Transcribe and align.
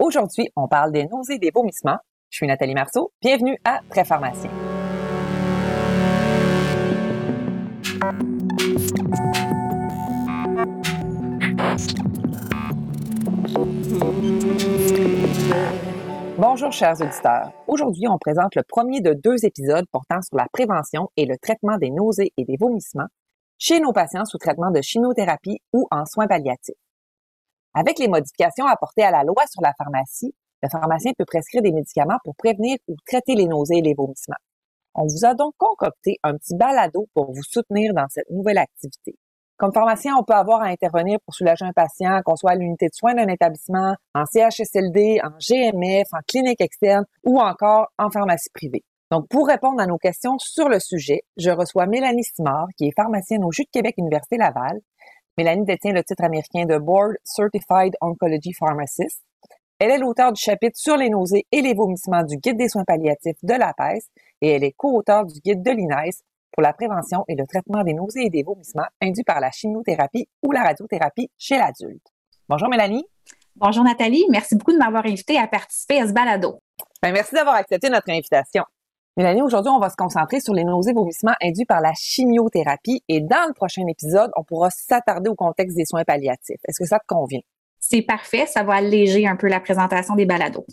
Aujourd'hui, 0.00 0.48
on 0.56 0.66
parle 0.66 0.92
des 0.92 1.04
nausées 1.04 1.34
et 1.34 1.38
des 1.38 1.50
vomissements. 1.54 1.98
Je 2.30 2.38
suis 2.38 2.46
Nathalie 2.46 2.72
Marceau. 2.72 3.12
Bienvenue 3.20 3.58
à 3.66 3.80
Très 3.90 4.02
Pharmacien. 4.02 4.50
Bonjour 16.38 16.72
chers 16.72 16.98
auditeurs. 17.02 17.52
Aujourd'hui, 17.66 18.08
on 18.08 18.16
présente 18.16 18.54
le 18.54 18.62
premier 18.66 19.02
de 19.02 19.12
deux 19.12 19.44
épisodes 19.44 19.84
portant 19.92 20.22
sur 20.22 20.38
la 20.38 20.46
prévention 20.50 21.10
et 21.18 21.26
le 21.26 21.36
traitement 21.36 21.76
des 21.76 21.90
nausées 21.90 22.32
et 22.38 22.46
des 22.46 22.56
vomissements 22.58 23.08
chez 23.58 23.80
nos 23.80 23.92
patients 23.92 24.24
sous 24.24 24.38
traitement 24.38 24.70
de 24.70 24.80
chimiothérapie 24.80 25.60
ou 25.74 25.86
en 25.90 26.06
soins 26.06 26.26
palliatifs. 26.26 26.74
Avec 27.74 27.98
les 27.98 28.08
modifications 28.08 28.66
apportées 28.66 29.04
à 29.04 29.10
la 29.10 29.22
loi 29.22 29.44
sur 29.50 29.62
la 29.62 29.72
pharmacie, 29.78 30.34
le 30.62 30.68
pharmacien 30.68 31.12
peut 31.16 31.24
prescrire 31.24 31.62
des 31.62 31.72
médicaments 31.72 32.18
pour 32.24 32.34
prévenir 32.36 32.76
ou 32.88 32.96
traiter 33.06 33.34
les 33.34 33.46
nausées 33.46 33.78
et 33.78 33.82
les 33.82 33.94
vomissements. 33.94 34.36
On 34.94 35.04
vous 35.04 35.24
a 35.24 35.34
donc 35.34 35.54
concocté 35.56 36.18
un 36.22 36.34
petit 36.34 36.56
balado 36.56 37.06
pour 37.14 37.32
vous 37.32 37.42
soutenir 37.42 37.94
dans 37.94 38.06
cette 38.08 38.28
nouvelle 38.28 38.58
activité. 38.58 39.14
Comme 39.56 39.72
pharmacien, 39.72 40.16
on 40.18 40.24
peut 40.24 40.34
avoir 40.34 40.62
à 40.62 40.66
intervenir 40.66 41.18
pour 41.24 41.34
soulager 41.34 41.64
un 41.64 41.72
patient, 41.72 42.20
qu'on 42.24 42.34
soit 42.34 42.52
à 42.52 42.54
l'unité 42.56 42.86
de 42.86 42.94
soins 42.94 43.14
d'un 43.14 43.28
établissement, 43.28 43.94
en 44.14 44.24
CHSLD, 44.24 45.20
en 45.22 45.36
GMF, 45.38 46.08
en 46.12 46.20
clinique 46.26 46.60
externe 46.60 47.04
ou 47.24 47.38
encore 47.38 47.88
en 47.98 48.10
pharmacie 48.10 48.48
privée. 48.54 48.82
Donc, 49.10 49.28
pour 49.28 49.46
répondre 49.46 49.80
à 49.80 49.86
nos 49.86 49.98
questions 49.98 50.38
sur 50.38 50.68
le 50.68 50.80
sujet, 50.80 51.22
je 51.36 51.50
reçois 51.50 51.86
Mélanie 51.86 52.24
Simard, 52.24 52.68
qui 52.76 52.86
est 52.86 52.92
pharmacienne 52.96 53.44
au 53.44 53.52
Jus 53.52 53.64
de 53.64 53.70
Québec 53.70 53.94
Université 53.98 54.36
Laval. 54.38 54.80
Mélanie 55.40 55.64
détient 55.64 55.94
le 55.94 56.04
titre 56.04 56.22
américain 56.22 56.66
de 56.66 56.76
Board 56.76 57.14
Certified 57.24 57.96
Oncology 58.02 58.52
Pharmacist. 58.52 59.22
Elle 59.78 59.90
est 59.90 59.96
l'auteur 59.96 60.34
du 60.34 60.42
chapitre 60.42 60.76
sur 60.76 60.98
les 60.98 61.08
nausées 61.08 61.46
et 61.50 61.62
les 61.62 61.72
vomissements 61.72 62.22
du 62.22 62.36
Guide 62.36 62.58
des 62.58 62.68
soins 62.68 62.84
palliatifs 62.84 63.42
de 63.42 63.54
la 63.54 63.72
PES 63.72 64.04
et 64.42 64.50
elle 64.50 64.64
est 64.64 64.72
co-auteure 64.72 65.24
du 65.24 65.40
Guide 65.40 65.62
de 65.62 65.70
l'INES 65.70 66.10
pour 66.52 66.62
la 66.62 66.74
prévention 66.74 67.24
et 67.26 67.36
le 67.36 67.46
traitement 67.46 67.82
des 67.84 67.94
nausées 67.94 68.26
et 68.26 68.28
des 68.28 68.42
vomissements 68.42 68.84
induits 69.00 69.24
par 69.24 69.40
la 69.40 69.50
chimiothérapie 69.50 70.28
ou 70.42 70.52
la 70.52 70.62
radiothérapie 70.62 71.30
chez 71.38 71.56
l'adulte. 71.56 72.04
Bonjour 72.46 72.68
Mélanie. 72.68 73.06
Bonjour 73.56 73.82
Nathalie, 73.82 74.26
merci 74.28 74.56
beaucoup 74.56 74.72
de 74.72 74.78
m'avoir 74.78 75.06
invité 75.06 75.38
à 75.38 75.46
participer 75.46 76.02
à 76.02 76.06
ce 76.06 76.12
balado. 76.12 76.60
Ben, 77.02 77.12
merci 77.14 77.34
d'avoir 77.34 77.54
accepté 77.54 77.88
notre 77.88 78.10
invitation. 78.10 78.64
Mélanie, 79.16 79.42
aujourd'hui, 79.42 79.72
on 79.74 79.80
va 79.80 79.90
se 79.90 79.96
concentrer 79.96 80.40
sur 80.40 80.54
les 80.54 80.62
nausées 80.62 80.92
et 80.92 80.94
vomissements 80.94 81.34
induits 81.42 81.64
par 81.64 81.80
la 81.80 81.92
chimiothérapie 81.94 83.02
et 83.08 83.20
dans 83.20 83.48
le 83.48 83.52
prochain 83.54 83.82
épisode, 83.88 84.30
on 84.36 84.44
pourra 84.44 84.70
s'attarder 84.70 85.28
au 85.28 85.34
contexte 85.34 85.76
des 85.76 85.84
soins 85.84 86.04
palliatifs. 86.04 86.60
Est-ce 86.68 86.78
que 86.78 86.86
ça 86.86 87.00
te 87.00 87.06
convient? 87.08 87.40
C'est 87.80 88.02
parfait, 88.02 88.46
ça 88.46 88.62
va 88.62 88.74
alléger 88.74 89.26
un 89.26 89.34
peu 89.34 89.48
la 89.48 89.58
présentation 89.58 90.14
des 90.14 90.26
balados. 90.26 90.64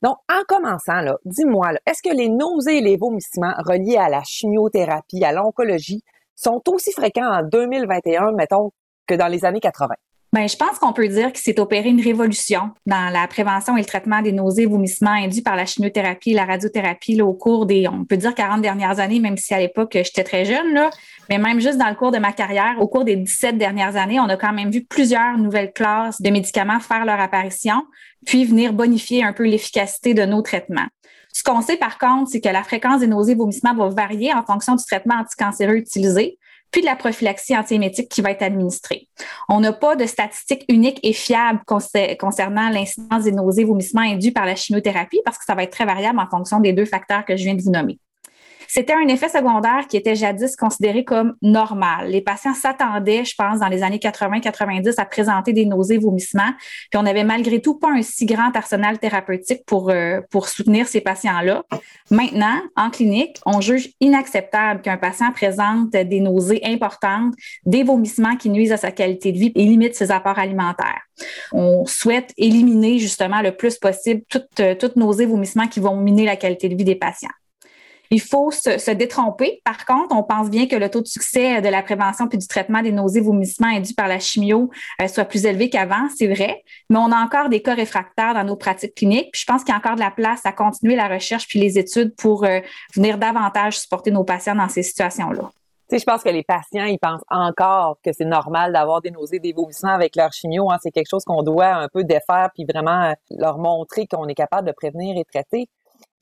Donc, 0.00 0.16
en 0.30 0.42
commençant, 0.46 1.00
là, 1.00 1.16
dis-moi, 1.24 1.72
est-ce 1.86 2.02
que 2.02 2.14
les 2.14 2.28
nausées 2.28 2.78
et 2.78 2.82
les 2.82 2.96
vomissements 2.96 3.54
reliés 3.66 3.96
à 3.96 4.08
la 4.08 4.22
chimiothérapie, 4.22 5.24
à 5.24 5.32
l'oncologie, 5.32 6.02
sont 6.36 6.62
aussi 6.68 6.92
fréquents 6.92 7.26
en 7.26 7.42
2021, 7.42 8.32
mettons, 8.32 8.70
que 9.06 9.14
dans 9.14 9.28
les 9.28 9.44
années 9.44 9.60
80? 9.60 9.94
Bien, 10.34 10.48
je 10.48 10.56
pense 10.56 10.80
qu'on 10.80 10.92
peut 10.92 11.06
dire 11.06 11.32
qu'il 11.32 11.42
s'est 11.42 11.60
opéré 11.60 11.90
une 11.90 12.00
révolution 12.00 12.70
dans 12.86 13.08
la 13.12 13.28
prévention 13.28 13.76
et 13.76 13.80
le 13.80 13.86
traitement 13.86 14.20
des 14.20 14.32
nausées 14.32 14.66
vomissements 14.66 15.12
induits 15.12 15.42
par 15.42 15.54
la 15.54 15.64
chimiothérapie 15.64 16.32
et 16.32 16.34
la 16.34 16.44
radiothérapie 16.44 17.14
là, 17.14 17.24
au 17.24 17.34
cours 17.34 17.66
des, 17.66 17.86
on 17.86 18.04
peut 18.04 18.16
dire, 18.16 18.34
40 18.34 18.60
dernières 18.60 18.98
années, 18.98 19.20
même 19.20 19.36
si 19.36 19.54
à 19.54 19.60
l'époque, 19.60 19.92
j'étais 19.92 20.24
très 20.24 20.44
jeune, 20.44 20.74
là, 20.74 20.90
mais 21.30 21.38
même 21.38 21.60
juste 21.60 21.78
dans 21.78 21.88
le 21.88 21.94
cours 21.94 22.10
de 22.10 22.18
ma 22.18 22.32
carrière, 22.32 22.74
au 22.80 22.88
cours 22.88 23.04
des 23.04 23.14
17 23.14 23.58
dernières 23.58 23.94
années, 23.94 24.18
on 24.18 24.28
a 24.28 24.36
quand 24.36 24.52
même 24.52 24.72
vu 24.72 24.82
plusieurs 24.84 25.38
nouvelles 25.38 25.72
classes 25.72 26.20
de 26.20 26.30
médicaments 26.30 26.80
faire 26.80 27.04
leur 27.04 27.20
apparition, 27.20 27.84
puis 28.26 28.44
venir 28.44 28.72
bonifier 28.72 29.22
un 29.22 29.32
peu 29.32 29.44
l'efficacité 29.44 30.14
de 30.14 30.24
nos 30.24 30.42
traitements. 30.42 30.88
Ce 31.32 31.44
qu'on 31.44 31.60
sait 31.62 31.76
par 31.76 31.96
contre, 31.96 32.32
c'est 32.32 32.40
que 32.40 32.48
la 32.48 32.64
fréquence 32.64 32.98
des 32.98 33.06
nausées 33.06 33.36
vomissements 33.36 33.76
va 33.76 33.88
varier 33.88 34.34
en 34.34 34.42
fonction 34.42 34.74
du 34.74 34.84
traitement 34.84 35.14
anticancéreux 35.14 35.76
utilisé 35.76 36.38
puis 36.74 36.80
de 36.80 36.86
la 36.86 36.96
prophylaxie 36.96 37.56
antiémétique 37.56 38.08
qui 38.08 38.20
va 38.20 38.32
être 38.32 38.42
administrée. 38.42 39.06
On 39.48 39.60
n'a 39.60 39.72
pas 39.72 39.94
de 39.94 40.06
statistiques 40.06 40.64
uniques 40.68 40.98
et 41.04 41.12
fiables 41.12 41.60
concernant 41.64 42.68
l'incidence 42.68 43.22
des 43.22 43.30
nausées 43.30 43.62
vomissements 43.62 44.00
induits 44.00 44.32
par 44.32 44.44
la 44.44 44.56
chimiothérapie 44.56 45.20
parce 45.24 45.38
que 45.38 45.44
ça 45.44 45.54
va 45.54 45.62
être 45.62 45.70
très 45.70 45.84
variable 45.84 46.18
en 46.18 46.28
fonction 46.28 46.58
des 46.58 46.72
deux 46.72 46.84
facteurs 46.84 47.24
que 47.24 47.36
je 47.36 47.44
viens 47.44 47.54
de 47.54 47.62
vous 47.62 47.70
nommer. 47.70 48.00
C'était 48.68 48.92
un 48.92 49.06
effet 49.08 49.28
secondaire 49.28 49.86
qui 49.88 49.96
était 49.96 50.14
jadis 50.14 50.56
considéré 50.56 51.04
comme 51.04 51.34
normal. 51.42 52.08
Les 52.08 52.20
patients 52.20 52.54
s'attendaient, 52.54 53.24
je 53.24 53.34
pense, 53.36 53.60
dans 53.60 53.68
les 53.68 53.82
années 53.82 53.98
80-90 53.98 54.94
à 54.98 55.04
présenter 55.04 55.52
des 55.52 55.66
nausées, 55.66 55.98
vomissements, 55.98 56.52
puis 56.90 57.00
on 57.00 57.06
avait 57.06 57.24
malgré 57.24 57.60
tout 57.60 57.78
pas 57.78 57.90
un 57.90 58.02
si 58.02 58.26
grand 58.26 58.54
arsenal 58.54 58.98
thérapeutique 58.98 59.64
pour, 59.66 59.90
euh, 59.90 60.20
pour 60.30 60.48
soutenir 60.48 60.86
ces 60.86 61.00
patients-là. 61.00 61.62
Maintenant, 62.10 62.60
en 62.76 62.90
clinique, 62.90 63.38
on 63.46 63.60
juge 63.60 63.90
inacceptable 64.00 64.82
qu'un 64.82 64.96
patient 64.96 65.32
présente 65.32 65.90
des 65.90 66.20
nausées 66.20 66.60
importantes, 66.64 67.34
des 67.64 67.82
vomissements 67.82 68.36
qui 68.36 68.50
nuisent 68.50 68.72
à 68.72 68.76
sa 68.76 68.90
qualité 68.90 69.32
de 69.32 69.38
vie 69.38 69.52
et 69.54 69.64
limitent 69.64 69.94
ses 69.94 70.10
apports 70.10 70.38
alimentaires. 70.38 71.00
On 71.52 71.86
souhaite 71.86 72.32
éliminer 72.36 72.98
justement 72.98 73.40
le 73.40 73.56
plus 73.56 73.78
possible 73.78 74.22
toutes, 74.28 74.78
toutes 74.78 74.96
nausées, 74.96 75.26
vomissements 75.26 75.68
qui 75.68 75.80
vont 75.80 75.96
miner 75.96 76.24
la 76.24 76.36
qualité 76.36 76.68
de 76.68 76.76
vie 76.76 76.84
des 76.84 76.96
patients. 76.96 77.28
Il 78.14 78.20
faut 78.20 78.52
se, 78.52 78.92
détromper. 78.92 79.60
Par 79.64 79.84
contre, 79.84 80.14
on 80.14 80.22
pense 80.22 80.48
bien 80.48 80.68
que 80.68 80.76
le 80.76 80.88
taux 80.88 81.00
de 81.00 81.08
succès 81.08 81.60
de 81.60 81.68
la 81.68 81.82
prévention 81.82 82.28
puis 82.28 82.38
du 82.38 82.46
traitement 82.46 82.80
des 82.80 82.92
nausées, 82.92 83.20
vomissements 83.20 83.66
induits 83.66 83.92
par 83.92 84.06
la 84.06 84.20
chimio 84.20 84.70
euh, 85.02 85.08
soit 85.08 85.24
plus 85.24 85.44
élevé 85.46 85.68
qu'avant, 85.68 86.06
c'est 86.16 86.28
vrai, 86.28 86.62
mais 86.90 86.98
on 86.98 87.10
a 87.10 87.16
encore 87.16 87.48
des 87.48 87.60
cas 87.60 87.74
réfractaires 87.74 88.34
dans 88.34 88.44
nos 88.44 88.54
pratiques 88.54 88.94
cliniques. 88.94 89.30
Puis 89.32 89.40
je 89.40 89.46
pense 89.46 89.64
qu'il 89.64 89.72
y 89.72 89.74
a 89.74 89.78
encore 89.78 89.96
de 89.96 90.00
la 90.00 90.12
place 90.12 90.46
à 90.46 90.52
continuer 90.52 90.94
la 90.94 91.08
recherche 91.08 91.48
puis 91.48 91.58
les 91.58 91.76
études 91.76 92.14
pour 92.14 92.44
euh, 92.44 92.60
venir 92.94 93.18
davantage 93.18 93.80
supporter 93.80 94.12
nos 94.12 94.22
patients 94.22 94.54
dans 94.54 94.68
ces 94.68 94.84
situations-là. 94.84 95.50
Tu 95.90 95.98
je 95.98 96.04
pense 96.04 96.22
que 96.22 96.28
les 96.28 96.44
patients, 96.44 96.84
ils 96.84 97.00
pensent 97.00 97.24
encore 97.28 97.98
que 98.04 98.12
c'est 98.12 98.24
normal 98.24 98.72
d'avoir 98.72 99.02
des 99.02 99.10
nausées, 99.10 99.40
des 99.40 99.52
vomissements 99.52 99.92
avec 99.92 100.14
leur 100.14 100.32
chimio. 100.32 100.70
Hein. 100.70 100.78
C'est 100.80 100.92
quelque 100.92 101.10
chose 101.10 101.24
qu'on 101.24 101.42
doit 101.42 101.74
un 101.74 101.88
peu 101.88 102.04
défaire 102.04 102.50
puis 102.54 102.64
vraiment 102.64 103.06
euh, 103.06 103.12
leur 103.30 103.58
montrer 103.58 104.06
qu'on 104.06 104.28
est 104.28 104.34
capable 104.34 104.68
de 104.68 104.72
prévenir 104.72 105.18
et 105.18 105.24
traiter. 105.24 105.68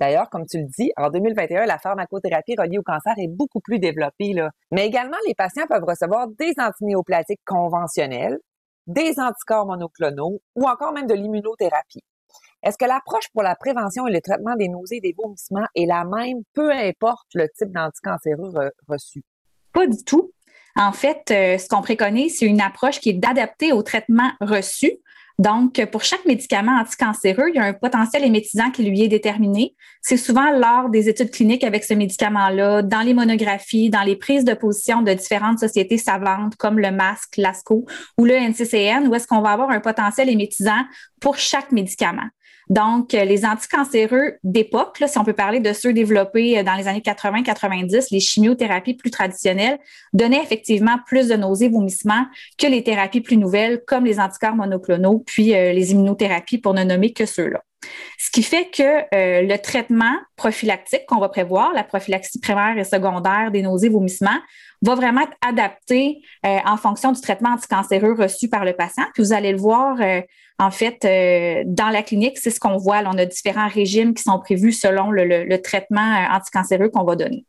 D'ailleurs, 0.02 0.28
comme 0.30 0.46
tu 0.46 0.58
le 0.58 0.66
dis, 0.66 0.90
en 0.96 1.10
2021, 1.10 1.64
la 1.64 1.78
pharmacothérapie 1.78 2.56
reliée 2.58 2.78
au 2.78 2.82
cancer 2.82 3.12
est 3.18 3.28
beaucoup 3.28 3.60
plus 3.60 3.78
développée. 3.78 4.34
Mais 4.72 4.84
également, 4.84 5.16
les 5.28 5.34
patients 5.36 5.68
peuvent 5.68 5.84
recevoir 5.86 6.26
des 6.26 6.54
antinéoplatiques 6.58 7.40
conventionnels, 7.46 8.36
des 8.88 9.20
anticorps 9.20 9.64
monoclonaux 9.64 10.40
ou 10.56 10.68
encore 10.68 10.92
même 10.92 11.06
de 11.06 11.14
l'immunothérapie. 11.14 12.02
Est-ce 12.64 12.76
que 12.76 12.84
l'approche 12.84 13.28
pour 13.32 13.44
la 13.44 13.54
prévention 13.54 14.08
et 14.08 14.12
le 14.12 14.20
traitement 14.20 14.56
des 14.56 14.66
nausées 14.66 14.96
et 14.96 15.00
des 15.00 15.14
vomissements 15.16 15.68
est 15.76 15.86
la 15.86 16.04
même, 16.04 16.38
peu 16.52 16.72
importe 16.72 17.28
le 17.34 17.46
type 17.56 17.70
d'anticancéreux 17.70 18.72
reçu? 18.88 19.22
Pas 19.72 19.86
du 19.86 20.02
tout. 20.02 20.32
En 20.74 20.90
fait, 20.90 21.30
euh, 21.30 21.58
ce 21.58 21.68
qu'on 21.68 21.80
préconise, 21.80 22.40
c'est 22.40 22.46
une 22.46 22.60
approche 22.60 22.98
qui 22.98 23.10
est 23.10 23.24
adaptée 23.24 23.70
au 23.70 23.84
traitement 23.84 24.32
reçu 24.40 24.90
donc, 25.42 25.84
pour 25.90 26.04
chaque 26.04 26.24
médicament 26.24 26.78
anticancéreux, 26.80 27.48
il 27.48 27.56
y 27.56 27.58
a 27.58 27.64
un 27.64 27.72
potentiel 27.72 28.22
émétisant 28.22 28.70
qui 28.70 28.84
lui 28.84 29.02
est 29.02 29.08
déterminé. 29.08 29.74
C'est 30.00 30.16
souvent 30.16 30.52
lors 30.52 30.88
des 30.88 31.08
études 31.08 31.32
cliniques 31.32 31.64
avec 31.64 31.82
ce 31.82 31.94
médicament-là, 31.94 32.82
dans 32.82 33.00
les 33.00 33.12
monographies, 33.12 33.90
dans 33.90 34.02
les 34.02 34.14
prises 34.14 34.44
de 34.44 34.54
position 34.54 35.02
de 35.02 35.12
différentes 35.12 35.58
sociétés 35.58 35.98
savantes 35.98 36.54
comme 36.54 36.78
le 36.78 36.92
MASC, 36.92 37.38
l'ASCO 37.38 37.84
ou 38.18 38.24
le 38.24 38.34
NCCN, 38.34 39.08
où 39.08 39.14
est-ce 39.16 39.26
qu'on 39.26 39.40
va 39.40 39.50
avoir 39.50 39.70
un 39.70 39.80
potentiel 39.80 40.28
émétisant 40.28 40.84
pour 41.20 41.36
chaque 41.38 41.72
médicament. 41.72 42.28
Donc, 42.68 43.14
euh, 43.14 43.24
les 43.24 43.44
anticancéreux 43.44 44.34
d'époque, 44.44 45.02
si 45.06 45.18
on 45.18 45.24
peut 45.24 45.32
parler 45.32 45.60
de 45.60 45.72
ceux 45.72 45.92
développés 45.92 46.58
euh, 46.58 46.62
dans 46.62 46.74
les 46.74 46.88
années 46.88 47.00
80-90, 47.00 48.08
les 48.10 48.20
chimiothérapies 48.20 48.94
plus 48.94 49.10
traditionnelles 49.10 49.78
donnaient 50.12 50.42
effectivement 50.42 50.98
plus 51.06 51.28
de 51.28 51.34
nausées, 51.34 51.68
vomissements 51.68 52.26
que 52.58 52.66
les 52.66 52.82
thérapies 52.82 53.20
plus 53.20 53.36
nouvelles, 53.36 53.82
comme 53.86 54.04
les 54.04 54.20
anticorps 54.20 54.54
monoclonaux, 54.54 55.22
puis 55.26 55.54
euh, 55.54 55.72
les 55.72 55.92
immunothérapies, 55.92 56.58
pour 56.58 56.74
ne 56.74 56.84
nommer 56.84 57.12
que 57.12 57.26
ceux-là. 57.26 57.62
Ce 58.18 58.30
qui 58.30 58.42
fait 58.42 58.70
que 58.70 59.04
le 59.12 59.56
traitement 59.56 60.14
prophylactique 60.36 61.02
qu'on 61.06 61.18
va 61.18 61.28
prévoir, 61.28 61.72
la 61.72 61.84
prophylaxie 61.84 62.40
primaire 62.40 62.78
et 62.78 62.84
secondaire 62.84 63.50
des 63.50 63.62
nausées, 63.62 63.88
vomissements, 63.88 64.38
va 64.82 64.94
vraiment 64.94 65.22
être 65.22 65.36
adapté 65.46 66.22
en 66.44 66.76
fonction 66.76 67.12
du 67.12 67.20
traitement 67.20 67.50
anticancéreux 67.50 68.14
reçu 68.14 68.48
par 68.48 68.64
le 68.64 68.72
patient. 68.72 69.04
Vous 69.18 69.32
allez 69.32 69.52
le 69.52 69.58
voir 69.58 69.98
en 70.62 70.70
fait, 70.70 71.04
euh, 71.04 71.64
dans 71.66 71.88
la 71.88 72.02
clinique, 72.02 72.38
c'est 72.38 72.50
ce 72.50 72.60
qu'on 72.60 72.76
voit. 72.76 73.02
on 73.04 73.18
a 73.18 73.24
différents 73.24 73.68
régimes 73.68 74.14
qui 74.14 74.22
sont 74.22 74.38
prévus 74.38 74.72
selon 74.72 75.10
le, 75.10 75.56
traitement 75.56 76.00
euh, 76.00 76.36
anticancéreux 76.36 76.88
qu'on 76.88 77.04
va 77.04 77.16
donner. 77.16 77.44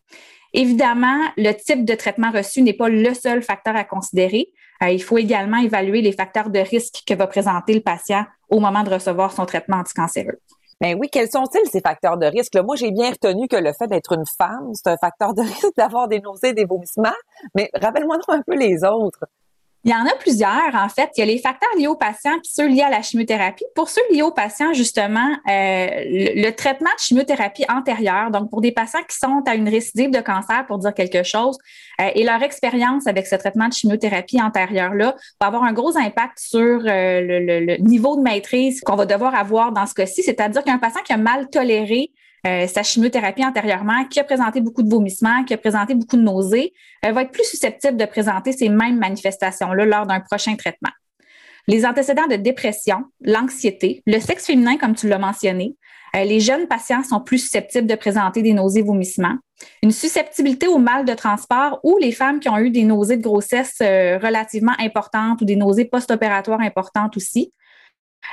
Évidemment, 0.54 1.20
le 1.38 1.52
type 1.54 1.86
de 1.86 1.94
traitement 1.94 2.32
reçu 2.32 2.62
n'est 2.62 2.74
pas 2.74 2.90
le 2.90 3.14
seul 3.14 3.44
facteur 3.44 3.76
à 3.76 3.84
considérer. 3.84 4.48
Euh, 4.84 4.90
il 4.90 5.02
faut 5.02 5.18
également 5.18 5.58
évaluer 5.58 6.02
les 6.02 6.12
facteurs 6.12 6.50
de 6.50 6.60
risque 6.60 7.04
que 7.06 7.14
va 7.14 7.28
présenter 7.28 7.74
le 7.74 7.82
patient 7.82 8.26
au 8.50 8.60
moment 8.60 8.84
de 8.84 8.90
recevoir 8.90 9.32
son 9.32 9.46
traitement 9.46 9.78
anticancéreux. 9.78 10.40
Ben 10.82 10.98
oui, 11.00 11.08
quels 11.10 11.30
sont-ils 11.30 11.70
ces 11.70 11.80
facteurs 11.80 12.18
de 12.18 12.26
risque? 12.26 12.56
moi, 12.58 12.76
j'ai 12.76 12.92
bien 12.92 13.12
retenu 13.12 13.48
que 13.48 13.56
le 13.56 13.72
fait 13.74 13.88
d'être 13.88 14.12
une 14.14 14.26
femme, 14.38 14.72
c'est 14.74 14.90
un 14.90 14.98
facteur 14.98 15.34
de 15.34 15.42
risque 15.42 15.76
d'avoir 15.78 16.08
des 16.08 16.20
nausées, 16.20 16.54
des 16.54 16.66
vomissements, 16.66 17.16
mais 17.56 17.70
rappelle-moi 17.74 18.18
un 18.28 18.42
peu 18.42 18.56
les 18.56 18.84
autres. 18.84 19.24
Il 19.86 19.92
y 19.92 19.94
en 19.94 20.06
a 20.06 20.16
plusieurs, 20.18 20.74
en 20.76 20.88
fait. 20.88 21.10
Il 21.18 21.20
y 21.20 21.24
a 21.24 21.26
les 21.26 21.40
facteurs 21.40 21.70
liés 21.78 21.88
aux 21.88 21.96
patients 21.96 22.40
puis 22.42 22.52
ceux 22.54 22.68
liés 22.70 22.84
à 22.84 22.90
la 22.90 23.02
chimiothérapie. 23.02 23.66
Pour 23.76 23.90
ceux 23.90 24.02
liés 24.12 24.22
aux 24.22 24.32
patients, 24.32 24.74
justement, 24.74 25.28
euh, 25.50 25.88
le, 26.06 26.52
traitement 26.52 26.90
de 26.96 27.00
chimiothérapie 27.00 27.66
antérieure, 27.68 28.32
donc 28.32 28.50
pour 28.50 28.62
des 28.62 28.72
patients 28.72 29.04
qui 29.08 29.18
sont 29.18 29.44
à 29.46 29.56
une 29.56 29.68
récidive 29.68 30.10
de 30.10 30.22
cancer, 30.22 30.66
pour 30.68 30.78
dire 30.78 30.94
quelque 30.94 31.24
chose, 31.24 31.58
euh, 32.00 32.10
et 32.16 32.24
leur 32.24 32.42
expérience 32.44 33.08
avec 33.08 33.28
ce 33.28 33.36
traitement 33.36 33.68
de 33.68 33.74
chimiothérapie 33.74 34.42
antérieure-là 34.42 35.16
va 35.42 35.48
avoir 35.48 35.64
un 35.64 35.74
gros 35.74 35.98
impact 35.98 36.40
sur 36.40 36.62
euh, 36.62 37.20
le, 37.22 37.60
le, 37.60 37.78
niveau 37.78 38.16
de 38.16 38.22
maîtrise 38.22 38.80
qu'on 38.82 38.96
va 38.96 39.06
devoir 39.06 39.36
avoir 39.36 39.74
dans 39.74 39.86
ce 39.86 39.94
cas-ci. 39.94 40.24
C'est-à-dire 40.24 40.64
qu'un 40.64 40.78
patient 40.78 41.02
qui 41.04 41.12
a 41.12 41.18
mal 41.18 41.50
toléré 41.50 42.12
euh, 42.46 42.68
sa 42.68 42.84
chimiothérapie 42.84 43.46
antérieurement, 43.46 44.06
qui 44.06 44.20
a 44.20 44.24
présenté 44.26 44.60
beaucoup 44.60 44.84
de 44.84 44.90
vomissements, 44.90 45.46
qui 45.46 45.54
a 45.54 45.58
présenté 45.58 45.96
beaucoup 45.96 46.18
de 46.18 46.22
nausées, 46.22 46.74
euh, 47.06 47.14
va 47.14 47.22
être 47.22 47.32
plus 47.32 47.46
susceptible 47.46 47.96
de 47.96 48.06
présenter 48.06 48.52
ces 48.52 48.68
mêmes 48.68 49.00
manifestations-là 49.00 49.86
lors 49.86 50.06
d'un 50.06 50.20
prochain 50.20 50.56
traitement. 50.56 50.92
Les 51.68 51.86
antécédents 51.86 52.28
de 52.28 52.36
dépression, 52.36 53.06
l'anxiété, 53.22 54.04
le 54.06 54.20
sexe 54.20 54.46
féminin, 54.46 54.78
comme 54.78 54.94
tu 54.94 55.08
l'as 55.08 55.20
mentionné, 55.20 55.78
euh, 56.18 56.26
les 56.26 56.42
jeunes 56.42 56.68
patients 56.68 57.04
sont 57.04 57.22
plus 57.22 57.40
susceptibles 57.40 57.88
de 57.88 57.96
présenter 57.96 58.42
des 58.42 58.52
nausées, 58.52 58.82
vomissements. 58.82 59.38
Une 59.82 59.92
susceptibilité 59.92 60.68
au 60.68 60.80
mal 60.80 61.06
de 61.06 61.14
transport 61.14 61.80
ou 61.84 61.98
les 61.98 62.12
femmes 62.12 62.42
qui 62.42 62.50
ont 62.50 62.58
eu 62.58 62.70
des 62.70 62.84
nausées 62.84 63.16
de 63.16 63.24
grossesse 63.24 63.78
relativement 63.80 64.74
importantes 64.80 65.42
ou 65.42 65.46
des 65.46 65.56
nausées 65.56 65.86
post-opératoires 65.86 66.60
importantes 66.60 67.16
aussi. 67.16 67.54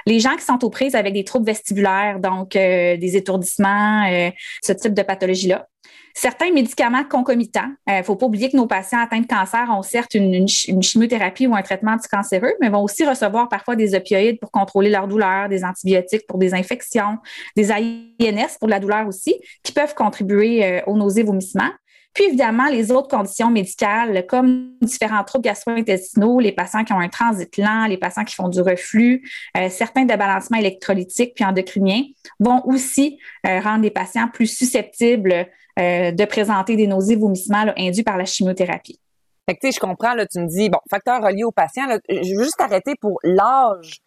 Les 0.07 0.21
gens 0.21 0.37
qui 0.37 0.45
sont 0.45 0.65
aux 0.65 0.71
prises 0.71 0.95
avec 0.95 1.15
des 1.15 1.25
troubles 1.25 1.47
vestibulaires, 1.47 2.21
donc 2.21 2.57
euh, 2.57 2.97
des 2.97 3.17
étourdissements, 3.17 4.07
euh, 4.11 4.31
ce 4.63 4.73
type 4.73 4.95
de 4.95 5.03
pathologie-là. 5.03 5.67
Certains 6.13 6.51
médicaments 6.53 7.05
concomitants. 7.05 7.71
Il 7.87 7.93
euh, 7.93 7.99
ne 7.99 8.03
faut 8.03 8.17
pas 8.17 8.27
oublier 8.27 8.51
que 8.51 8.57
nos 8.57 8.67
patients 8.67 8.99
atteints 9.01 9.21
de 9.21 9.27
cancer 9.27 9.69
ont 9.71 9.83
certes 9.83 10.15
une, 10.15 10.49
chimiothérapie 10.49 11.47
ou 11.47 11.55
un 11.55 11.63
traitement 11.63 11.93
anticancéreux, 11.93 12.53
mais 12.61 12.69
vont 12.69 12.83
aussi 12.83 13.07
recevoir 13.07 13.49
parfois 13.49 13.77
des 13.77 13.95
opioïdes 13.95 14.41
pour 14.41 14.51
contrôler 14.51 14.91
leur 14.91 15.07
douleur, 15.07 15.49
des 15.49 15.65
antibiotiques 15.65 16.27
pour 16.27 16.39
des 16.39 16.53
infections, 16.53 17.19
des 17.57 17.71
INS 17.71 18.57
pour 18.59 18.69
la 18.69 18.81
douleur 18.81 19.07
aussi, 19.07 19.41
qui 19.63 19.73
peuvent 19.73 19.95
contribuer 19.95 20.83
aux 20.87 20.97
nausées 20.97 21.23
vomissements. 21.23 21.71
Puis 22.13 22.25
évidemment, 22.25 22.67
les 22.67 22.91
autres 22.91 23.09
conditions 23.09 23.51
médicales, 23.51 24.27
comme 24.27 24.73
différents 24.81 25.23
troubles 25.23 25.45
gastro-intestinaux, 25.45 26.41
les 26.41 26.53
patients 26.53 26.85
qui 26.85 26.93
ont 26.93 26.99
un 26.99 27.09
transit 27.09 27.57
lent, 27.57 27.87
les 27.87 27.99
patients 27.99 28.25
qui 28.25 28.35
font 28.35 28.49
du 28.49 28.61
reflux, 28.61 29.29
euh, 29.57 29.69
certains 29.69 30.05
débalancements 30.05 30.59
électrolytiques 30.59 31.35
puis 31.35 31.45
endocriniens, 31.45 32.03
vont 32.41 32.63
aussi 32.67 33.19
euh, 33.47 33.61
rendre 33.61 33.83
les 33.83 33.93
patients 33.93 34.29
plus 34.29 34.49
susceptibles 34.49 35.47
euh, 35.79 36.11
de 36.11 36.25
présenter 36.25 36.75
des 36.75 36.89
nausées, 36.89 37.15
vomissements 37.15 37.65
induits 37.77 38.03
par 38.03 38.17
la 38.17 38.25
chimiothérapie. 38.25 39.01
Fait 39.49 39.57
que, 39.57 39.71
je 39.71 39.79
comprends, 39.79 40.15
là, 40.15 40.27
tu 40.27 40.41
me 40.41 40.47
dis, 40.47 40.69
bon, 40.69 40.79
facteur 40.91 41.23
relié 41.23 41.45
au 41.45 41.53
patient, 41.53 41.85
je 42.09 42.37
veux 42.37 42.45
juste 42.45 42.61
arrêter 42.61 42.95
pour 43.01 43.21
l'âge. 43.23 43.99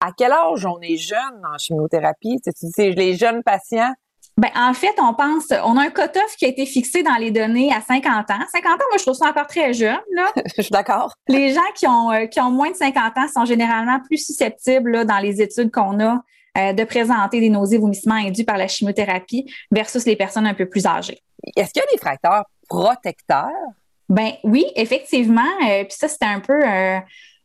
à 0.00 0.12
quel 0.16 0.32
âge 0.32 0.64
on 0.66 0.80
est 0.80 0.96
jeune 0.96 1.42
en 1.44 1.58
chimiothérapie? 1.58 2.40
Tu 2.44 2.50
dis, 2.52 2.92
les 2.92 3.14
jeunes 3.14 3.42
patients, 3.42 3.92
ben, 4.40 4.48
en 4.56 4.72
fait, 4.72 4.94
on 4.98 5.12
pense, 5.12 5.52
on 5.66 5.76
a 5.76 5.82
un 5.82 5.90
quota 5.90 6.20
qui 6.38 6.46
a 6.46 6.48
été 6.48 6.64
fixé 6.64 7.02
dans 7.02 7.16
les 7.16 7.30
données 7.30 7.70
à 7.74 7.82
50 7.82 8.30
ans. 8.30 8.38
50 8.50 8.72
ans, 8.72 8.84
moi, 8.88 8.96
je 8.96 9.02
trouve 9.02 9.14
ça 9.14 9.26
encore 9.26 9.46
très 9.46 9.74
jeune, 9.74 10.00
là. 10.14 10.32
je 10.56 10.62
suis 10.62 10.70
d'accord. 10.70 11.12
Les 11.28 11.52
gens 11.52 11.60
qui 11.74 11.86
ont, 11.86 12.10
euh, 12.10 12.24
qui 12.24 12.40
ont 12.40 12.50
moins 12.50 12.70
de 12.70 12.74
50 12.74 13.18
ans 13.18 13.28
sont 13.30 13.44
généralement 13.44 14.00
plus 14.00 14.24
susceptibles, 14.24 14.92
là, 14.92 15.04
dans 15.04 15.18
les 15.18 15.42
études 15.42 15.70
qu'on 15.70 16.00
a, 16.00 16.22
euh, 16.56 16.72
de 16.72 16.84
présenter 16.84 17.38
des 17.38 17.50
nausées, 17.50 17.76
vomissements 17.76 18.14
induits 18.14 18.44
par 18.44 18.56
la 18.56 18.66
chimiothérapie 18.66 19.44
versus 19.70 20.06
les 20.06 20.16
personnes 20.16 20.46
un 20.46 20.54
peu 20.54 20.66
plus 20.66 20.86
âgées. 20.86 21.20
Est-ce 21.54 21.74
qu'il 21.74 21.82
y 21.82 21.84
a 21.84 21.92
des 21.92 22.02
facteurs 22.02 22.44
protecteurs? 22.66 23.50
Ben 24.08 24.32
oui, 24.42 24.64
effectivement. 24.74 25.42
Euh, 25.68 25.84
puis 25.84 25.98
ça, 25.98 26.08
c'était 26.08 26.24
un 26.24 26.40
peu 26.40 26.58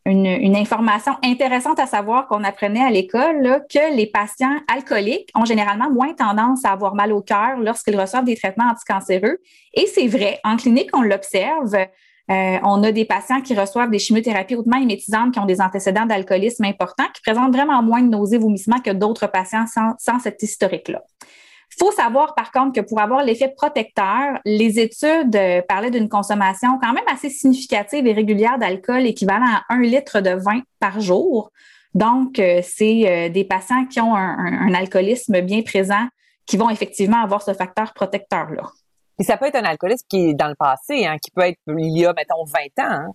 une, 0.05 0.55
information 0.55 1.13
intéressante 1.23 1.79
à 1.79 1.87
savoir 1.87 2.27
qu'on 2.27 2.43
apprenait 2.43 2.83
à 2.83 2.91
l'école, 2.91 3.65
que 3.69 3.95
les 3.95 4.05
patients 4.05 4.57
alcooliques 4.71 5.29
ont 5.33 5.45
généralement 5.45 5.89
moins 5.89 6.13
tendance 6.13 6.63
à 6.63 6.71
avoir 6.71 6.93
mal 6.93 7.11
au 7.11 7.21
cœur 7.21 7.57
lorsqu'ils 7.59 7.99
reçoivent 7.99 8.25
des 8.25 8.35
traitements 8.35 8.69
anticancéreux. 8.69 9.39
Et 9.73 9.87
c'est 9.87 10.07
vrai, 10.07 10.39
en 10.43 10.57
clinique, 10.57 10.89
on 10.93 11.01
l'observe. 11.01 11.75
Euh, 12.31 12.57
on 12.63 12.83
a 12.83 12.91
des 12.91 13.05
patients 13.05 13.41
qui 13.41 13.55
reçoivent 13.55 13.89
des 13.89 13.99
chimiothérapies 13.99 14.55
hautement 14.55 14.77
émétisantes, 14.77 15.33
qui 15.33 15.39
ont 15.39 15.45
des 15.45 15.61
antécédents 15.61 16.05
d'alcoolisme 16.05 16.65
importants, 16.65 17.07
qui 17.13 17.21
présentent 17.21 17.53
vraiment 17.53 17.81
moins 17.81 18.01
de 18.01 18.09
nausées, 18.09 18.37
vomissements 18.37 18.79
que 18.79 18.91
d'autres 18.91 19.27
patients 19.27 19.65
sans, 19.67 19.93
sans 19.99 20.19
cet 20.19 20.41
historique-là. 20.41 21.01
Il 21.75 21.83
faut 21.83 21.91
savoir, 21.91 22.35
par 22.35 22.51
contre, 22.51 22.79
que 22.79 22.85
pour 22.85 23.01
avoir 23.01 23.23
l'effet 23.23 23.53
protecteur, 23.55 24.39
les 24.45 24.79
études 24.79 25.35
euh, 25.35 25.61
parlaient 25.67 25.91
d'une 25.91 26.07
consommation 26.07 26.79
quand 26.81 26.93
même 26.93 27.03
assez 27.11 27.29
significative 27.29 28.07
et 28.07 28.13
régulière 28.13 28.57
d'alcool 28.57 29.05
équivalent 29.05 29.45
à 29.45 29.73
un 29.73 29.81
litre 29.81 30.21
de 30.21 30.29
vin 30.29 30.61
par 30.79 31.01
jour. 31.01 31.51
Donc, 31.93 32.39
euh, 32.39 32.61
c'est 32.63 33.09
euh, 33.09 33.29
des 33.29 33.43
patients 33.43 33.85
qui 33.87 33.99
ont 33.99 34.15
un, 34.15 34.73
alcoolisme 34.73 35.41
bien 35.41 35.63
présent 35.63 36.07
qui 36.45 36.55
vont 36.55 36.69
effectivement 36.69 37.21
avoir 37.21 37.41
ce 37.41 37.53
facteur 37.53 37.93
protecteur-là. 37.93 38.63
Et 39.19 39.23
ça 39.23 39.35
peut 39.35 39.45
être 39.45 39.55
un 39.55 39.63
alcoolisme 39.63 40.05
qui 40.09 40.29
est 40.29 40.33
dans 40.33 40.47
le 40.47 40.55
passé, 40.55 41.05
hein, 41.05 41.17
qui 41.21 41.31
peut 41.31 41.41
être 41.41 41.59
il 41.67 41.97
y 41.97 42.05
a, 42.05 42.13
mettons, 42.13 42.45
20 42.45 42.85
ans. 42.85 42.91
Hein. 42.91 43.07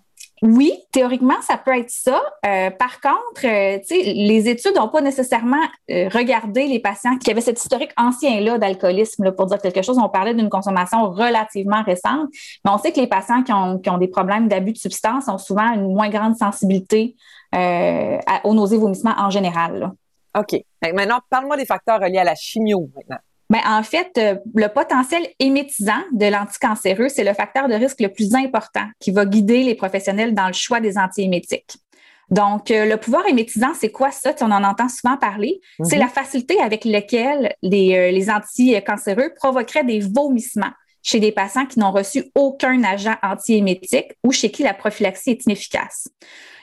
Oui, 0.42 0.72
théoriquement, 0.90 1.40
ça 1.42 1.58
peut 1.58 1.76
être 1.76 1.90
ça. 1.90 2.22
Euh, 2.46 2.70
par 2.70 3.00
contre, 3.02 3.44
euh, 3.44 3.78
les 3.90 4.48
études 4.48 4.74
n'ont 4.74 4.88
pas 4.88 5.02
nécessairement 5.02 5.62
euh, 5.90 6.08
regardé 6.08 6.66
les 6.66 6.78
patients 6.78 7.18
qui 7.18 7.30
avaient 7.30 7.42
cet 7.42 7.62
historique 7.62 7.90
ancien-là 7.98 8.56
d'alcoolisme, 8.56 9.32
pour 9.32 9.46
dire 9.46 9.58
quelque 9.58 9.82
chose. 9.82 9.98
On 9.98 10.08
parlait 10.08 10.32
d'une 10.32 10.48
consommation 10.48 11.10
relativement 11.10 11.82
récente, 11.82 12.28
mais 12.64 12.70
on 12.70 12.78
sait 12.78 12.90
que 12.92 13.00
les 13.00 13.06
patients 13.06 13.42
qui 13.42 13.52
ont, 13.52 13.78
qui 13.78 13.90
ont 13.90 13.98
des 13.98 14.08
problèmes 14.08 14.48
d'abus 14.48 14.72
de 14.72 14.78
substances 14.78 15.28
ont 15.28 15.38
souvent 15.38 15.74
une 15.74 15.92
moins 15.92 16.08
grande 16.08 16.36
sensibilité 16.36 17.16
aux 17.52 18.54
nausées 18.54 18.78
vomissements 18.78 19.14
en 19.18 19.28
général. 19.28 19.90
OK. 20.38 20.62
Maintenant, 20.94 21.18
parle-moi 21.28 21.56
des 21.56 21.66
facteurs 21.66 22.00
reliés 22.00 22.18
à 22.18 22.24
la 22.24 22.36
chimio 22.36 22.88
maintenant. 22.94 23.18
Bien, 23.50 23.62
en 23.66 23.82
fait, 23.82 24.12
euh, 24.16 24.36
le 24.54 24.68
potentiel 24.68 25.26
émétisant 25.40 26.00
de 26.12 26.26
l'anticancéreux, 26.26 27.08
c'est 27.08 27.24
le 27.24 27.34
facteur 27.34 27.68
de 27.68 27.74
risque 27.74 28.00
le 28.00 28.08
plus 28.08 28.34
important 28.36 28.86
qui 29.00 29.10
va 29.10 29.26
guider 29.26 29.64
les 29.64 29.74
professionnels 29.74 30.34
dans 30.34 30.46
le 30.46 30.52
choix 30.52 30.78
des 30.78 30.96
antiémétiques. 30.96 31.76
Donc, 32.30 32.70
euh, 32.70 32.84
le 32.84 32.96
pouvoir 32.96 33.26
émétisant, 33.26 33.72
c'est 33.74 33.90
quoi 33.90 34.12
ça? 34.12 34.32
on 34.40 34.52
en 34.52 34.62
entend 34.62 34.88
souvent 34.88 35.16
parler. 35.16 35.60
C'est 35.82 35.96
mhm. 35.96 36.02
la 36.02 36.08
facilité 36.08 36.60
avec 36.60 36.84
laquelle 36.84 37.56
les, 37.62 37.96
euh, 37.96 38.10
les 38.12 38.30
anticancéreux 38.30 39.32
provoqueraient 39.34 39.84
des 39.84 39.98
vomissements 39.98 40.70
chez 41.02 41.20
des 41.20 41.32
patients 41.32 41.66
qui 41.66 41.78
n'ont 41.78 41.92
reçu 41.92 42.24
aucun 42.34 42.82
agent 42.84 43.14
antiémétique 43.22 44.12
ou 44.24 44.32
chez 44.32 44.50
qui 44.50 44.62
la 44.62 44.74
prophylaxie 44.74 45.30
est 45.30 45.44
inefficace. 45.46 46.08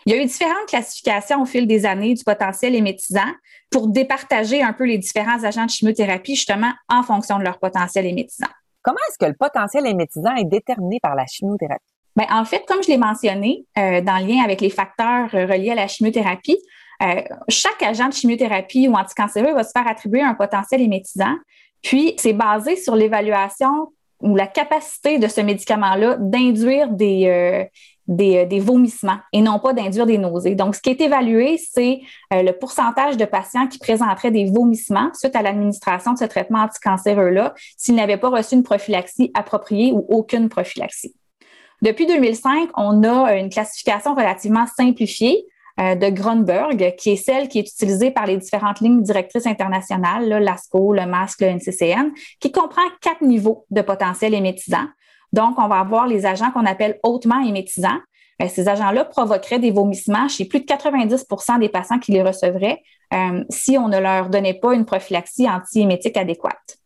Il 0.05 0.13
y 0.13 0.17
a 0.17 0.21
eu 0.21 0.25
différentes 0.25 0.67
classifications 0.67 1.41
au 1.41 1.45
fil 1.45 1.67
des 1.67 1.85
années 1.85 2.13
du 2.13 2.23
potentiel 2.23 2.75
émétisant 2.75 3.29
pour 3.69 3.87
départager 3.87 4.63
un 4.63 4.73
peu 4.73 4.85
les 4.85 4.97
différents 4.97 5.43
agents 5.43 5.65
de 5.65 5.69
chimiothérapie 5.69 6.35
justement 6.35 6.71
en 6.87 7.03
fonction 7.03 7.39
de 7.39 7.43
leur 7.43 7.59
potentiel 7.59 8.05
émétisant. 8.05 8.47
Comment 8.81 8.99
est-ce 9.09 9.17
que 9.17 9.25
le 9.25 9.35
potentiel 9.35 9.85
émétisant 9.85 10.33
est 10.35 10.45
déterminé 10.45 10.99
par 11.01 11.13
la 11.13 11.25
chimiothérapie? 11.25 11.83
Bien, 12.15 12.27
en 12.31 12.45
fait, 12.45 12.63
comme 12.65 12.81
je 12.81 12.87
l'ai 12.87 12.97
mentionné, 12.97 13.65
euh, 13.77 14.01
dans 14.01 14.17
le 14.17 14.25
lien 14.25 14.43
avec 14.43 14.61
les 14.61 14.69
facteurs 14.69 15.29
euh, 15.35 15.45
reliés 15.45 15.71
à 15.71 15.75
la 15.75 15.87
chimiothérapie, 15.87 16.57
euh, 17.03 17.21
chaque 17.49 17.83
agent 17.83 18.07
de 18.07 18.13
chimiothérapie 18.13 18.87
ou 18.87 18.93
anticancéreux 18.93 19.53
va 19.53 19.63
se 19.63 19.71
faire 19.71 19.87
attribuer 19.87 20.21
un 20.21 20.33
potentiel 20.33 20.81
émétisant. 20.81 21.35
Puis, 21.83 22.15
c'est 22.17 22.33
basé 22.33 22.75
sur 22.75 22.95
l'évaluation 22.95 23.91
ou 24.21 24.35
la 24.35 24.47
capacité 24.47 25.19
de 25.19 25.27
ce 25.27 25.41
médicament-là 25.41 26.17
d'induire 26.19 26.89
des, 26.89 27.27
euh, 27.27 27.65
des, 28.07 28.59
vomissements 28.59 29.19
et 29.33 29.41
non 29.41 29.59
pas 29.59 29.73
d'induire 29.73 30.05
des 30.05 30.17
nausées. 30.17 30.55
Donc, 30.55 30.75
ce 30.75 30.81
qui 30.81 30.89
est 30.89 31.01
évalué, 31.01 31.57
c'est 31.57 32.01
euh, 32.33 32.41
le 32.41 32.53
pourcentage 32.53 33.17
de 33.17 33.25
patients 33.25 33.67
qui 33.67 33.79
présenteraient 33.79 34.31
des 34.31 34.45
vomissements 34.45 35.11
suite 35.13 35.35
à 35.35 35.41
l'administration 35.41 36.13
de 36.13 36.17
ce 36.17 36.25
traitement 36.25 36.59
anticancéreux-là 36.59 37.53
s'ils 37.77 37.95
n'avaient 37.95 38.17
pas 38.17 38.29
reçu 38.29 38.55
une 38.55 38.63
prophylaxie 38.63 39.31
appropriée 39.33 39.91
ou 39.91 40.05
aucune 40.09 40.49
prophylaxie. 40.49 41.15
Depuis 41.81 42.07
2005, 42.07 42.69
on 42.75 43.03
a 43.03 43.35
une 43.35 43.49
classification 43.49 44.15
relativement 44.15 44.65
simplifiée 44.65 45.45
euh, 45.45 45.51
de 45.77 46.09
Grunberg, 46.09 46.95
qui 46.97 47.11
est 47.11 47.17
celle 47.17 47.47
qui 47.47 47.59
est 47.59 47.69
utilisée 47.69 48.09
par 48.11 48.25
les 48.25 48.37
différentes 48.37 48.79
lignes 48.79 49.03
directrices 49.03 49.45
internationales, 49.45 50.27
l'ASCO, 50.27 50.93
le 50.93 51.05
MASC, 51.05 51.41
le 51.41 51.47
NCCN, 51.49 52.11
qui 52.39 52.51
comprend 52.51 52.81
quatre 53.01 53.21
niveaux 53.21 53.65
de 53.69 53.81
potentiel 53.81 54.33
émétisant. 54.33 54.87
Donc, 55.33 55.55
on 55.57 55.67
va 55.67 55.79
avoir 55.79 56.07
les 56.07 56.25
agents 56.25 56.51
qu'on 56.51 56.65
appelle 56.65 56.99
hautement 57.03 57.41
émétisants. 57.41 57.99
Euh, 58.41 58.47
ces 58.47 58.69
agents-là 58.69 59.05
provoqueraient 59.05 59.59
des 59.59 59.71
vomissements 59.71 60.27
chez 60.27 60.45
plus 60.45 60.59
de 60.59 60.65
90% 60.65 61.59
des 61.59 61.69
patients 61.69 61.99
qui 61.99 62.11
les 62.11 62.21
recevraient 62.21 62.81
euh, 63.13 63.43
si 63.49 63.77
on 63.77 63.87
ne 63.87 63.99
leur 63.99 64.29
donnait 64.29 64.53
pas 64.53 64.73
une 64.73 64.85
prophylaxie 64.85 65.49
antiémétique 65.49 66.17
adéquate. 66.17 66.76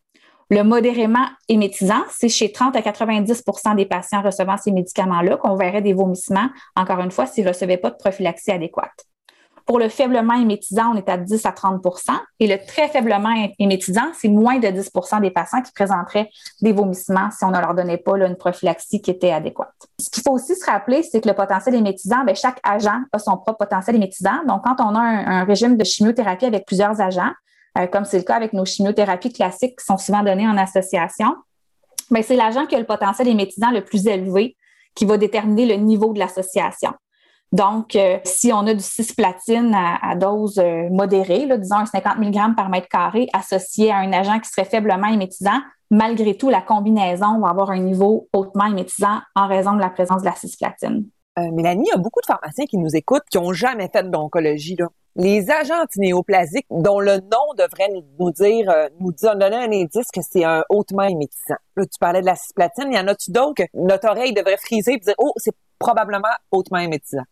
Le 0.52 0.64
modérément 0.64 1.28
émétisant, 1.48 2.02
c'est 2.10 2.28
chez 2.28 2.52
30 2.52 2.76
à 2.76 2.82
90% 2.82 3.74
des 3.74 3.86
patients 3.86 4.20
recevant 4.20 4.58
ces 4.58 4.70
médicaments-là 4.70 5.38
qu'on 5.38 5.56
verrait 5.56 5.80
des 5.80 5.94
vomissements, 5.94 6.50
encore 6.76 7.00
une 7.00 7.10
fois, 7.10 7.24
s'ils 7.24 7.44
ne 7.44 7.48
recevaient 7.48 7.78
pas 7.78 7.88
de 7.88 7.96
prophylaxie 7.96 8.50
adéquate. 8.50 9.06
Pour 9.64 9.78
le 9.78 9.88
faiblement 9.88 10.34
émétisant, 10.34 10.92
on 10.92 10.96
est 10.96 11.08
à 11.08 11.16
10 11.16 11.46
à 11.46 11.52
30% 11.52 12.10
et 12.38 12.46
le 12.46 12.58
très 12.66 12.88
faiblement 12.88 13.34
émétisant, 13.58 14.10
c'est 14.12 14.28
moins 14.28 14.58
de 14.58 14.66
10% 14.66 15.22
des 15.22 15.30
patients 15.30 15.62
qui 15.62 15.72
présenteraient 15.72 16.28
des 16.60 16.72
vomissements 16.74 17.30
si 17.30 17.46
on 17.46 17.50
ne 17.50 17.58
leur 17.58 17.72
donnait 17.72 17.96
pas 17.96 18.18
une 18.18 18.36
prophylaxie 18.36 19.00
qui 19.00 19.10
était 19.10 19.32
adéquate. 19.32 19.72
Ce 19.98 20.10
qu'il 20.10 20.22
faut 20.22 20.32
aussi 20.32 20.54
se 20.54 20.66
rappeler, 20.66 21.02
c'est 21.02 21.22
que 21.22 21.28
le 21.30 21.34
potentiel 21.34 21.76
émétisant, 21.76 22.24
bien, 22.24 22.34
chaque 22.34 22.60
agent 22.62 23.00
a 23.10 23.18
son 23.18 23.38
propre 23.38 23.64
potentiel 23.64 23.96
émétisant. 23.96 24.44
Donc, 24.46 24.64
quand 24.64 24.76
on 24.80 24.94
a 24.96 25.00
un, 25.00 25.44
régime 25.44 25.78
de 25.78 25.84
chimiothérapie 25.84 26.44
avec 26.44 26.66
plusieurs 26.66 27.00
agents, 27.00 27.32
euh, 27.78 27.86
comme 27.86 28.04
c'est 28.04 28.18
le 28.18 28.24
cas 28.24 28.36
avec 28.36 28.52
nos 28.52 28.64
chimiothérapies 28.64 29.32
classiques 29.32 29.78
qui 29.78 29.84
sont 29.84 29.98
souvent 29.98 30.22
données 30.22 30.46
en 30.46 30.56
association, 30.56 31.34
bien, 32.10 32.22
c'est 32.22 32.36
l'agent 32.36 32.66
qui 32.66 32.74
a 32.74 32.78
le 32.78 32.86
potentiel 32.86 33.28
émétisant 33.28 33.70
le 33.70 33.82
plus 33.82 34.06
élevé 34.06 34.56
qui 34.94 35.04
va 35.06 35.16
déterminer 35.16 35.66
le 35.66 35.76
niveau 35.76 36.12
de 36.12 36.18
l'association. 36.18 36.92
Donc, 37.52 37.96
euh, 37.96 38.18
si 38.24 38.50
on 38.52 38.66
a 38.66 38.72
du 38.72 38.82
cisplatine 38.82 39.74
à, 39.74 40.16
dose 40.16 40.58
euh, 40.58 40.88
modérée, 40.90 41.46
disons 41.58 41.84
50 41.84 42.18
mg 42.18 42.56
par 42.56 42.70
mètre 42.70 42.88
carré, 42.88 43.28
associé 43.34 43.90
à 43.90 43.98
un 43.98 44.12
agent 44.12 44.40
qui 44.40 44.48
serait 44.48 44.64
faiblement 44.64 45.08
émétisant, 45.08 45.60
malgré 45.90 46.34
tout, 46.36 46.48
la 46.48 46.62
combinaison 46.62 47.40
va 47.40 47.50
avoir 47.50 47.70
un 47.70 47.78
niveau 47.78 48.28
hautement 48.32 48.66
émétisant 48.66 49.20
en 49.34 49.48
raison 49.48 49.74
de 49.74 49.80
la 49.80 49.90
présence 49.90 50.22
de 50.22 50.26
la 50.26 50.34
cisplatine. 50.34 51.04
Euh, 51.38 51.50
Mélanie, 51.50 51.84
il 51.86 51.90
y 51.90 51.92
a 51.92 51.96
beaucoup 51.96 52.20
de 52.20 52.26
pharmaciens 52.26 52.66
qui 52.66 52.76
nous 52.76 52.94
écoutent 52.94 53.24
qui 53.30 53.38
n'ont 53.38 53.54
jamais 53.54 53.88
fait 53.88 54.08
d'oncologie. 54.10 54.76
Les 55.16 55.50
agents 55.50 55.82
antinéoplasiques, 55.82 56.66
dont 56.70 57.00
le 57.00 57.16
nom 57.20 57.54
devrait 57.56 57.88
nous 58.18 58.30
dire, 58.32 58.72
nous 59.00 59.12
donner 59.12 59.56
un 59.56 59.72
indice 59.72 60.08
que 60.12 60.20
c'est 60.22 60.44
un 60.44 60.62
hautement 60.68 61.04
émétisant. 61.04 61.56
Là, 61.76 61.84
tu 61.84 61.98
parlais 61.98 62.20
de 62.20 62.26
la 62.26 62.36
cisplatine, 62.36 62.88
il 62.90 62.96
y 62.96 62.98
en 62.98 63.08
a-tu 63.08 63.30
d'autres 63.30 63.54
que 63.54 63.62
notre 63.74 64.08
oreille 64.08 64.34
devrait 64.34 64.58
friser 64.58 64.94
et 64.94 64.98
dire, 64.98 65.14
oh, 65.18 65.32
c'est 65.36 65.54
probablement 65.78 66.28
hautement 66.50 66.78
émétisant. 66.78 67.24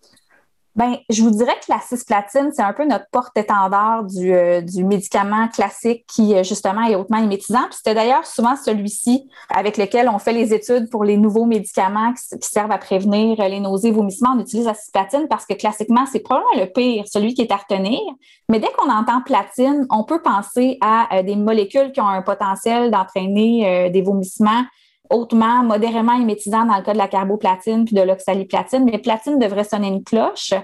Ben, 0.77 0.99
je 1.11 1.23
vous 1.23 1.31
dirais 1.31 1.55
que 1.55 1.73
la 1.73 1.81
cisplatine, 1.81 2.51
c'est 2.55 2.63
un 2.63 2.73
peu 2.73 2.85
notre 2.85 3.07
porte-étendard 3.11 4.05
du, 4.05 4.33
euh, 4.33 4.63
médicament 4.85 5.49
classique 5.49 6.05
qui, 6.07 6.35
euh, 6.35 6.45
justement, 6.45 6.83
est 6.83 6.95
hautement 6.95 7.19
émétisant. 7.19 7.67
C'était 7.73 7.95
d'ailleurs 7.95 8.25
souvent 8.25 8.55
celui-ci 8.55 9.29
avec 9.49 9.77
lequel 9.77 10.09
on 10.09 10.21
fait 10.21 10.33
les 10.33 10.55
études 10.55 10.89
pour 10.89 11.03
les 11.03 11.17
nouveaux 11.17 11.45
médicaments 11.45 12.15
qui, 12.15 12.49
servent 12.49 12.71
à 12.71 12.79
prévenir 12.79 13.37
les 13.49 13.59
nausées 13.59 13.91
vomissements. 13.91 14.35
On 14.37 14.41
utilise 14.41 14.67
la 14.67 14.75
cisplatine 14.75 15.27
parce 15.29 15.45
que 15.45 15.55
classiquement, 15.55 16.05
c'est 16.11 16.21
probablement 16.21 16.65
le 16.65 16.73
pire, 16.73 17.05
celui 17.09 17.35
qui 17.35 17.43
est 17.43 17.53
à 17.53 17.57
retenir. 17.57 18.01
Mais 18.49 18.61
dès 18.61 18.69
qu'on 18.79 18.91
entend 18.91 19.23
platine, 19.23 19.87
on 19.91 20.05
peut 20.05 20.23
penser 20.23 20.79
à 20.81 21.19
euh, 21.19 21.23
des 21.25 21.35
molécules 21.35 21.91
qui 21.91 22.01
ont 22.01 22.09
un 22.09 22.23
potentiel 22.23 22.93
d'entraîner 22.93 23.91
des 23.91 24.03
vomissements 24.03 24.65
hautement, 25.11 25.63
modérément 25.63 26.15
émétisant 26.15 26.65
dans 26.65 26.77
le 26.77 26.83
cas 26.83 26.93
de 26.93 26.99
la 26.99 27.09
carboplatine 27.09 27.85
puis 27.85 27.95
de 27.95 28.03
l'oxaliplatine, 28.03 28.85
mais 28.85 28.99
platine 28.99 29.39
devrait 29.39 29.65
sonner 29.65 29.89
une 29.89 30.05
cloche. 30.05 30.55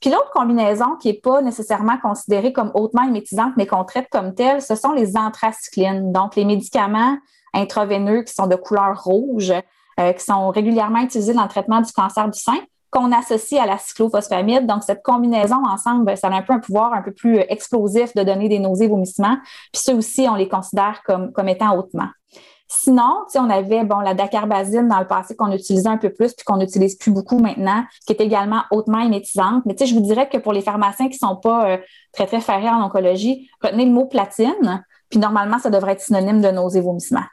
Puis 0.00 0.10
l'autre 0.10 0.30
combinaison 0.32 0.96
qui 1.00 1.08
n'est 1.08 1.18
pas 1.18 1.40
nécessairement 1.40 1.96
considérée 1.98 2.52
comme 2.52 2.70
hautement 2.74 3.04
émétisante, 3.04 3.54
mais 3.56 3.66
qu'on 3.66 3.84
traite 3.84 4.08
comme 4.10 4.34
telle, 4.34 4.60
ce 4.60 4.74
sont 4.74 4.92
les 4.92 5.16
anthracyclines, 5.16 6.12
donc 6.12 6.36
les 6.36 6.44
médicaments 6.44 7.16
intraveineux 7.54 8.22
qui 8.22 8.34
sont 8.34 8.46
de 8.46 8.56
couleur 8.56 9.02
rouge, 9.02 9.52
euh, 10.00 10.12
qui 10.12 10.24
sont 10.24 10.50
régulièrement 10.50 11.00
utilisés 11.00 11.32
dans 11.32 11.44
le 11.44 11.48
traitement 11.48 11.80
du 11.80 11.92
cancer 11.92 12.28
du 12.28 12.38
sein, 12.38 12.58
qu'on 12.90 13.12
associe 13.12 13.60
à 13.60 13.66
la 13.66 13.78
cyclophosphamide. 13.78 14.66
Donc, 14.66 14.82
cette 14.82 15.02
combinaison 15.02 15.64
ensemble, 15.66 16.04
ben, 16.04 16.16
ça 16.16 16.28
a 16.28 16.34
un 16.34 16.42
peu 16.42 16.52
un 16.52 16.58
pouvoir 16.58 16.92
un 16.92 17.02
peu 17.02 17.12
plus 17.12 17.38
explosif 17.38 18.14
de 18.14 18.22
donner 18.22 18.48
des 18.48 18.58
nausées, 18.58 18.88
vomissements. 18.88 19.36
Puis 19.72 19.82
ceux 19.82 19.94
aussi, 19.94 20.26
on 20.28 20.34
les 20.34 20.48
considère 20.48 21.02
comme 21.04 21.48
étant 21.48 21.76
hautement. 21.76 22.08
Sinon, 22.66 23.24
on 23.36 23.50
avait 23.50 23.84
bon 23.84 23.98
la 23.98 24.14
dacarbazine 24.14 24.88
dans 24.88 24.98
le 24.98 25.06
passé 25.06 25.36
qu'on 25.36 25.52
utilisait 25.52 25.88
un 25.88 25.98
peu 25.98 26.10
plus 26.10 26.32
puis 26.32 26.44
qu'on 26.44 26.56
n'utilise 26.56 26.96
plus 26.96 27.10
beaucoup 27.10 27.38
maintenant, 27.38 27.84
qui 28.06 28.12
est 28.12 28.20
également 28.20 28.62
hautement 28.70 29.00
émétisante. 29.00 29.64
Mais 29.66 29.76
je 29.78 29.94
vous 29.94 30.00
dirais 30.00 30.28
que 30.28 30.38
pour 30.38 30.52
les 30.52 30.62
pharmaciens 30.62 31.08
qui 31.08 31.18
sont 31.18 31.36
pas 31.36 31.70
euh, 31.70 31.78
très 32.12 32.26
très 32.26 32.40
ferrés 32.40 32.68
en 32.68 32.82
oncologie, 32.82 33.50
retenez 33.62 33.84
le 33.84 33.92
mot 33.92 34.06
platine, 34.06 34.84
puis 35.10 35.18
normalement 35.18 35.58
ça 35.58 35.70
devrait 35.70 35.92
être 35.92 36.00
synonyme 36.00 36.40
de 36.40 36.48
nausées 36.50 36.80
vomissements. 36.80 37.26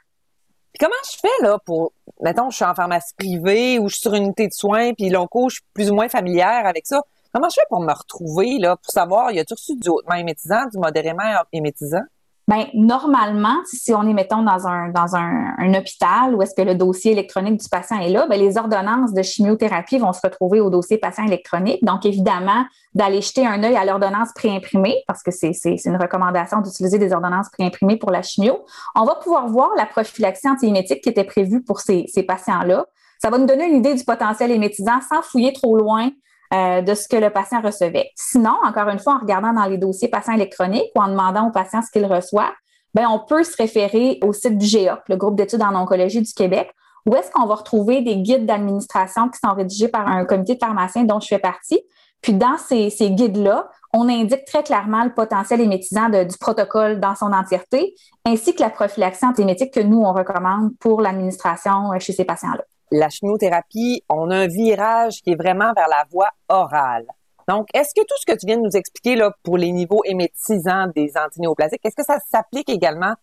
Puis 0.72 0.80
comment 0.80 0.94
je 1.10 1.18
fais 1.18 1.42
là 1.42 1.58
pour 1.64 1.92
mettons 2.20 2.50
je 2.50 2.56
suis 2.56 2.64
en 2.64 2.74
pharmacie 2.74 3.14
privée 3.18 3.78
ou 3.78 3.88
je 3.88 3.94
suis 3.94 4.02
sur 4.02 4.14
une 4.14 4.24
unité 4.24 4.48
de 4.48 4.52
soins 4.52 4.92
puis 4.92 5.08
l'onco, 5.08 5.48
je 5.48 5.56
suis 5.56 5.64
plus 5.74 5.90
ou 5.90 5.94
moins 5.94 6.08
familière 6.08 6.66
avec 6.66 6.86
ça. 6.86 7.00
Comment 7.32 7.48
je 7.48 7.54
fais 7.54 7.66
pour 7.68 7.80
me 7.80 7.92
retrouver 7.92 8.58
là 8.58 8.76
pour 8.76 8.92
savoir 8.92 9.32
y 9.32 9.40
a-tu 9.40 9.54
reçu 9.54 9.76
du 9.76 9.88
hautement 9.88 10.14
émétisant, 10.14 10.66
du 10.72 10.78
modérément 10.78 11.22
émétisant? 11.52 12.02
Bien, 12.48 12.66
normalement, 12.74 13.56
si 13.64 13.94
on 13.94 14.02
est, 14.02 14.12
mettons, 14.12 14.42
dans 14.42 14.66
un, 14.66 14.88
dans 14.88 15.14
un, 15.14 15.74
hôpital 15.74 16.34
où 16.34 16.42
est-ce 16.42 16.54
que 16.54 16.62
le 16.62 16.74
dossier 16.74 17.12
électronique 17.12 17.60
du 17.60 17.68
patient 17.68 18.00
est 18.00 18.08
là, 18.08 18.26
bien, 18.26 18.36
les 18.36 18.58
ordonnances 18.58 19.12
de 19.12 19.22
chimiothérapie 19.22 19.98
vont 19.98 20.12
se 20.12 20.20
retrouver 20.22 20.60
au 20.60 20.68
dossier 20.68 20.98
patient 20.98 21.24
électronique. 21.24 21.84
Donc, 21.84 22.04
évidemment, 22.04 22.64
d'aller 22.94 23.20
jeter 23.20 23.46
un 23.46 23.62
œil 23.62 23.76
à 23.76 23.84
l'ordonnance 23.84 24.30
préimprimée, 24.34 24.96
parce 25.06 25.22
que 25.22 25.30
c'est 25.30 25.52
une 25.84 25.96
recommandation 25.96 26.60
d'utiliser 26.60 26.98
des 26.98 27.12
ordonnances 27.12 27.48
préimprimées 27.50 27.96
pour 27.96 28.10
la 28.10 28.22
chimio, 28.22 28.64
on 28.96 29.04
va 29.04 29.14
pouvoir 29.14 29.46
voir 29.46 29.70
la 29.76 29.86
prophylaxie 29.86 30.48
antiémétique 30.48 31.00
qui 31.02 31.10
était 31.10 31.24
prévue 31.24 31.62
pour 31.62 31.80
ces, 31.80 32.06
ces 32.12 32.24
patients-là. 32.24 32.86
Ça 33.20 33.30
va 33.30 33.38
nous 33.38 33.46
donner 33.46 33.66
une 33.66 33.76
idée 33.76 33.94
du 33.94 34.04
potentiel 34.04 34.50
émétisant 34.50 35.00
sans 35.08 35.22
fouiller 35.22 35.52
trop 35.52 35.76
loin 35.76 36.10
euh, 36.52 36.82
de 36.82 36.94
ce 36.94 37.08
que 37.08 37.16
le 37.16 37.30
patient 37.30 37.60
recevait. 37.62 38.10
Sinon, 38.14 38.54
encore 38.64 38.88
une 38.88 38.98
fois, 38.98 39.14
en 39.14 39.18
regardant 39.18 39.52
dans 39.52 39.64
les 39.64 39.78
dossiers 39.78 40.08
patients 40.08 40.34
électroniques 40.34 40.90
ou 40.94 41.00
en 41.00 41.08
demandant 41.08 41.48
au 41.48 41.50
patient 41.50 41.80
ce 41.82 41.90
qu'il 41.90 42.04
reçoit, 42.04 42.52
ben, 42.94 43.06
on 43.08 43.18
peut 43.18 43.42
se 43.42 43.56
référer 43.56 44.18
au 44.22 44.32
site 44.32 44.58
du 44.58 44.66
GEOC, 44.66 45.00
le 45.08 45.16
groupe 45.16 45.36
d'études 45.36 45.62
en 45.62 45.74
oncologie 45.74 46.20
du 46.20 46.32
Québec, 46.32 46.70
où 47.06 47.14
est-ce 47.14 47.30
qu'on 47.30 47.46
va 47.46 47.54
retrouver 47.54 48.02
des 48.02 48.16
guides 48.16 48.46
d'administration 48.46 49.28
qui 49.28 49.38
sont 49.42 49.54
rédigés 49.54 49.88
par 49.88 50.06
un 50.06 50.24
comité 50.24 50.54
de 50.54 50.58
pharmaciens 50.58 51.04
dont 51.04 51.20
je 51.20 51.28
fais 51.28 51.38
partie. 51.38 51.80
Puis 52.20 52.34
dans 52.34 52.56
ces, 52.56 52.90
guides-là, 53.10 53.68
on 53.92 54.08
indique 54.08 54.44
très 54.44 54.62
clairement 54.62 55.04
le 55.04 55.12
potentiel 55.12 55.60
émétisant 55.60 56.08
du 56.08 56.38
protocole 56.38 57.00
dans 57.00 57.16
son 57.16 57.32
entièreté, 57.32 57.94
ainsi 58.24 58.54
que 58.54 58.62
la 58.62 58.70
prophylaxie 58.70 59.26
antiémétique 59.26 59.74
que 59.74 59.80
nous, 59.80 60.00
on 60.00 60.12
recommande 60.12 60.70
pour 60.78 61.00
l'administration 61.00 61.92
euh, 61.92 61.98
chez 61.98 62.12
ces 62.12 62.24
patients-là 62.24 62.62
la 62.92 63.08
chimiothérapie, 63.08 64.04
on 64.08 64.30
a 64.30 64.36
un 64.36 64.46
virage 64.46 65.22
qui 65.22 65.32
est 65.32 65.34
vraiment 65.34 65.72
vers 65.74 65.88
la 65.88 66.04
voie 66.10 66.30
orale. 66.48 67.06
Donc, 67.48 67.68
est-ce 67.74 67.94
que 67.94 68.02
tout 68.02 68.14
ce 68.18 68.30
que 68.30 68.38
tu 68.38 68.46
viens 68.46 68.58
de 68.58 68.62
nous 68.62 68.76
expliquer 68.76 69.16
là 69.16 69.32
pour 69.42 69.56
les 69.56 69.72
niveaux 69.72 70.02
émétisants 70.04 70.86
des 70.94 71.12
antinéoplasiques, 71.16 71.80
est-ce 71.84 71.96
que 71.96 72.04
ça 72.04 72.18
s'applique 72.30 72.68
également 72.68 73.14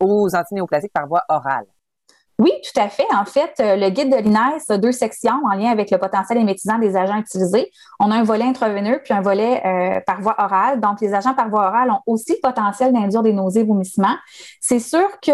aux 0.00 0.34
antinéoplasiques 0.34 0.92
par 0.92 1.06
voie 1.06 1.24
orale? 1.28 1.66
Oui, 2.38 2.52
tout 2.62 2.78
à 2.78 2.88
fait. 2.88 3.06
En 3.14 3.24
fait, 3.24 3.54
euh, 3.60 3.76
le 3.76 3.88
guide 3.88 4.10
de 4.10 4.16
l'INES 4.16 4.60
a 4.68 4.76
deux 4.76 4.92
sections 4.92 5.40
en 5.50 5.54
lien 5.54 5.70
avec 5.70 5.90
le 5.90 5.96
potentiel 5.96 6.38
émétisant 6.38 6.78
des 6.78 6.94
agents 6.94 7.16
utilisés. 7.16 7.70
On 7.98 8.10
a 8.10 8.14
un 8.14 8.24
volet 8.24 8.44
intraveineux 8.44 9.00
puis 9.02 9.14
un 9.14 9.22
volet 9.22 9.62
euh, 9.64 10.00
par 10.06 10.20
voie 10.20 10.36
orale. 10.38 10.80
Donc, 10.80 11.00
les 11.00 11.14
agents 11.14 11.32
par 11.32 11.48
voie 11.48 11.68
orale 11.68 11.90
ont 11.90 12.00
aussi 12.06 12.32
le 12.32 12.40
potentiel 12.42 12.92
d'induire 12.92 13.22
des 13.22 13.32
nausées, 13.32 13.64
vomissements. 13.64 14.16
C'est 14.60 14.80
sûr 14.80 15.08
que 15.22 15.32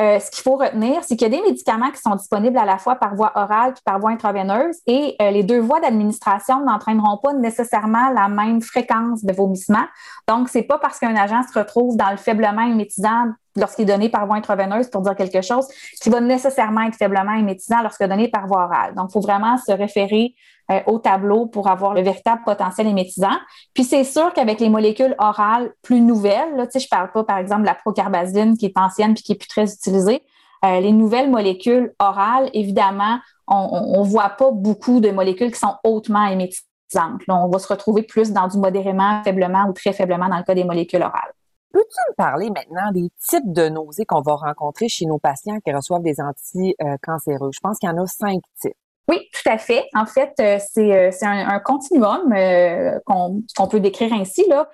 euh, 0.00 0.20
ce 0.20 0.30
qu'il 0.30 0.42
faut 0.42 0.56
retenir, 0.56 1.02
c'est 1.02 1.16
qu'il 1.16 1.32
y 1.32 1.34
a 1.34 1.36
des 1.36 1.42
médicaments 1.42 1.90
qui 1.90 2.00
sont 2.00 2.14
disponibles 2.14 2.56
à 2.56 2.64
la 2.64 2.78
fois 2.78 2.94
par 2.94 3.16
voie 3.16 3.32
orale 3.34 3.74
puis 3.74 3.82
par 3.84 3.98
voie 3.98 4.10
intraveineuse 4.10 4.76
et 4.86 5.16
euh, 5.20 5.32
les 5.32 5.42
deux 5.42 5.58
voies 5.58 5.80
d'administration 5.80 6.64
n'entraîneront 6.64 7.18
pas 7.18 7.32
nécessairement 7.32 8.10
la 8.10 8.28
même 8.28 8.62
fréquence 8.62 9.24
de 9.24 9.32
vomissement. 9.32 9.84
Donc, 10.28 10.48
c'est 10.50 10.62
pas 10.62 10.78
parce 10.78 11.00
qu'un 11.00 11.16
agent 11.16 11.42
se 11.52 11.58
retrouve 11.58 11.96
dans 11.96 12.10
le 12.10 12.16
faiblement 12.16 12.62
émétisant 12.62 13.32
lorsqu'il 13.56 13.90
est 13.90 13.92
donné 13.92 14.08
par 14.08 14.24
voie 14.26 14.36
intraveineuse 14.36 14.88
pour 14.88 15.02
dire 15.02 15.16
quelque 15.16 15.42
chose, 15.42 15.66
qui 16.00 16.10
va 16.10 16.20
nécessairement 16.20 16.82
être 16.82 16.96
faiblement 16.96 17.32
émétisant 17.32 17.82
lorsque 17.82 18.04
donné 18.04 18.28
par 18.28 18.46
voie 18.46 18.66
orale. 18.66 18.94
Donc, 18.94 19.08
il 19.10 19.12
faut 19.14 19.20
vraiment 19.20 19.56
se 19.58 19.72
référer 19.72 20.34
euh, 20.70 20.80
au 20.86 20.98
tableau 20.98 21.46
pour 21.46 21.68
avoir 21.68 21.94
le 21.94 22.02
véritable 22.02 22.42
potentiel 22.44 22.86
émétisant. 22.86 23.36
Puis, 23.74 23.84
c'est 23.84 24.04
sûr 24.04 24.32
qu'avec 24.32 24.60
les 24.60 24.68
molécules 24.68 25.14
orales 25.18 25.72
plus 25.82 26.00
nouvelles, 26.00 26.56
là, 26.56 26.66
je 26.72 26.86
parle 26.88 27.10
pas, 27.12 27.24
par 27.24 27.38
exemple, 27.38 27.62
de 27.62 27.66
la 27.66 27.74
procarbazine 27.74 28.56
qui 28.56 28.66
est 28.66 28.78
ancienne 28.78 29.14
puis 29.14 29.22
qui 29.22 29.32
est 29.32 29.36
plus 29.36 29.48
très 29.48 29.72
utilisée, 29.72 30.22
euh, 30.64 30.80
les 30.80 30.92
nouvelles 30.92 31.30
molécules 31.30 31.94
orales, 31.98 32.50
évidemment, 32.52 33.18
on 33.46 34.02
ne 34.02 34.06
voit 34.06 34.30
pas 34.30 34.50
beaucoup 34.50 35.00
de 35.00 35.10
molécules 35.10 35.52
qui 35.52 35.58
sont 35.58 35.76
hautement 35.84 36.26
émétisantes. 36.26 37.22
on 37.28 37.48
va 37.48 37.58
se 37.58 37.68
retrouver 37.68 38.02
plus 38.02 38.32
dans 38.32 38.46
du 38.46 38.58
modérément, 38.58 39.22
faiblement 39.24 39.66
ou 39.68 39.72
très 39.72 39.92
faiblement 39.92 40.28
dans 40.28 40.36
le 40.36 40.42
cas 40.42 40.54
des 40.54 40.64
molécules 40.64 41.02
orales. 41.02 41.32
Peux-tu 41.72 41.96
me 42.10 42.14
parler 42.14 42.50
maintenant 42.50 42.90
des 42.92 43.08
types 43.28 43.52
de 43.52 43.68
nausées 43.68 44.04
qu'on 44.06 44.22
va 44.22 44.34
rencontrer 44.34 44.88
chez 44.88 45.06
nos 45.06 45.18
patients 45.18 45.58
qui 45.64 45.72
reçoivent 45.72 46.02
des 46.02 46.16
anticancéreux? 46.20 47.50
Je 47.52 47.60
pense 47.60 47.78
qu'il 47.78 47.88
y 47.88 47.92
en 47.92 48.02
a 48.02 48.06
cinq 48.06 48.40
types. 48.60 48.76
Oui, 49.08 49.26
tout 49.32 49.50
à 49.50 49.56
fait. 49.56 49.86
En 49.94 50.04
fait, 50.04 50.34
euh, 50.40 50.58
c'est 50.70 50.92
euh, 50.92 51.10
un, 51.22 51.58
continuum 51.60 52.32
euh, 52.32 52.98
qu'on 53.06 53.68
peut 53.68 53.80
décrire 53.80 54.12
ainsi. 54.12 54.44
Là. 54.48 54.68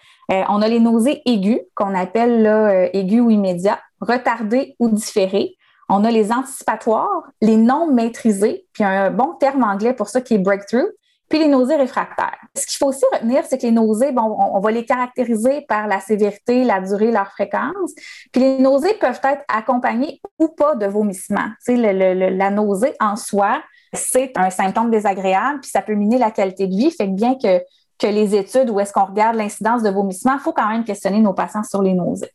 on 0.48 0.60
a 0.60 0.68
les 0.68 0.80
nausées 0.80 1.22
aiguës, 1.24 1.60
qu'on 1.74 1.94
appelle 1.94 2.42
là, 2.42 2.88
aiguës 2.92 3.20
ou 3.20 3.30
immédiats, 3.30 3.80
retardées 4.00 4.74
ou 4.80 4.88
différées. 4.88 5.54
On 5.88 6.04
a 6.04 6.10
les 6.10 6.32
anticipatoires, 6.32 7.22
les 7.40 7.56
non 7.56 7.92
maîtrisées, 7.92 8.66
puis 8.72 8.82
un 8.82 9.10
bon 9.10 9.34
terme 9.38 9.62
anglais 9.62 9.92
pour 9.92 10.08
ça 10.08 10.20
qui 10.20 10.34
est 10.34 10.38
breakthrough, 10.38 10.88
puis 11.28 11.38
les 11.38 11.48
nausées 11.48 11.76
réfractaires. 11.76 12.38
Ce 12.56 12.66
qu'il 12.66 12.76
faut 12.78 12.86
aussi 12.86 13.04
retenir, 13.12 13.44
c'est 13.44 13.58
que 13.58 13.64
les 13.64 13.72
nausées, 13.72 14.12
bon, 14.12 14.36
on, 14.38 14.60
va 14.60 14.70
les 14.70 14.84
caractériser 14.84 15.62
par 15.68 15.86
la 15.86 16.00
sévérité, 16.00 16.64
la 16.64 16.80
durée, 16.80 17.10
leur 17.10 17.30
fréquence. 17.32 17.92
Puis 18.32 18.42
les 18.42 18.58
nausées 18.58 18.94
peuvent 18.94 19.20
être 19.24 19.42
accompagnées 19.48 20.20
ou 20.38 20.48
pas 20.48 20.74
de 20.74 20.86
vomissements. 20.86 21.50
Sais, 21.60 21.76
la 21.76 22.50
nausée 22.50 22.94
en 23.00 23.16
soi, 23.16 23.62
c'est 23.94 24.32
un 24.36 24.50
symptôme 24.50 24.90
désagréable, 24.90 25.60
puis 25.60 25.70
ça 25.70 25.82
peut 25.82 25.94
miner 25.94 26.18
la 26.18 26.30
qualité 26.30 26.66
de 26.66 26.74
vie. 26.74 26.90
Fait 26.90 27.06
que 27.06 27.14
bien 27.14 27.36
que 27.36 27.60
que 27.98 28.06
les 28.06 28.34
études 28.34 28.70
où 28.70 28.80
est-ce 28.80 28.92
qu'on 28.92 29.04
regarde 29.04 29.36
l'incidence 29.36 29.82
de 29.82 29.90
vomissement, 29.90 30.34
il 30.34 30.40
faut 30.40 30.52
quand 30.52 30.68
même 30.68 30.84
questionner 30.84 31.20
nos 31.20 31.32
patients 31.32 31.62
sur 31.62 31.82
les 31.82 31.94
nausées. 31.94 32.30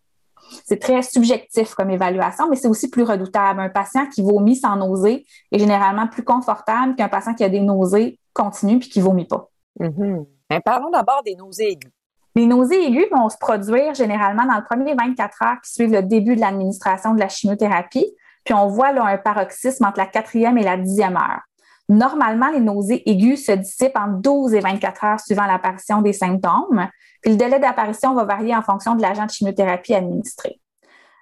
C'est 0.66 0.80
très 0.80 1.04
subjectif 1.04 1.75
comme 1.75 1.92
évaluation, 1.92 2.50
mais 2.50 2.56
c'est 2.56 2.68
aussi 2.68 2.89
plus 2.89 3.04
redoutable. 3.04 3.60
Un 3.60 3.70
patient 3.70 4.08
qui 4.08 4.24
vomit 4.24 4.56
sans 4.56 4.75
nausée 4.75 5.25
est 5.51 5.60
généralement 5.60 6.08
plus 6.08 6.24
confortable 6.24 6.96
qu'un 6.96 7.10
patient 7.10 7.36
qui 7.36 7.44
a 7.44 7.50
des 7.50 7.60
nausées 7.60 8.20
continues 8.34 8.80
puis 8.80 8.89
qui 8.89 9.01
vomit 9.01 9.28
pas. 9.28 9.50
Mm-hmm. 9.80 10.62
parlons 10.66 10.89
d'abord 10.89 11.22
des 11.24 11.36
nausées 11.36 11.72
aiguës. 11.72 11.92
Les 12.36 12.46
nausées 12.46 12.84
aiguës 12.84 13.08
vont 13.12 13.30
se 13.30 13.38
produire 13.38 13.94
généralement 13.94 14.46
dans 14.46 14.58
le 14.58 14.63
premier 14.63 14.96
24 14.96 15.44
heures 15.44 15.62
qui 15.63 15.72
suivent 15.72 15.94
le 15.94 16.04
début 16.04 16.36
de 16.36 16.42
l'administration 16.42 17.13
de 17.13 17.20
la 17.20 17.30
chimiothérapie. 17.30 18.12
Puis 18.44 18.54
on 18.54 18.68
voit 18.68 18.92
là, 18.92 19.06
un 19.06 19.18
paroxysme 19.18 19.86
entre 19.86 20.00
la 20.00 20.08
quatrième 20.08 20.58
et 20.58 20.63
la 20.63 20.78
dixième 20.78 21.16
heure. 21.16 21.42
Normalement, 21.89 22.50
les 22.51 22.60
nausées 22.60 23.01
aiguës 23.10 23.43
se 23.43 23.51
dissipent 23.51 23.98
en 23.98 24.08
12 24.08 24.53
et 24.53 24.60
24 24.60 25.03
heures 25.03 25.19
suivant 25.19 25.46
l'apparition 25.46 26.01
des 26.01 26.13
symptômes. 26.13 26.88
Puis 27.22 27.31
le 27.31 27.38
délai 27.38 27.60
d'apparition 27.60 28.13
va 28.13 28.25
varier 28.25 28.55
en 28.55 28.62
fonction 28.62 28.96
de 28.96 29.01
l'agent 29.01 29.25
de 29.25 29.31
chimiothérapie 29.31 29.96
administré. 29.96 30.62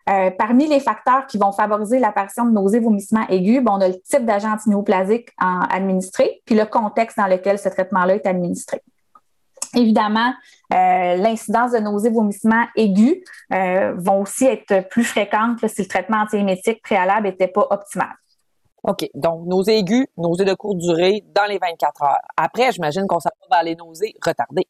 Euh, 0.10 0.30
parmi 0.32 0.68
les 0.68 0.80
facteurs 0.80 1.26
qui 1.26 1.38
vont 1.38 1.52
favoriser 1.52 2.00
l'apparition 2.00 2.46
de 2.46 2.52
nausées, 2.52 2.80
vomissements 2.80 3.28
aigus, 3.28 3.62
bon, 3.62 3.74
on 3.74 3.82
a 3.82 3.88
le 3.88 4.00
type 4.02 4.26
d'agent 4.26 4.54
antinéoplasique 4.54 5.30
administré, 5.38 6.42
puis 6.46 6.56
le 6.56 6.66
contexte 6.66 7.18
dans 7.18 7.28
lequel 7.28 7.60
ce 7.60 7.68
traitement-là 7.68 8.16
est 8.16 8.26
administré. 8.26 8.82
Évidemment, 9.76 10.34
euh, 10.74 11.16
l'incidence 11.18 11.72
de 11.72 11.80
nausées, 11.80 12.10
vomissements 12.10 12.66
aigus 12.76 13.18
euh, 13.54 13.94
vont 13.98 14.22
aussi 14.22 14.46
être 14.46 14.88
plus 14.88 15.04
fréquentes 15.04 15.66
si 15.68 15.82
le 15.82 15.88
traitement 15.88 16.22
antiémétique 16.22 16.82
préalable 16.82 17.28
n'était 17.28 17.50
pas 17.50 17.68
optimal. 17.70 18.14
OK. 18.84 19.10
Donc, 19.14 19.46
nausées 19.48 19.80
aiguës, 19.80 20.08
nausées 20.18 20.46
de 20.46 20.54
courte 20.54 20.78
durée 20.78 21.24
dans 21.36 21.46
les 21.46 21.58
24 21.58 22.04
heures. 22.04 22.20
Après, 22.36 22.72
j'imagine 22.72 23.08
qu'on 23.08 23.20
s'en 23.20 23.30
va 23.50 23.58
vers 23.58 23.64
les 23.64 23.76
nausées 23.76 24.14
retardées. 24.26 24.68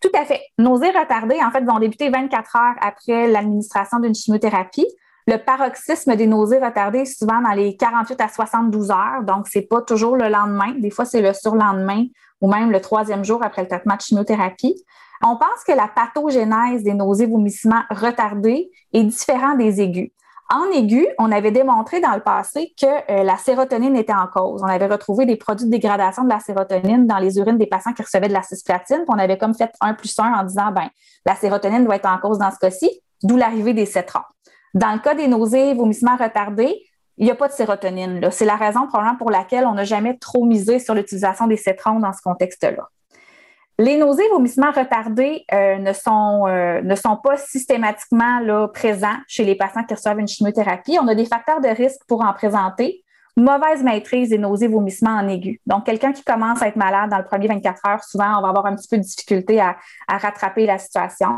Tout 0.00 0.10
à 0.14 0.24
fait. 0.24 0.40
Nausées 0.58 0.90
retardées, 0.90 1.40
en 1.42 1.50
fait, 1.50 1.64
vont 1.64 1.78
débuter 1.78 2.10
24 2.10 2.56
heures 2.56 2.74
après 2.80 3.28
l'administration 3.28 3.98
d'une 3.98 4.14
chimiothérapie. 4.14 4.86
Le 5.26 5.38
paroxysme 5.38 6.16
des 6.16 6.26
nausées 6.26 6.58
retardées 6.58 7.00
est 7.00 7.18
souvent 7.18 7.40
dans 7.40 7.52
les 7.52 7.76
48 7.76 8.20
à 8.20 8.28
72 8.28 8.90
heures, 8.90 9.22
donc 9.22 9.48
c'est 9.48 9.62
pas 9.62 9.80
toujours 9.80 10.16
le 10.16 10.28
lendemain. 10.28 10.74
Des 10.78 10.90
fois, 10.90 11.06
c'est 11.06 11.22
le 11.22 11.32
surlendemain 11.32 12.04
ou 12.42 12.50
même 12.50 12.70
le 12.70 12.80
troisième 12.80 13.24
jour 13.24 13.42
après 13.42 13.62
le 13.62 13.68
traitement 13.68 13.96
de 13.96 14.02
chimiothérapie. 14.02 14.84
On 15.22 15.36
pense 15.38 15.64
que 15.66 15.72
la 15.72 15.88
pathogénèse 15.88 16.82
des 16.82 16.92
nausées 16.92 17.26
vomissements 17.26 17.82
retardés 17.90 18.70
est 18.92 19.04
différente 19.04 19.56
des 19.56 19.80
aigus. 19.80 20.10
En 20.54 20.70
aigu, 20.70 21.08
on 21.18 21.32
avait 21.32 21.50
démontré 21.50 22.00
dans 22.00 22.14
le 22.14 22.20
passé 22.20 22.72
que 22.80 22.86
euh, 22.86 23.24
la 23.24 23.36
sérotonine 23.38 23.96
était 23.96 24.14
en 24.14 24.28
cause. 24.28 24.62
On 24.62 24.68
avait 24.68 24.86
retrouvé 24.86 25.26
des 25.26 25.34
produits 25.34 25.66
de 25.66 25.70
dégradation 25.72 26.22
de 26.22 26.28
la 26.28 26.38
sérotonine 26.38 27.08
dans 27.08 27.18
les 27.18 27.38
urines 27.38 27.58
des 27.58 27.66
patients 27.66 27.92
qui 27.92 28.02
recevaient 28.02 28.28
de 28.28 28.32
la 28.32 28.44
cisplatine. 28.44 29.04
On 29.08 29.18
avait 29.18 29.36
comme 29.36 29.52
fait 29.52 29.72
un 29.80 29.94
plus 29.94 30.16
un 30.20 30.32
en 30.32 30.44
disant, 30.44 30.70
ben, 30.70 30.88
la 31.26 31.34
sérotonine 31.34 31.84
doit 31.84 31.96
être 31.96 32.08
en 32.08 32.18
cause 32.18 32.38
dans 32.38 32.52
ce 32.52 32.58
cas-ci, 32.60 32.88
d'où 33.24 33.36
l'arrivée 33.36 33.74
des 33.74 33.84
cétrons. 33.84 34.20
Dans 34.74 34.92
le 34.92 35.00
cas 35.00 35.16
des 35.16 35.26
nausées, 35.26 35.74
vomissements 35.74 36.16
retardés, 36.16 36.80
il 37.16 37.24
n'y 37.24 37.32
a 37.32 37.34
pas 37.34 37.48
de 37.48 37.52
sérotonine. 37.52 38.20
C'est 38.30 38.44
la 38.44 38.54
raison 38.54 38.86
probablement 38.86 39.16
pour 39.16 39.32
laquelle 39.32 39.66
on 39.66 39.74
n'a 39.74 39.84
jamais 39.84 40.16
trop 40.18 40.44
misé 40.44 40.78
sur 40.78 40.94
l'utilisation 40.94 41.48
des 41.48 41.56
cétrons 41.56 41.98
dans 41.98 42.12
ce 42.12 42.22
contexte-là. 42.22 42.88
Les 43.78 43.96
nausées, 43.96 44.28
vomissements 44.30 44.70
retardés 44.70 45.44
euh, 45.52 45.78
ne, 45.78 45.92
sont, 45.92 46.46
euh, 46.46 46.80
ne 46.80 46.94
sont 46.94 47.16
pas 47.16 47.36
systématiquement 47.36 48.68
présents 48.72 49.16
chez 49.26 49.44
les 49.44 49.56
patients 49.56 49.82
qui 49.82 49.94
reçoivent 49.94 50.20
une 50.20 50.28
chimiothérapie. 50.28 50.96
On 51.00 51.08
a 51.08 51.14
des 51.14 51.24
facteurs 51.24 51.60
de 51.60 51.68
risque 51.68 52.00
pour 52.06 52.24
en 52.24 52.32
présenter. 52.32 53.02
Mauvaise 53.36 53.82
maîtrise 53.82 54.28
des 54.28 54.38
nausées, 54.38 54.68
vomissements 54.68 55.16
en 55.16 55.26
aigu. 55.26 55.60
Donc, 55.66 55.86
quelqu'un 55.86 56.12
qui 56.12 56.22
commence 56.22 56.62
à 56.62 56.68
être 56.68 56.76
malade 56.76 57.10
dans 57.10 57.18
le 57.18 57.24
premier 57.24 57.48
24 57.48 57.88
heures, 57.88 58.04
souvent, 58.04 58.38
on 58.38 58.42
va 58.42 58.50
avoir 58.50 58.66
un 58.66 58.76
petit 58.76 58.86
peu 58.86 58.96
de 58.96 59.02
difficulté 59.02 59.60
à, 59.60 59.76
à 60.06 60.18
rattraper 60.18 60.66
la 60.66 60.78
situation. 60.78 61.30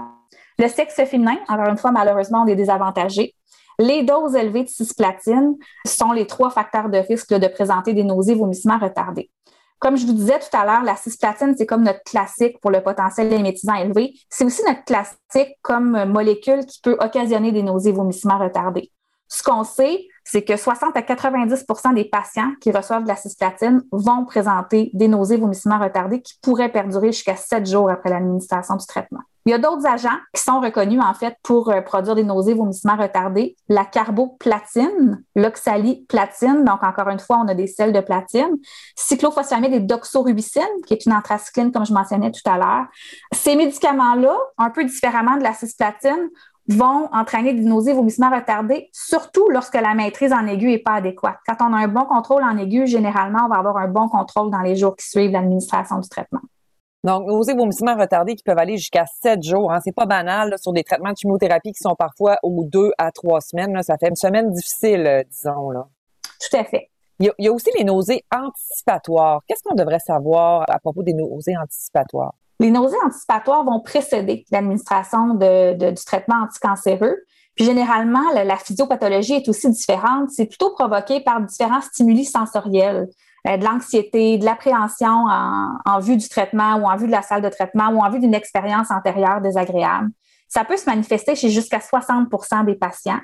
Le 0.59 0.69
sexe 0.69 0.95
féminin, 0.95 1.39
encore 1.49 1.69
une 1.69 1.79
fois, 1.79 1.91
malheureusement, 1.91 2.43
on 2.45 2.47
est 2.49 2.57
désavantagé. 2.57 3.35
Les 3.79 4.03
doses 4.03 4.35
élevées 4.35 4.65
de 4.65 4.69
cisplatine 4.69 5.55
sont 5.87 6.13
les 6.13 6.27
trois 6.27 6.51
facteurs 6.51 6.91
de 6.91 6.99
risque 6.99 7.33
de 7.33 7.47
présenter 7.47 7.95
des 7.95 8.05
nausées, 8.05 8.35
vomissements 8.35 8.79
retardés. 8.79 9.31
Comme 9.79 9.97
je 9.97 10.07
vous 10.07 10.13
disais 10.13 10.39
tout 10.39 10.57
à 10.57 10.65
l'heure, 10.65 10.83
la 10.83 10.97
cisplatine, 10.97 11.55
c'est 11.57 11.67
comme 11.67 11.83
notre 11.83 12.03
classique 12.03 12.59
pour 12.61 12.71
le 12.71 12.83
potentiel 12.83 13.33
émétisant 13.33 13.75
élevé. 13.75 14.15
C'est 14.31 14.45
aussi 14.45 14.63
notre 14.67 14.85
classique 14.85 15.59
comme 15.63 16.05
molécule 16.07 16.65
qui 16.65 16.81
peut 16.81 16.97
occasionner 16.99 17.53
des 17.53 17.63
nausées, 17.63 17.93
vomissements 17.93 18.39
retardés. 18.39 18.91
Ce 19.29 19.43
qu'on 19.43 19.65
sait, 19.65 20.07
c'est 20.27 20.43
que 20.43 20.57
60 20.57 20.97
à 20.97 21.03
90% 21.03 21.95
des 21.95 22.05
patients 22.05 22.51
qui 22.61 22.73
reçoivent 22.73 23.05
de 23.05 23.09
la 23.09 23.17
cisplatine 23.17 23.83
vont 23.93 24.25
présenter 24.25 24.91
des 24.93 25.07
nausées, 25.07 25.37
vomissements 25.37 25.79
retardés 25.79 26.21
qui 26.21 26.35
pourraient 26.43 26.73
perdurer 26.73 27.13
jusqu'à 27.13 27.37
sept 27.37 27.65
jours 27.65 27.89
après 27.89 28.11
l'administration 28.11 28.75
du 28.75 28.85
traitement. 28.87 29.21
Il 29.47 29.51
y 29.51 29.55
a 29.55 29.59
d'autres 29.59 29.87
agents 29.87 30.19
qui 30.35 30.43
sont 30.43 30.59
reconnus 30.59 31.01
en 31.01 31.15
fait 31.15 31.37
pour 31.45 31.71
euh, 31.71 31.81
produire 31.81 32.17
des 32.17 32.25
nausées, 32.25 32.55
vomissements 32.55 32.97
retardés. 32.97 33.57
La 33.69 33.85
carboplatine, 33.85 35.23
l'oxaliplatine, 35.37 36.65
donc 36.65 36.83
encore 36.83 37.09
une 37.11 37.21
fois, 37.21 37.39
on 37.45 37.47
a 37.47 37.55
des 37.55 37.69
sels 37.69 37.93
de 37.93 38.01
platine. 38.01 38.57
Cyclophosphamide 38.97 39.73
et 39.73 39.79
doxorubicine, 39.79 40.63
qui 40.85 40.95
est 40.95 41.07
une 41.07 41.13
anthracycline 41.13 41.71
comme 41.71 41.87
je 41.87 41.93
mentionnais 41.93 42.33
tout 42.33 42.51
à 42.51 42.59
l'heure. 42.59 42.87
Ces 43.33 43.55
médicaments-là, 43.55 44.37
un 44.59 44.71
peu 44.71 44.85
différemment 44.85 45.37
de 45.37 45.45
la 45.45 45.53
cisplatine, 45.53 46.29
vont 46.69 47.09
entraîner 47.13 47.55
des 47.55 47.63
nausées, 47.63 47.93
vomissements 47.93 48.31
retardés, 48.31 48.89
surtout 48.93 49.49
lorsque 49.51 49.75
la 49.75 49.95
maîtrise 49.95 50.33
en 50.33 50.47
aigu 50.47 50.69
n'est 50.69 50.79
pas 50.79 50.95
adéquate. 50.95 51.39
Quand 51.47 51.57
on 51.61 51.73
a 51.73 51.79
un 51.79 51.89
bon 51.89 52.05
contrôle 52.05 52.43
en 52.43 52.57
aigu, 52.57 52.87
généralement, 52.87 53.41
on 53.45 53.49
va 53.49 53.57
avoir 53.57 53.77
un 53.77 53.89
bon 53.89 54.09
contrôle 54.09 54.51
dans 54.51 54.61
les 54.61 54.77
jours 54.77 54.97
qui 54.97 55.07
suivent 55.09 55.31
l'administration 55.31 55.99
du 55.99 56.09
traitement. 56.09 56.41
Donc, 57.05 57.27
nausées, 57.29 57.55
vomissements 57.55 57.97
retardés 57.97 58.35
qui 58.35 58.43
peuvent 58.43 58.59
aller 58.59 58.79
jusqu'à 58.79 59.05
sept 59.07 59.41
jours. 59.43 59.73
Hein. 59.73 59.79
C'est 59.85 59.95
pas 59.95 60.07
banal 60.07 60.57
sur 60.59 60.73
des 60.73 60.83
traitements 60.83 61.13
de 61.13 61.17
chimiothérapie 61.17 61.71
qui 61.71 61.81
sont 61.81 61.95
parfois 61.95 62.37
aux 62.43 62.65
deux 62.65 62.91
à 62.99 63.13
trois 63.13 63.41
semaines. 63.41 63.81
Ça 63.85 63.97
fait 63.97 64.09
une 64.09 64.17
semaine 64.17 64.51
difficile, 64.51 65.07
euh, 65.07 65.23
disons. 65.31 65.71
Là. 65.71 65.87
Tout 66.23 66.57
à 66.57 66.65
fait. 66.65 66.91
Il 67.21 67.33
y, 67.39 67.49
a, 67.49 67.53
aussi 67.53 67.71
les 67.79 67.85
nausées 67.85 68.25
anticipatoires. 68.35 69.41
Qu'est-ce 69.47 69.63
qu'on 69.63 69.75
devrait 69.75 70.01
savoir 70.01 70.65
à 70.69 70.79
propos 70.81 71.03
des 71.03 71.15
nausées 71.15 71.57
anticipatoires? 71.57 72.35
Les 72.59 72.71
nausées 72.71 72.97
anticipatoires 73.05 73.65
vont 73.65 73.81
précéder 73.81 74.45
l'administration 74.51 75.35
du 75.35 76.05
traitement 76.07 76.43
anticancéreux. 76.45 77.17
Puis 77.55 77.65
généralement, 77.65 78.33
la, 78.35 78.57
physiopathologie 78.57 79.35
est 79.35 79.49
aussi 79.49 79.71
différente. 79.71 80.31
C'est 80.31 80.47
plutôt 80.47 80.71
provoqué 80.71 81.21
par 81.21 81.41
différents 81.41 81.81
stimuli 81.81 82.25
sensoriels. 82.25 83.09
Euh, 83.47 83.57
de 83.57 83.65
l'anxiété, 83.65 84.39
de 84.39 84.45
l'appréhension 84.45 85.27
en, 85.29 86.01
vue 86.01 86.17
du 86.17 86.29
traitement 86.29 86.77
ou 86.77 86.87
en 86.87 86.97
vue 86.97 87.07
de 87.07 87.13
la 87.13 87.23
salle 87.23 87.43
de 87.43 87.49
traitement 87.49 87.89
ou 87.91 88.01
en 88.01 88.11
vue 88.11 88.19
d'une 88.19 88.35
expérience 88.35 88.91
antérieure 88.91 89.41
désagréable. 89.41 90.11
Ça 90.49 90.65
peut 90.65 90.77
se 90.77 90.89
manifester 90.89 91.35
chez 91.35 91.51
jusqu'à 91.51 91.79
60% 91.79 92.65
des 92.65 92.75
patients. 92.75 93.21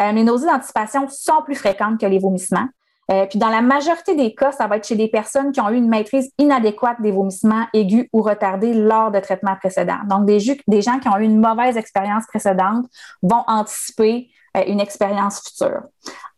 Euh, 0.00 0.12
les 0.12 0.24
nausées 0.24 0.46
d'anticipation 0.46 1.06
sont 1.08 1.42
plus 1.44 1.54
fréquentes 1.54 2.00
que 2.00 2.06
les 2.06 2.18
vomissements. 2.18 2.68
Euh, 3.12 3.26
puis 3.26 3.38
dans 3.38 3.48
la 3.50 3.60
majorité 3.60 4.14
des 4.14 4.34
cas, 4.34 4.52
ça 4.52 4.66
va 4.66 4.76
être 4.76 4.86
chez 4.86 4.96
des 4.96 5.08
personnes 5.08 5.52
qui 5.52 5.60
ont 5.60 5.68
eu 5.68 5.76
une 5.76 5.88
maîtrise 5.88 6.32
inadéquate 6.38 7.00
des 7.02 7.12
vomissements 7.12 7.66
aigus 7.74 8.08
ou 8.12 8.22
retardés 8.22 8.72
lors 8.72 9.10
de 9.10 9.20
traitements 9.20 9.56
précédents. 9.56 10.00
Donc, 10.08 10.24
des, 10.24 10.38
des 10.66 10.82
gens 10.82 10.98
qui 10.98 11.08
ont 11.08 11.18
eu 11.18 11.24
une 11.24 11.40
mauvaise 11.40 11.76
expérience 11.76 12.26
précédente 12.26 12.86
vont 13.22 13.44
anticiper 13.46 14.30
euh, 14.56 14.62
une 14.66 14.80
expérience 14.80 15.40
future. 15.40 15.82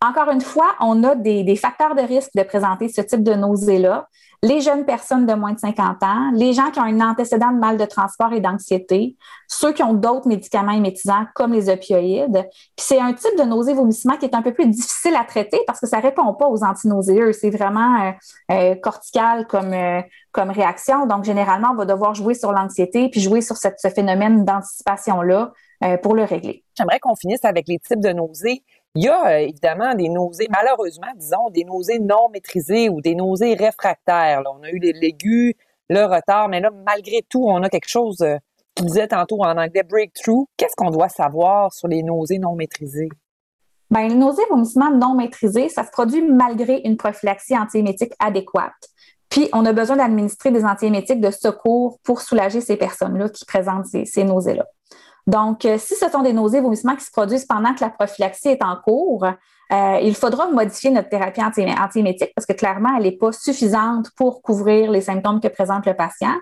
Encore 0.00 0.30
une 0.30 0.40
fois, 0.40 0.74
on 0.80 1.02
a 1.04 1.14
des, 1.14 1.56
facteurs 1.56 1.94
de 1.94 2.02
risque 2.02 2.30
de 2.34 2.42
présenter 2.42 2.88
ce 2.88 3.00
type 3.00 3.22
de 3.22 3.34
nausée-là. 3.34 4.08
Les 4.42 4.60
jeunes 4.60 4.84
personnes 4.84 5.26
de 5.26 5.34
moins 5.34 5.52
de 5.52 5.58
50 5.58 6.02
ans, 6.02 6.30
les 6.34 6.52
gens 6.52 6.70
qui 6.70 6.80
ont 6.80 6.84
un 6.84 7.00
antécédent 7.00 7.50
de 7.52 7.58
mal 7.58 7.76
de 7.76 7.84
transport 7.84 8.32
et 8.32 8.40
d'anxiété, 8.40 9.16
ceux 9.48 9.72
qui 9.72 9.82
ont 9.82 9.94
d'autres 9.94 10.28
médicaments 10.28 10.72
émétisants 10.72 11.26
comme 11.34 11.52
les 11.52 11.68
opioïdes. 11.70 12.46
Puis 12.76 12.86
c'est 12.86 13.00
un 13.00 13.12
type 13.12 13.38
de 13.38 13.44
nausée-vomissement 13.44 14.16
qui 14.16 14.26
est 14.26 14.34
un 14.34 14.42
peu 14.42 14.52
plus 14.52 14.66
difficile 14.66 15.14
à 15.16 15.24
traiter 15.24 15.60
parce 15.66 15.80
que 15.80 15.86
ça 15.86 16.00
répond 16.00 16.34
pas 16.34 16.48
aux 16.48 16.62
antinauséeux. 16.64 17.32
C'est 17.32 17.50
vraiment 17.50 18.02
euh, 18.02 18.12
euh, 18.52 18.74
cortical 18.76 19.46
comme, 19.46 19.74
comme 20.32 20.50
réaction. 20.50 21.06
Donc, 21.06 21.24
généralement, 21.24 21.68
on 21.72 21.76
va 21.76 21.84
devoir 21.84 22.14
jouer 22.14 22.34
sur 22.34 22.52
l'anxiété 22.52 23.08
puis 23.08 23.20
jouer 23.20 23.40
sur 23.40 23.56
ce 23.56 23.88
phénomène 23.88 24.44
d'anticipation-là 24.44 25.52
euh, 25.84 25.96
pour 25.98 26.14
le 26.14 26.24
régler. 26.24 26.64
J'aimerais 26.78 26.98
qu'on 27.00 27.14
finisse 27.14 27.44
avec 27.44 27.66
les 27.68 27.78
types 27.78 28.00
de 28.00 28.10
nausées. 28.10 28.62
Il 28.96 29.02
y 29.02 29.08
a 29.08 29.26
euh, 29.26 29.38
évidemment 29.38 29.92
des 29.94 30.08
nausées, 30.08 30.46
malheureusement, 30.50 31.08
disons, 31.16 31.50
des 31.50 31.64
nausées 31.64 31.98
non 31.98 32.28
maîtrisées 32.32 32.88
ou 32.88 33.00
des 33.00 33.16
nausées 33.16 33.54
réfractaires. 33.54 34.42
On 34.46 34.62
a 34.62 34.70
eu 34.70 34.78
les 34.78 34.92
légus, 34.92 35.54
le 35.90 36.04
retard, 36.04 36.48
mais 36.48 36.60
là, 36.60 36.70
malgré 36.86 37.22
tout, 37.28 37.44
on 37.44 37.60
a 37.64 37.68
quelque 37.68 37.88
chose 37.88 38.22
euh, 38.22 38.36
qui 38.76 38.84
disait 38.84 39.08
tantôt 39.08 39.42
en 39.42 39.58
anglais 39.58 39.82
breakthrough. 39.82 40.46
Qu'est-ce 40.56 40.76
qu'on 40.76 40.90
doit 40.90 41.08
savoir 41.08 41.72
sur 41.72 41.88
les 41.88 42.04
nausées 42.04 42.38
non 42.38 42.54
maîtrisées? 42.54 43.08
Bien, 43.90 44.06
les 44.06 44.14
nausées 44.14 44.44
vomissements 44.48 44.92
non 44.92 45.14
maîtrisées, 45.14 45.68
ça 45.68 45.82
se 45.82 45.90
produit 45.90 46.22
malgré 46.22 46.80
une 46.84 46.96
prophylaxie 46.96 47.58
antiémétique 47.58 48.12
adéquate. 48.20 48.72
Puis, 49.28 49.48
on 49.52 49.66
a 49.66 49.72
besoin 49.72 49.96
d'administrer 49.96 50.52
des 50.52 50.64
antiémétiques 50.64 51.20
de 51.20 51.32
secours 51.32 51.98
pour 52.04 52.20
soulager 52.20 52.60
ces 52.60 52.76
personnes-là 52.76 53.28
qui 53.28 53.44
présentent 53.44 53.86
ces 53.86 54.24
nausées-là. 54.24 54.66
Donc, 55.26 55.64
euh, 55.64 55.78
si 55.78 55.94
ce 55.94 56.08
sont 56.10 56.22
des 56.22 56.32
nausées, 56.32 56.60
vomissements 56.60 56.96
qui 56.96 57.04
se 57.04 57.10
produisent 57.10 57.46
pendant 57.46 57.74
que 57.74 57.80
la 57.80 57.90
prophylaxie 57.90 58.48
est 58.48 58.62
en 58.62 58.76
cours, 58.76 59.24
euh, 59.24 59.98
il 60.02 60.14
faudra 60.14 60.50
modifier 60.50 60.90
notre 60.90 61.08
thérapie 61.08 61.40
antiémétique 61.42 62.32
parce 62.34 62.46
que 62.46 62.52
clairement, 62.52 62.90
elle 62.96 63.04
n'est 63.04 63.16
pas 63.16 63.32
suffisante 63.32 64.10
pour 64.16 64.42
couvrir 64.42 64.90
les 64.90 65.00
symptômes 65.00 65.40
que 65.40 65.48
présente 65.48 65.86
le 65.86 65.94
patient. 65.94 66.34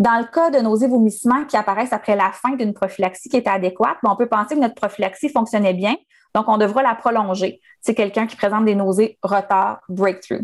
Dans 0.00 0.18
le 0.18 0.24
cas 0.24 0.50
de 0.50 0.58
nausées 0.58 0.88
vomissements 0.88 1.44
qui 1.44 1.56
apparaissent 1.56 1.92
après 1.92 2.16
la 2.16 2.32
fin 2.32 2.56
d'une 2.56 2.74
prophylaxie 2.74 3.28
qui 3.28 3.36
est 3.36 3.46
adéquate, 3.46 3.98
on 4.02 4.16
peut 4.16 4.26
penser 4.26 4.56
que 4.56 4.60
notre 4.60 4.74
prophylaxie 4.74 5.28
fonctionnait 5.28 5.74
bien, 5.74 5.94
donc 6.34 6.46
on 6.48 6.58
devra 6.58 6.82
la 6.82 6.96
prolonger. 6.96 7.60
C'est 7.80 7.94
quelqu'un 7.94 8.26
qui 8.26 8.34
présente 8.34 8.64
des 8.64 8.74
nausées 8.74 9.18
retard 9.22 9.80
breakthrough. 9.88 10.42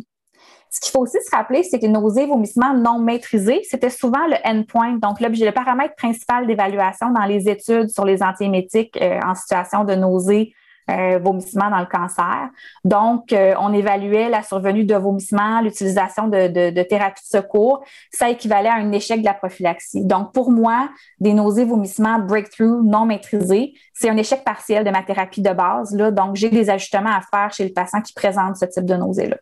Ce 0.71 0.81
qu'il 0.81 0.93
faut 0.93 1.01
aussi 1.01 1.19
se 1.21 1.35
rappeler, 1.35 1.63
c'est 1.65 1.79
que 1.79 1.87
les 1.87 1.93
nausées, 1.93 2.27
vomissements 2.27 2.75
non 2.75 2.99
maîtrisés, 2.99 3.63
c'était 3.69 3.91
souvent 3.91 4.27
le 4.29 4.37
endpoint, 4.45 4.99
donc 4.99 5.21
l'objet, 5.21 5.45
le 5.45 5.53
paramètre 5.53 5.97
principal 5.97 6.47
d'évaluation 6.47 7.11
dans 7.11 7.25
les 7.25 7.49
études 7.49 7.91
sur 7.91 8.05
les 8.05 8.23
antiémétiques 8.23 8.97
euh, 9.01 9.19
en 9.27 9.35
situation 9.35 9.85
de 9.85 9.95
nausées 9.95 10.55
euh, 10.91 11.19
vomissements 11.19 11.71
dans 11.71 11.79
le 11.79 11.87
cancer. 11.87 12.49
Donc, 12.85 13.33
euh, 13.33 13.55
on 13.61 13.73
évaluait 13.73 14.29
la 14.29 14.43
survenue 14.43 14.85
de 14.85 14.95
vomissements, 14.95 15.61
l'utilisation 15.61 16.27
de, 16.27 16.49
de, 16.49 16.71
de 16.71 16.83
thérapie 16.83 17.23
de 17.23 17.39
secours. 17.39 17.85
Ça 18.13 18.29
équivalait 18.31 18.71
à 18.71 18.75
un 18.75 18.91
échec 18.91 19.21
de 19.21 19.27
la 19.27 19.35
prophylaxie. 19.35 20.05
Donc, 20.05 20.33
pour 20.33 20.51
moi, 20.51 20.89
des 21.21 21.33
nausées, 21.33 21.65
vomissements, 21.65 22.19
breakthrough 22.19 22.83
non 22.85 23.07
maîtrisés, 23.07 23.75
c'est 23.93 24.09
un 24.09 24.17
échec 24.17 24.43
partiel 24.43 24.85
de 24.85 24.91
ma 24.91 25.03
thérapie 25.03 25.43
de 25.43 25.53
base. 25.53 25.95
Là. 25.95 26.11
Donc, 26.11 26.35
j'ai 26.35 26.49
des 26.49 26.71
ajustements 26.71 27.11
à 27.11 27.21
faire 27.21 27.53
chez 27.53 27.65
le 27.65 27.73
patient 27.73 28.01
qui 28.01 28.13
présente 28.13 28.57
ce 28.57 28.65
type 28.65 28.85
de 28.85 28.95
nausées-là. 28.95 29.37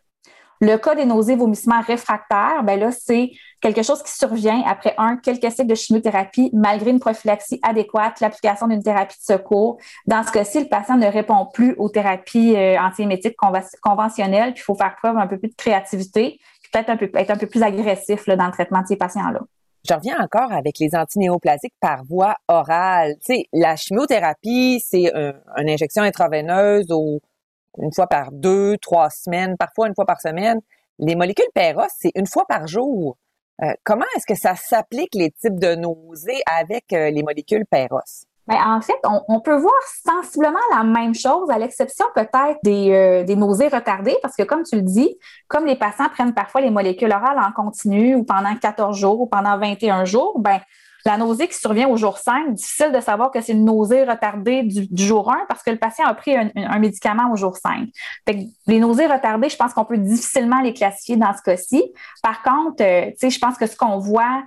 Le 0.61 0.75
cas 0.75 0.93
des 0.93 1.05
nausées, 1.05 1.35
vomissements 1.35 1.81
réfractaires, 1.81 2.63
ben 2.63 2.77
là, 2.77 2.91
c'est 2.91 3.31
quelque 3.61 3.81
chose 3.81 4.03
qui 4.03 4.11
survient 4.11 4.61
après 4.67 4.93
un, 4.97 5.15
quelques 5.15 5.51
cycles 5.51 5.67
de 5.67 5.75
chimiothérapie, 5.75 6.49
malgré 6.53 6.91
une 6.91 6.99
prophylaxie 6.99 7.61
adéquate, 7.63 8.19
l'application 8.19 8.67
d'une 8.67 8.83
thérapie 8.83 9.15
de 9.17 9.35
secours. 9.35 9.77
Dans 10.05 10.21
ce 10.23 10.31
cas-ci, 10.31 10.59
le 10.59 10.67
patient 10.67 10.97
ne 10.97 11.07
répond 11.07 11.45
plus 11.53 11.75
aux 11.77 11.87
thérapies 11.87 12.57
euh, 12.57 12.77
antiémétiques 12.77 13.37
conventionnelles, 13.81 14.53
puis 14.53 14.61
il 14.61 14.65
faut 14.65 14.75
faire 14.75 14.95
preuve 14.97 15.17
un 15.17 15.27
peu 15.27 15.37
plus 15.37 15.49
de 15.49 15.55
créativité, 15.55 16.39
puis 16.61 16.71
peut-être 16.73 16.89
un 16.89 16.97
peu, 16.97 17.09
être 17.13 17.31
un 17.31 17.37
peu 17.37 17.47
plus 17.47 17.63
agressif 17.63 18.27
là, 18.27 18.35
dans 18.35 18.47
le 18.47 18.51
traitement 18.51 18.81
de 18.81 18.87
ces 18.87 18.97
patients-là. 18.97 19.39
Je 19.87 19.93
reviens 19.93 20.19
encore 20.19 20.51
avec 20.51 20.77
les 20.79 20.93
antinéoplasiques 20.93 21.73
par 21.79 22.03
voie 22.03 22.35
orale. 22.49 23.13
Tu 23.25 23.45
la 23.53 23.77
chimiothérapie, 23.77 24.83
c'est 24.85 25.09
une 25.15 25.69
injection 25.69 26.03
intraveineuse 26.03 26.91
au 26.91 27.21
une 27.77 27.93
fois 27.93 28.07
par 28.07 28.31
deux, 28.31 28.77
trois 28.77 29.09
semaines, 29.09 29.55
parfois 29.57 29.87
une 29.87 29.95
fois 29.95 30.05
par 30.05 30.19
semaine. 30.21 30.59
Les 30.97 31.15
molécules 31.15 31.49
Peros, 31.53 31.87
c'est 31.97 32.11
une 32.15 32.27
fois 32.27 32.45
par 32.47 32.67
jour. 32.67 33.17
Euh, 33.61 33.73
comment 33.83 34.05
est-ce 34.15 34.25
que 34.25 34.39
ça 34.39 34.55
s'applique 34.55 35.15
les 35.15 35.31
types 35.31 35.59
de 35.59 35.75
nausées 35.75 36.41
avec 36.45 36.91
euh, 36.93 37.09
les 37.09 37.23
molécules 37.23 37.65
Peros? 37.69 38.25
Ben, 38.47 38.57
en 38.65 38.81
fait, 38.81 38.97
on, 39.03 39.41
peut 39.41 39.55
voir 39.55 39.79
sensiblement 40.03 40.59
la 40.71 40.83
même 40.83 41.13
chose, 41.13 41.51
à 41.51 41.59
l'exception 41.59 42.07
peut-être 42.15 42.57
des, 42.63 42.91
euh, 42.91 43.23
des, 43.23 43.35
nausées 43.35 43.67
retardées, 43.67 44.17
parce 44.23 44.35
que 44.35 44.41
comme 44.41 44.63
tu 44.63 44.77
le 44.77 44.81
dis, 44.81 45.15
comme 45.47 45.67
les 45.67 45.75
patients 45.75 46.09
prennent 46.09 46.33
parfois 46.33 46.61
les 46.61 46.71
molécules 46.71 47.11
orales 47.11 47.37
en 47.37 47.51
continu 47.51 48.15
ou 48.15 48.23
pendant 48.23 48.55
14 48.55 48.97
jours 48.97 49.21
ou 49.21 49.27
pendant 49.27 49.59
21 49.59 50.03
jours, 50.05 50.39
ben 50.39 50.59
la 51.05 51.17
nausée 51.17 51.47
qui 51.47 51.57
survient 51.57 51.87
au 51.87 51.97
jour 51.97 52.17
5, 52.17 52.53
difficile 52.53 52.91
de 52.91 52.99
savoir 52.99 53.31
que 53.31 53.41
c'est 53.41 53.53
une 53.53 53.65
nausée 53.65 54.03
retardée 54.03 54.63
du, 54.63 55.03
jour 55.03 55.31
1 55.31 55.45
parce 55.47 55.63
que 55.63 55.71
le 55.71 55.77
patient 55.77 56.05
a 56.05 56.13
pris 56.13 56.35
un, 56.35 56.79
médicament 56.79 57.31
au 57.31 57.35
jour 57.35 57.57
5. 57.57 57.87
les 58.67 58.79
nausées 58.79 59.07
retardées, 59.07 59.49
je 59.49 59.57
pense 59.57 59.73
qu'on 59.73 59.85
peut 59.85 59.97
difficilement 59.97 60.61
les 60.61 60.73
classifier 60.73 61.17
dans 61.17 61.33
ce 61.35 61.41
cas-ci. 61.41 61.83
Par 62.21 62.43
contre, 62.43 62.83
euh, 62.83 63.11
je 63.21 63.39
pense 63.39 63.57
que 63.57 63.65
ce 63.65 63.75
qu'on 63.75 63.97
voit 63.97 64.43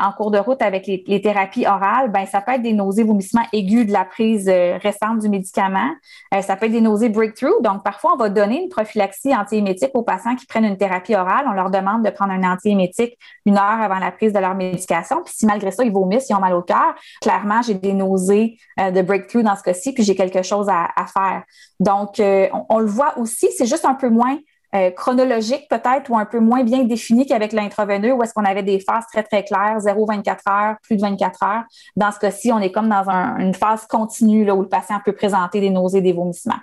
en 0.00 0.12
cours 0.12 0.30
de 0.30 0.38
route 0.38 0.62
avec 0.62 0.86
les, 0.86 1.20
thérapies 1.20 1.66
orales, 1.66 2.10
ben 2.10 2.26
ça 2.26 2.40
peut 2.40 2.52
être 2.52 2.62
des 2.62 2.72
nausées, 2.72 3.02
vomissements 3.02 3.44
aigus 3.52 3.86
de 3.86 3.92
la 3.92 4.04
prise 4.04 4.48
euh, 4.48 4.78
récente 4.82 5.20
du 5.20 5.28
médicament. 5.28 5.90
Euh, 6.34 6.42
ça 6.42 6.56
peut 6.56 6.66
être 6.66 6.72
des 6.72 6.80
nausées 6.80 7.08
breakthrough. 7.08 7.62
Donc, 7.62 7.82
parfois, 7.82 8.14
on 8.14 8.16
va 8.16 8.28
donner 8.28 8.62
une 8.62 8.68
prophylaxie 8.68 9.34
antiémétique 9.34 9.90
aux 9.94 10.02
patients 10.02 10.36
qui 10.36 10.46
prennent 10.46 10.64
une 10.64 10.76
thérapie 10.76 11.14
orale. 11.14 11.46
On 11.48 11.52
leur 11.52 11.70
demande 11.70 12.04
de 12.04 12.10
prendre 12.10 12.32
un 12.32 12.42
antiémétique 12.44 13.18
une 13.46 13.56
heure 13.56 13.80
avant 13.80 13.98
la 13.98 14.10
prise 14.10 14.32
de 14.32 14.38
leur 14.38 14.54
médication. 14.54 15.22
Puis 15.24 15.34
si 15.36 15.46
malgré 15.46 15.70
ça, 15.70 15.84
ils 15.84 15.92
vomissent, 15.92 16.28
ils 16.28 16.34
ont 16.34 16.40
mal 16.40 16.54
au 16.54 16.62
cœur, 16.62 16.94
clairement, 17.20 17.62
j'ai 17.62 17.74
des 17.74 17.92
nausées 17.92 18.58
de 18.78 19.02
breakthrough 19.02 19.42
dans 19.42 19.56
ce 19.56 19.62
cas-ci, 19.62 19.92
puis 19.92 20.02
j'ai 20.02 20.14
quelque 20.14 20.42
chose 20.42 20.68
à, 20.68 20.88
faire. 21.06 21.42
Donc, 21.80 22.20
on, 22.20 22.78
le 22.78 22.86
voit 22.86 23.18
aussi, 23.18 23.48
c'est 23.56 23.66
juste 23.66 23.84
un 23.84 23.94
peu 23.94 24.08
moins 24.08 24.38
euh, 24.74 24.90
chronologique 24.90 25.68
peut-être 25.68 26.10
ou 26.10 26.18
un 26.18 26.24
peu 26.24 26.40
moins 26.40 26.64
bien 26.64 26.84
défini 26.84 27.26
qu'avec 27.26 27.52
l'intraveineux 27.52 28.12
où 28.12 28.22
est-ce 28.22 28.34
qu'on 28.34 28.44
avait 28.44 28.62
des 28.62 28.80
phases 28.80 29.04
très, 29.12 29.22
très 29.22 29.44
claires, 29.44 29.78
0-24 29.78 30.38
heures, 30.48 30.76
plus 30.82 30.96
de 30.96 31.02
24 31.02 31.42
heures. 31.44 31.62
Dans 31.96 32.10
ce 32.10 32.18
cas-ci, 32.18 32.50
on 32.52 32.58
est 32.58 32.72
comme 32.72 32.88
dans 32.88 33.08
une 33.38 33.54
phase 33.54 33.86
continue 33.86 34.44
là, 34.44 34.54
où 34.54 34.62
le 34.62 34.68
patient 34.68 35.00
peut 35.04 35.14
présenter 35.14 35.60
des 35.60 35.70
nausées, 35.70 36.00
des 36.00 36.12
vomissements. 36.12 36.60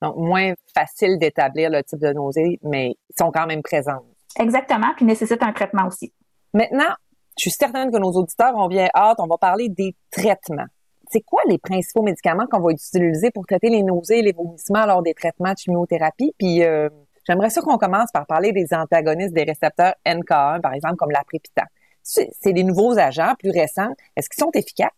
Donc, 0.00 0.16
moins 0.16 0.54
facile 0.74 1.18
d'établir 1.18 1.68
le 1.68 1.82
type 1.82 2.00
de 2.00 2.12
nausées, 2.12 2.58
mais 2.62 2.96
ils 3.10 3.18
sont 3.18 3.30
quand 3.30 3.46
même 3.46 3.62
présents. 3.62 4.00
Exactement, 4.38 4.92
puis 4.96 5.04
nécessitent 5.04 5.42
un 5.42 5.52
traitement 5.52 5.86
aussi. 5.88 6.14
Maintenant, 6.54 6.94
je 7.36 7.42
suis 7.42 7.50
certaine 7.50 7.90
que 7.90 7.98
nos 7.98 8.12
auditeurs 8.12 8.54
ont 8.56 8.68
bien 8.68 8.88
hâte, 8.94 9.18
on 9.18 9.26
va 9.26 9.36
parler 9.36 9.68
des 9.68 9.94
traitements. 10.10 10.66
C'est 11.10 11.20
quoi 11.20 11.42
les 11.48 11.58
principaux 11.58 12.02
médicaments 12.02 12.46
qu'on 12.50 12.60
va 12.60 12.70
utiliser 12.70 13.30
pour 13.30 13.44
traiter 13.44 13.68
les 13.68 13.82
nausées 13.82 14.20
et 14.20 14.22
les 14.22 14.32
vomissements 14.32 14.86
lors 14.86 15.02
des 15.02 15.12
traitements 15.12 15.52
de 15.52 15.58
chimiothérapie? 15.58 16.34
Puis, 16.38 16.62
euh, 16.62 16.88
J'aimerais 17.30 17.50
ça 17.50 17.60
qu'on 17.60 17.78
commence 17.78 18.10
par 18.10 18.26
parler 18.26 18.50
des 18.50 18.74
antagonistes 18.74 19.32
des 19.32 19.44
récepteurs 19.44 19.94
NK1, 20.04 20.60
par 20.60 20.74
exemple, 20.74 20.96
comme 20.96 21.12
l'apripitant. 21.12 21.62
C'est 22.02 22.52
des 22.52 22.64
nouveaux 22.64 22.98
agents 22.98 23.34
plus 23.38 23.52
récents. 23.52 23.92
Est-ce 24.16 24.28
qu'ils 24.28 24.42
sont 24.42 24.50
efficaces? 24.52 24.90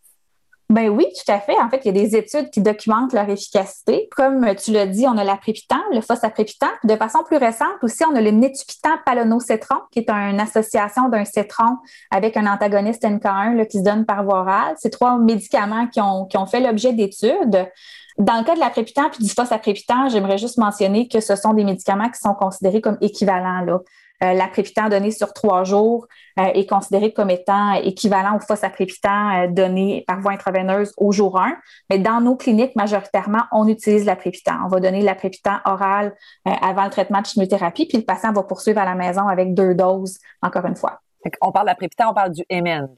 Ben 0.72 0.88
oui, 0.88 1.04
tout 1.14 1.30
à 1.30 1.38
fait. 1.38 1.54
En 1.61 1.68
fait, 1.68 1.82
il 1.85 1.88
y 1.88 1.88
a 1.90 2.02
des 2.02 2.16
études 2.16 2.48
qui 2.48 2.62
documentent 2.62 3.12
leur 3.12 3.28
efficacité. 3.28 4.08
Comme 4.16 4.54
tu 4.54 4.72
l'as 4.72 4.87
dit, 4.87 5.06
on 5.06 5.18
a 5.18 5.22
l'apripitant, 5.22 5.82
le 5.92 6.00
phosphaprépitant. 6.00 6.70
De 6.85 6.96
façon 6.96 7.18
plus 7.26 7.37
récente 7.37 7.76
aussi, 7.82 8.02
on 8.11 8.16
a 8.16 8.22
le 8.22 8.30
nétupitant 8.30 8.96
palonocétron, 9.04 9.74
qui 9.90 9.98
est 9.98 10.08
une 10.08 10.40
association 10.40 11.11
d'un 11.11 11.26
cétron 11.26 11.76
avec 12.11 12.38
un 12.38 12.50
antagoniste 12.50 13.02
NK1 13.02 13.66
qui 13.66 13.80
se 13.80 13.85
donne 13.85 14.06
par 14.06 14.24
voie 14.24 14.40
orale. 14.40 14.74
C'est 14.78 14.88
trois 14.88 15.18
médicaments 15.18 15.88
qui 15.88 16.00
ont, 16.00 16.46
fait 16.46 16.61
l'objet 16.61 16.94
d'études. 16.94 17.68
Dans 18.16 18.38
le 18.38 18.44
cas 18.44 18.54
de 18.54 18.61
l'apripitant 18.61 19.11
puis 19.11 19.22
du 19.22 19.30
phosphaprépitant, 19.30 20.08
j'aimerais 20.08 20.38
juste 20.38 20.56
mentionner 20.56 21.06
que 21.06 21.20
ce 21.20 21.37
sont 21.37 21.52
des 21.52 21.64
médicaments 21.64 22.08
qui 22.08 22.18
sont 22.18 22.35
considérés 22.35 22.80
comme 22.80 22.96
équivalents. 23.02 23.61
Là. 23.61 23.78
Euh, 24.22 24.35
l'apripitant 24.35 24.88
donné 24.88 25.11
sur 25.11 25.32
trois 25.32 25.64
jours 25.64 26.06
euh, 26.38 26.44
est 26.54 26.68
considéré 26.68 27.12
comme 27.12 27.30
étant 27.30 27.72
équivalent 27.72 28.37
au 28.37 28.40
phosphaprépitant 28.40 29.42
euh, 29.42 29.48
donné 29.48 30.04
par 30.06 30.20
voie 30.20 30.32
intraveineuse 30.32 30.92
au 30.96 31.11
jour 31.11 31.40
1. 31.40 31.56
Mais 31.90 31.98
dans 31.98 32.20
nos 32.20 32.37
cliniques, 32.37 32.76
majoritairement, 32.76 33.42
on 33.50 33.66
utilise 33.66 34.04
l'apripitant. 34.04 34.58
On 34.64 34.68
va 34.68 34.78
donner 34.78 35.00
l'apripitant 35.00 35.58
oral 35.64 36.14
avant 36.44 36.85
le 36.85 36.90
traitement 36.90 37.20
de 37.20 37.26
chimiothérapie, 37.26 37.87
puis 37.87 37.98
le 37.98 38.04
patient 38.04 38.32
va 38.32 38.42
poursuivre 38.42 38.78
à 38.80 38.85
la 38.85 38.94
maison 38.94 39.26
avec 39.26 39.54
deux 39.54 39.74
doses, 39.74 40.18
encore 40.40 40.66
une 40.66 40.76
fois. 40.76 41.00
On 41.40 41.52
parle 41.52 41.66
d'apripitant, 41.66 42.11
on 42.11 42.14
parle 42.14 42.32
du 42.32 42.44
MN, 42.50 42.88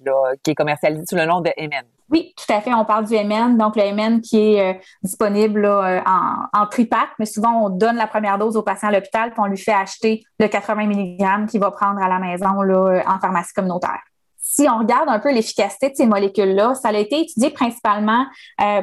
qui 0.43 0.51
est 0.51 0.55
commercialisé 0.55 1.05
sous 1.09 1.17
le 1.17 1.27
nom 1.27 1.41
de 1.41 1.51
MN. 1.59 1.85
Oui, 2.11 2.35
tout 2.37 2.53
à 2.53 2.61
fait. 2.61 2.75
On 2.75 2.85
parle 2.85 3.07
du 3.07 3.15
MN, 3.15 3.57
donc 3.57 3.77
le 3.77 3.93
MN 3.93 4.21
qui 4.21 4.39
est 4.39 4.75
euh, 4.75 4.79
disponible 5.03 5.65
euh, 5.65 6.01
en, 6.05 6.61
en 6.61 6.67
tripack, 6.67 7.11
mais 7.19 7.25
souvent 7.25 7.65
on 7.65 7.71
donne 7.71 7.97
la 7.97 8.07
première 8.07 8.37
dose 8.37 8.57
au 8.57 8.63
patient 8.63 8.89
à 8.89 8.93
l'hôpital, 8.93 9.31
puis 9.31 9.41
on 9.41 9.47
lui 9.47 9.57
fait 9.57 9.73
acheter 9.73 10.23
le 10.39 10.49
80 10.49 10.87
mg 10.87 11.47
qu'il 11.49 11.61
va 11.61 11.71
prendre 11.71 12.03
à 12.03 12.09
la 12.09 12.19
maison 12.19 12.63
euh, 12.63 13.01
en 13.07 13.19
pharmacie 13.19 13.55
communautaire. 13.55 14.01
Si 14.39 14.69
on 14.69 14.79
regarde 14.79 15.09
un 15.09 15.19
peu 15.19 15.33
l'efficacité 15.33 15.89
de 15.89 15.97
ces 15.97 16.07
molécules-là, 16.07 16.75
ça 16.75 16.89
a 16.89 16.93
été 16.93 17.23
étudié 17.23 17.49
principalement 17.49 18.27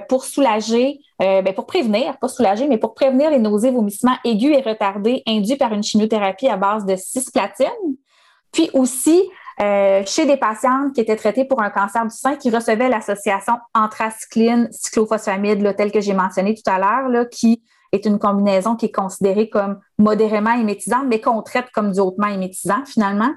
pour 0.10 0.26
soulager, 0.26 1.00
ben 1.20 1.54
pour 1.54 1.68
prévenir, 1.68 2.18
pas 2.18 2.28
soulager, 2.28 2.68
mais 2.68 2.80
pour 2.80 2.96
prévenir 2.96 3.30
les 3.30 3.38
nausées, 3.38 3.70
vomissements 3.70 4.16
aigus 4.26 4.58
et 4.58 4.68
retardés 4.68 5.22
induits 5.28 5.56
par 5.56 5.72
une 5.72 5.84
chimiothérapie 5.84 6.50
à 6.50 6.58
base 6.58 6.84
de 6.86 6.96
cisplatine. 6.96 7.68
Puis 8.52 8.70
aussi 8.74 9.22
euh, 9.62 10.02
chez 10.06 10.26
des 10.26 10.38
patientes 10.38 10.94
qui 10.94 11.02
étaient 11.02 11.16
traitées 11.16 11.46
pour 11.46 11.62
un 11.62 11.70
cancer 11.70 12.04
du 12.04 12.16
sein 12.16 12.36
qui 12.36 12.50
recevaient 12.50 12.90
l'association 12.90 13.54
anthracycline 13.76 14.68
cyclophosphamide, 14.72 15.76
telle 15.76 15.92
que 15.92 16.02
j'ai 16.02 16.14
mentionné 16.14 16.56
tout 16.56 16.70
à 16.70 16.80
l'heure, 16.80 17.30
qui 17.30 17.62
est 17.92 18.06
une 18.06 18.18
combinaison 18.18 18.76
qui 18.76 18.88
est 18.88 18.92
considérée 18.92 19.50
comme 19.50 19.80
modérément 20.00 20.54
émétisante, 20.54 21.06
mais 21.08 21.22
qu'on 21.22 21.42
traite 21.42 21.70
comme 21.74 21.92
du 21.92 22.00
hautement 22.00 22.28
émétisant 22.28 22.84
finalement. 22.86 23.32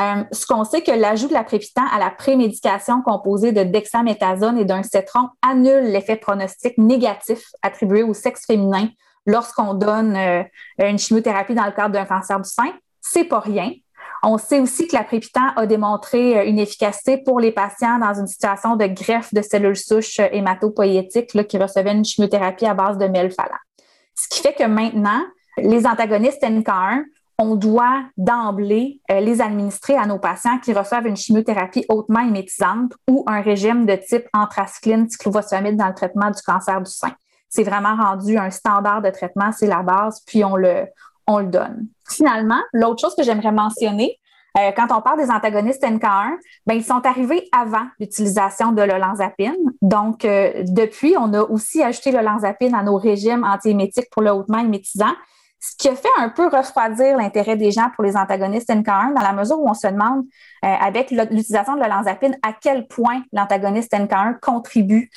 Euh, 0.00 0.24
ce 0.32 0.46
qu'on 0.46 0.64
sait 0.64 0.80
que 0.80 0.92
l'ajout 0.92 1.28
de 1.28 1.34
l'apripitant 1.34 1.84
à 1.92 1.98
la 1.98 2.10
prémédication 2.10 3.02
composée 3.02 3.52
de 3.52 3.62
dexaméthasone 3.62 4.56
et 4.56 4.64
d'un 4.64 4.82
cétron 4.82 5.28
annule 5.42 5.92
l'effet 5.92 6.16
pronostic 6.16 6.78
négatif 6.78 7.44
attribué 7.62 8.02
au 8.02 8.14
sexe 8.14 8.46
féminin 8.46 8.88
lorsqu'on 9.26 9.74
donne 9.74 10.16
euh, 10.16 10.42
une 10.78 10.98
chimiothérapie 10.98 11.54
dans 11.54 11.66
le 11.66 11.72
cadre 11.72 11.92
d'un 11.92 12.06
cancer 12.06 12.40
du 12.40 12.48
sein. 12.48 12.72
C'est 13.02 13.24
pas 13.24 13.40
rien. 13.40 13.72
On 14.22 14.36
sait 14.36 14.60
aussi 14.60 14.86
que 14.86 14.94
l'apripitant 14.94 15.54
a 15.56 15.66
démontré 15.66 16.38
euh, 16.38 16.44
une 16.44 16.58
efficacité 16.58 17.18
pour 17.18 17.40
les 17.40 17.52
patients 17.52 17.98
dans 17.98 18.14
une 18.14 18.26
situation 18.26 18.76
de 18.76 18.86
greffe 18.86 19.32
de 19.32 19.40
cellules 19.40 19.76
souches 19.76 20.20
euh, 20.20 20.28
hématopoïétiques 20.30 21.46
qui 21.46 21.58
recevaient 21.58 21.92
une 21.92 22.04
chimiothérapie 22.04 22.66
à 22.66 22.74
base 22.74 22.98
de 22.98 23.06
melphalan. 23.06 23.56
Ce 24.14 24.28
qui 24.28 24.42
fait 24.42 24.52
que 24.52 24.64
maintenant, 24.64 25.22
les 25.56 25.86
antagonistes 25.86 26.42
NK1, 26.42 27.04
on 27.38 27.56
doit 27.56 28.02
d'emblée 28.18 29.00
euh, 29.10 29.20
les 29.20 29.40
administrer 29.40 29.96
à 29.96 30.04
nos 30.04 30.18
patients 30.18 30.58
qui 30.58 30.74
reçoivent 30.74 31.06
une 31.06 31.16
chimiothérapie 31.16 31.86
hautement 31.88 32.20
émétisante 32.20 32.92
ou 33.08 33.24
un 33.26 33.40
régime 33.40 33.86
de 33.86 33.96
type 33.96 34.26
anthracycline 34.34 35.08
cyclophosphamide 35.08 35.76
dans 35.76 35.88
le 35.88 35.94
traitement 35.94 36.30
du 36.30 36.42
cancer 36.42 36.82
du 36.82 36.90
sein. 36.90 37.12
C'est 37.48 37.64
vraiment 37.64 37.96
rendu 37.96 38.36
un 38.36 38.50
standard 38.50 39.00
de 39.00 39.08
traitement, 39.08 39.50
c'est 39.52 39.66
la 39.66 39.82
base, 39.82 40.20
puis 40.26 40.44
on 40.44 40.54
le, 40.54 40.86
on 41.26 41.38
le 41.38 41.46
donne. 41.46 41.86
Finalement, 42.08 42.60
l'autre 42.72 43.00
chose 43.00 43.14
que 43.14 43.22
j'aimerais 43.22 43.52
mentionner, 43.52 44.18
euh, 44.58 44.72
quand 44.76 44.88
on 44.90 45.00
parle 45.00 45.18
des 45.18 45.30
antagonistes 45.30 45.82
NK1, 45.82 46.36
ben, 46.66 46.74
ils 46.74 46.84
sont 46.84 47.06
arrivés 47.06 47.48
avant 47.52 47.86
l'utilisation 47.98 48.72
de 48.72 48.82
l'olanzapine. 48.82 49.56
Donc, 49.80 50.24
euh, 50.24 50.64
depuis, 50.66 51.14
on 51.18 51.32
a 51.34 51.42
aussi 51.42 51.82
ajouté 51.82 52.10
l'olanzapine 52.10 52.74
à 52.74 52.82
nos 52.82 52.96
régimes 52.96 53.44
antiémétiques 53.44 54.08
pour 54.10 54.22
le 54.22 54.30
hautement 54.30 54.58
émétisant, 54.58 55.14
ce 55.60 55.76
qui 55.76 55.88
a 55.88 55.94
fait 55.94 56.08
un 56.18 56.30
peu 56.30 56.48
refroidir 56.48 57.16
l'intérêt 57.18 57.56
des 57.56 57.70
gens 57.70 57.90
pour 57.94 58.02
les 58.02 58.16
antagonistes 58.16 58.70
NK1 58.70 59.14
dans 59.14 59.22
la 59.22 59.32
mesure 59.32 59.60
où 59.60 59.68
on 59.68 59.74
se 59.74 59.86
demande, 59.86 60.24
euh, 60.64 60.68
avec 60.68 61.10
l'utilisation 61.10 61.74
de 61.74 61.80
l'olanzapine, 61.80 62.36
à 62.42 62.52
quel 62.52 62.88
point 62.88 63.22
l'antagoniste 63.32 63.92
NK1 63.92 64.40
contribue 64.40 65.10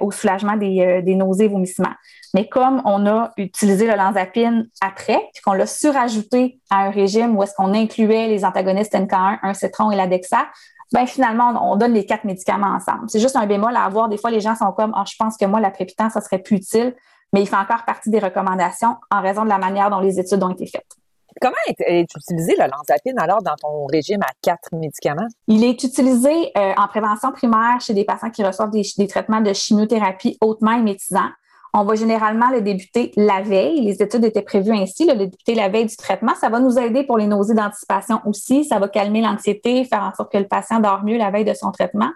au 0.00 0.10
soulagement 0.10 0.56
des, 0.56 1.00
des 1.02 1.14
nausées 1.14 1.46
et 1.46 1.48
vomissements. 1.48 1.94
Mais 2.34 2.48
comme 2.48 2.80
on 2.84 3.06
a 3.06 3.30
utilisé 3.36 3.86
le 3.86 3.94
lanzapine 3.94 4.68
après, 4.80 5.18
puis 5.34 5.42
qu'on 5.44 5.52
l'a 5.52 5.66
surajouté 5.66 6.60
à 6.70 6.84
un 6.84 6.90
régime 6.90 7.36
où 7.36 7.42
est-ce 7.42 7.54
qu'on 7.54 7.74
incluait 7.74 8.28
les 8.28 8.44
antagonistes 8.44 8.94
NK1, 8.94 9.38
un 9.42 9.54
citron 9.54 9.90
et 9.90 9.96
l'Adexa, 9.96 10.46
ben 10.92 11.06
finalement, 11.06 11.54
on 11.70 11.76
donne 11.76 11.94
les 11.94 12.04
quatre 12.04 12.24
médicaments 12.24 12.74
ensemble. 12.74 13.04
C'est 13.08 13.20
juste 13.20 13.36
un 13.36 13.46
bémol 13.46 13.74
à 13.76 13.84
avoir. 13.84 14.08
Des 14.08 14.18
fois, 14.18 14.30
les 14.30 14.40
gens 14.40 14.54
sont 14.54 14.72
comme, 14.72 14.92
ah, 14.94 15.04
je 15.10 15.14
pense 15.18 15.36
que 15.36 15.46
moi, 15.46 15.60
la 15.60 15.70
prépitant, 15.70 16.10
ça 16.10 16.20
serait 16.20 16.38
plus 16.38 16.56
utile, 16.56 16.94
mais 17.32 17.42
il 17.42 17.46
fait 17.46 17.56
encore 17.56 17.84
partie 17.84 18.10
des 18.10 18.18
recommandations 18.18 18.96
en 19.10 19.22
raison 19.22 19.44
de 19.44 19.48
la 19.48 19.58
manière 19.58 19.90
dont 19.90 20.00
les 20.00 20.20
études 20.20 20.42
ont 20.42 20.50
été 20.50 20.66
faites. 20.66 20.96
Comment 21.40 21.54
est, 21.66 22.02
utilisé 22.02 22.54
le 22.58 22.70
lanzapine 22.70 23.18
alors 23.18 23.42
dans 23.42 23.56
ton 23.56 23.86
régime 23.86 24.20
à 24.22 24.32
quatre 24.42 24.68
médicaments? 24.72 25.26
Il 25.48 25.64
est 25.64 25.82
utilisé 25.82 26.52
euh, 26.58 26.74
en 26.76 26.86
prévention 26.88 27.32
primaire 27.32 27.80
chez 27.80 27.94
des 27.94 28.04
patients 28.04 28.30
qui 28.30 28.44
reçoivent 28.44 28.70
des, 28.70 28.82
des 28.98 29.08
traitements 29.08 29.40
de 29.40 29.52
chimiothérapie 29.54 30.36
hautement 30.42 30.72
émétisants. 30.72 31.30
On 31.74 31.84
va 31.84 31.94
généralement 31.94 32.50
le 32.50 32.60
débuter 32.60 33.12
la 33.16 33.40
veille. 33.40 33.80
Les 33.80 34.02
études 34.02 34.24
étaient 34.24 34.42
prévues 34.42 34.74
ainsi, 34.74 35.06
le 35.06 35.14
débuter 35.14 35.54
la 35.54 35.68
veille 35.68 35.86
du 35.86 35.96
traitement. 35.96 36.34
Ça 36.38 36.50
va 36.50 36.60
nous 36.60 36.78
aider 36.78 37.04
pour 37.04 37.16
les 37.16 37.26
nausées 37.26 37.54
d'anticipation 37.54 38.20
aussi. 38.26 38.64
Ça 38.64 38.78
va 38.78 38.88
calmer 38.88 39.22
l'anxiété, 39.22 39.84
faire 39.84 40.02
en 40.02 40.14
sorte 40.14 40.30
que 40.30 40.38
le 40.38 40.46
patient 40.46 40.80
dort 40.80 41.02
mieux 41.02 41.16
la 41.16 41.30
veille 41.30 41.46
de 41.46 41.54
son 41.54 41.70
traitement. 41.70 42.10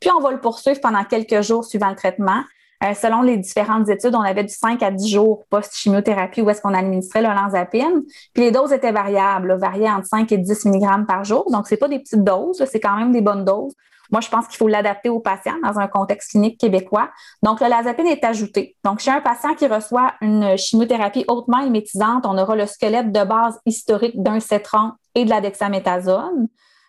Puis 0.00 0.10
on 0.16 0.20
va 0.20 0.30
le 0.30 0.40
poursuivre 0.40 0.80
pendant 0.80 1.04
quelques 1.04 1.42
jours 1.42 1.64
suivant 1.64 1.90
le 1.90 1.96
traitement. 1.96 2.42
Euh, 2.82 2.94
selon 2.94 3.22
les 3.22 3.36
différentes 3.36 3.88
études, 3.88 4.14
on 4.14 4.22
avait 4.22 4.42
du 4.42 4.52
5 4.52 4.82
à 4.82 4.90
10 4.90 5.08
jours 5.08 5.44
post-chimiothérapie 5.50 6.40
où 6.40 6.50
est-ce 6.50 6.60
qu'on 6.60 6.74
administrait 6.74 7.22
le 7.22 7.28
lanzapine. 7.28 8.02
Puis 8.34 8.42
les 8.42 8.50
doses 8.50 8.72
étaient 8.72 8.92
variables, 8.92 9.56
variaient 9.58 9.90
entre 9.90 10.06
5 10.06 10.32
et 10.32 10.38
10 10.38 10.66
mg 10.66 11.06
par 11.06 11.22
jour. 11.24 11.48
Donc, 11.52 11.68
c'est 11.68 11.76
pas 11.76 11.86
des 11.86 12.00
petites 12.00 12.24
doses, 12.24 12.64
c'est 12.64 12.80
quand 12.80 12.96
même 12.96 13.12
des 13.12 13.20
bonnes 13.20 13.44
doses. 13.44 13.74
Moi, 14.12 14.20
je 14.20 14.28
pense 14.28 14.46
qu'il 14.46 14.58
faut 14.58 14.68
l'adapter 14.68 15.08
au 15.08 15.20
patient 15.20 15.54
dans 15.62 15.78
un 15.78 15.88
contexte 15.88 16.30
clinique 16.30 16.60
québécois. 16.60 17.10
Donc, 17.42 17.60
le 17.60 17.68
lazapine 17.68 18.06
est 18.06 18.24
ajouté. 18.24 18.76
Donc, 18.84 19.00
chez 19.00 19.10
un 19.10 19.22
patient 19.22 19.54
qui 19.54 19.66
reçoit 19.66 20.12
une 20.20 20.56
chimiothérapie 20.56 21.24
hautement 21.28 21.60
émétisante, 21.60 22.26
on 22.26 22.36
aura 22.36 22.54
le 22.54 22.66
squelette 22.66 23.10
de 23.10 23.24
base 23.24 23.58
historique 23.64 24.22
d'un 24.22 24.38
cétron 24.38 24.92
et 25.14 25.24
de 25.24 25.30
la 25.30 25.40
dexaméthasone. 25.40 26.48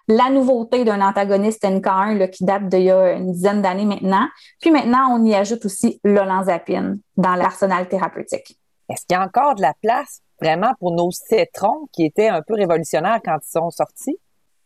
La 0.09 0.29
nouveauté 0.29 0.83
d'un 0.83 0.99
antagoniste 0.99 1.63
NK1 1.63 2.29
qui 2.29 2.43
date 2.43 2.67
d'il 2.67 2.83
y 2.83 2.91
a 2.91 3.13
une 3.13 3.31
dizaine 3.31 3.61
d'années 3.61 3.85
maintenant. 3.85 4.27
Puis 4.59 4.69
maintenant, 4.69 5.07
on 5.11 5.23
y 5.23 5.33
ajoute 5.33 5.63
aussi 5.63 6.01
l'olanzapine 6.03 6.99
dans 7.15 7.35
l'arsenal 7.35 7.87
thérapeutique. 7.87 8.59
Est-ce 8.89 9.05
qu'il 9.05 9.15
y 9.15 9.17
a 9.17 9.23
encore 9.23 9.55
de 9.55 9.61
la 9.61 9.73
place 9.81 10.19
vraiment 10.41 10.73
pour 10.79 10.91
nos 10.91 11.09
cétrons 11.11 11.87
qui 11.93 12.03
étaient 12.03 12.27
un 12.27 12.41
peu 12.41 12.53
révolutionnaires 12.53 13.21
quand 13.23 13.37
ils 13.41 13.49
sont 13.49 13.69
sortis? 13.69 14.17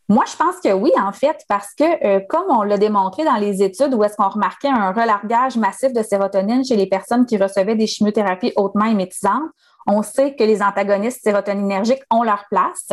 Moi, 0.10 0.24
je 0.26 0.38
pense 0.38 0.56
que 0.64 0.72
oui, 0.72 0.92
en 0.98 1.12
fait, 1.12 1.38
parce 1.50 1.74
que 1.74 2.06
euh, 2.06 2.22
comme 2.30 2.46
on 2.50 2.64
l'a 2.64 2.78
démontré 2.78 3.26
dans 3.26 3.36
les 3.36 3.62
études 3.62 3.94
où 3.94 4.04
est-ce 4.06 4.16
qu'on 4.16 4.30
remarquait 4.30 4.70
un 4.70 4.94
relargage 4.94 5.58
massif 5.58 5.92
de 5.92 6.02
sérotonine 6.02 6.64
chez 6.64 6.78
les 6.78 6.88
personnes 6.88 7.26
qui 7.26 7.38
recevaient 7.38 7.76
des 7.76 7.88
chimiothérapies 7.88 8.54
hautement 8.56 8.86
émétisantes, 8.86 9.50
on 9.88 10.04
sait 10.04 10.36
que 10.36 10.44
les 10.44 10.62
antagonistes 10.62 11.24
sérotoninergiques 11.24 12.04
ont 12.12 12.24
leur 12.24 12.46
place. 12.50 12.90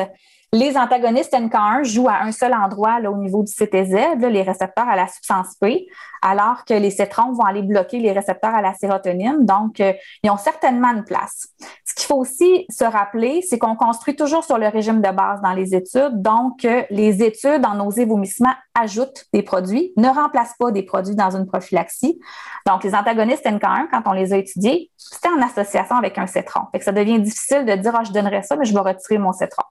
Les 0.54 0.76
antagonistes 0.76 1.33
NK1 1.33 1.83
jouent 1.83 2.09
à 2.09 2.22
un 2.22 2.30
seul 2.30 2.54
endroit 2.54 3.00
là, 3.00 3.11
au 3.11 3.16
niveau 3.16 3.42
du 3.42 3.52
CTZ, 3.52 4.20
les 4.30 4.42
récepteurs 4.42 4.88
à 4.88 4.94
la 4.94 5.09
substance 5.09 5.57
P, 5.61 5.88
alors 6.22 6.64
que 6.64 6.74
les 6.74 6.92
cétrons 6.92 7.33
vont 7.33 7.42
aller 7.42 7.62
bloquer 7.62 7.98
les 7.98 8.12
récepteurs 8.12 8.54
à 8.54 8.62
la 8.62 8.72
sérotonine. 8.72 9.44
Donc, 9.44 9.80
euh, 9.80 9.92
ils 10.22 10.30
ont 10.30 10.37
certainement 10.37 10.92
une 10.92 11.02
place. 11.02 11.48
Ce 11.85 11.94
qu'il 11.96 12.07
faut 12.07 12.18
aussi 12.18 12.66
se 12.70 12.85
rappeler, 12.85 13.42
c'est 13.42 13.59
qu'on 13.59 13.74
construit 13.74 14.14
toujours 14.14 14.44
sur 14.44 14.57
le 14.57 14.68
régime 14.68 15.02
de 15.02 15.11
base 15.11 15.42
dans 15.42 15.54
les 15.54 15.74
études. 15.74 16.22
Donc, 16.22 16.64
euh, 16.64 16.85
les 16.88 17.24
études 17.24 17.66
en 17.66 17.74
nausées 17.74 18.04
vomissements 18.04 18.54
ajoutent 18.80 19.24
des 19.33 19.42
produits, 19.42 19.92
ne 19.96 20.09
remplacent 20.09 20.57
pas 20.57 20.70
des 20.70 20.85
produits 20.85 21.16
dans 21.16 21.37
une 21.37 21.46
prophylaxie. 21.46 22.20
Donc, 22.64 22.85
les 22.85 22.94
antagonistes 22.94 23.44
NK1, 23.44 23.88
quand 23.90 24.02
on 24.07 24.12
les 24.12 24.33
a 24.33 24.37
étudiés, 24.37 24.92
c'était 24.96 25.28
en 25.28 25.42
association 25.42 25.96
avec 25.96 26.16
un 26.16 26.28
cétron. 26.28 26.61
Ça 26.85 26.92
devient 26.92 27.20
difficile 27.20 27.64
de 27.64 27.75
dire, 27.75 27.94
ah, 27.94 28.05
je 28.05 28.12
donnerais 28.12 28.42
ça, 28.42 28.57
mais 28.57 28.64
je 28.64 28.75
vais 28.75 28.81
retirer 28.81 29.18
mon 29.18 29.33
cétron. 29.33 29.64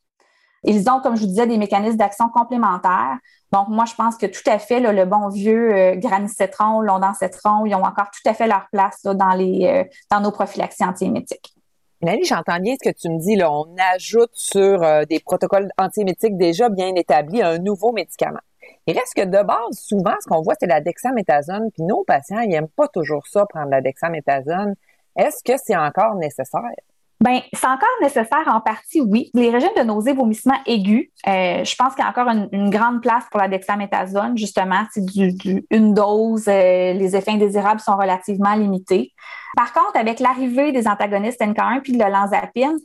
Ils 0.63 0.89
ont, 0.89 1.01
comme 1.01 1.15
je 1.15 1.21
vous 1.21 1.27
disais, 1.27 1.45
des 1.45 1.57
mécanismes 1.57 1.97
d'action 1.97 2.29
complémentaires. 2.29 3.17
Donc, 3.51 3.67
moi, 3.67 3.85
je 3.85 3.95
pense 3.95 4.15
que 4.15 4.25
tout 4.25 4.49
à 4.49 4.59
fait, 4.59 4.79
le 4.79 5.05
bon 5.05 5.27
vieux 5.27 5.73
euh, 5.73 5.95
granicétron, 5.95 6.81
cétron, 7.19 7.65
ils 7.65 7.75
ont 7.75 7.83
encore 7.83 8.09
tout 8.11 8.29
à 8.29 8.33
fait 8.33 8.47
leur 8.47 8.67
place 8.71 9.01
dans, 9.03 9.33
les, 9.35 9.65
euh, 9.65 9.83
dans 10.09 10.21
nos 10.21 10.31
prophylaxies 10.31 10.85
antiémétiques. 10.85 11.53
Nathalie, 12.01 12.25
j'entends 12.25 12.59
bien 12.59 12.75
ce 12.81 12.89
que 12.89 12.95
tu 12.95 13.09
me 13.09 13.19
dis. 13.19 13.35
Là. 13.35 13.51
On 13.51 13.75
ajoute 13.93 14.31
sur 14.33 14.83
euh, 14.83 15.05
des 15.05 15.19
protocoles 15.19 15.69
antiémétiques 15.77 16.37
déjà 16.37 16.69
bien 16.69 16.95
établis 16.95 17.41
un 17.41 17.59
nouveau 17.59 17.91
médicament. 17.91 18.41
Il 18.87 18.97
reste 18.97 19.13
que 19.15 19.23
de 19.23 19.43
base, 19.43 19.77
souvent, 19.77 20.15
ce 20.19 20.27
qu'on 20.27 20.41
voit, 20.41 20.55
c'est 20.59 20.67
la 20.67 20.81
dexaméthasone. 20.81 21.69
Puis 21.71 21.83
nos 21.83 22.03
patients, 22.03 22.39
ils 22.39 22.49
n'aiment 22.49 22.67
pas 22.67 22.87
toujours 22.87 23.25
ça, 23.27 23.45
prendre 23.45 23.69
la 23.69 23.81
dexaméthasone. 23.81 24.75
Est-ce 25.15 25.43
que 25.43 25.57
c'est 25.63 25.75
encore 25.75 26.15
nécessaire? 26.15 26.61
Ben, 27.23 27.39
c'est 27.53 27.67
encore 27.67 27.87
nécessaire 28.01 28.43
en 28.47 28.59
partie, 28.59 28.99
oui. 28.99 29.31
Les 29.33 29.49
régimes 29.49 29.71
de 29.77 29.83
nausées, 29.83 30.11
vomissements 30.11 30.59
aigus, 30.65 31.09
euh, 31.25 31.63
je 31.63 31.75
pense 31.77 31.95
qu'il 31.95 32.03
y 32.03 32.05
a 32.05 32.09
encore 32.09 32.27
une, 32.27 32.69
grande 32.69 33.01
place 33.01 33.23
pour 33.31 33.39
la 33.39 33.47
dexaméthasone. 33.47 34.37
Justement, 34.37 34.83
c'est 34.91 35.05
une 35.71 35.93
dose, 35.93 36.49
euh, 36.49 36.91
les 36.91 37.15
effets 37.15 37.31
indésirables 37.31 37.79
sont 37.79 37.95
relativement 37.95 38.55
limités. 38.55 39.13
Par 39.55 39.71
contre, 39.71 39.95
avec 39.95 40.19
l'arrivée 40.19 40.73
des 40.73 40.85
antagonistes 40.85 41.39
NK1 41.39 41.79
puis 41.79 41.93
de 41.93 42.03
l'olanzapine, 42.03 42.77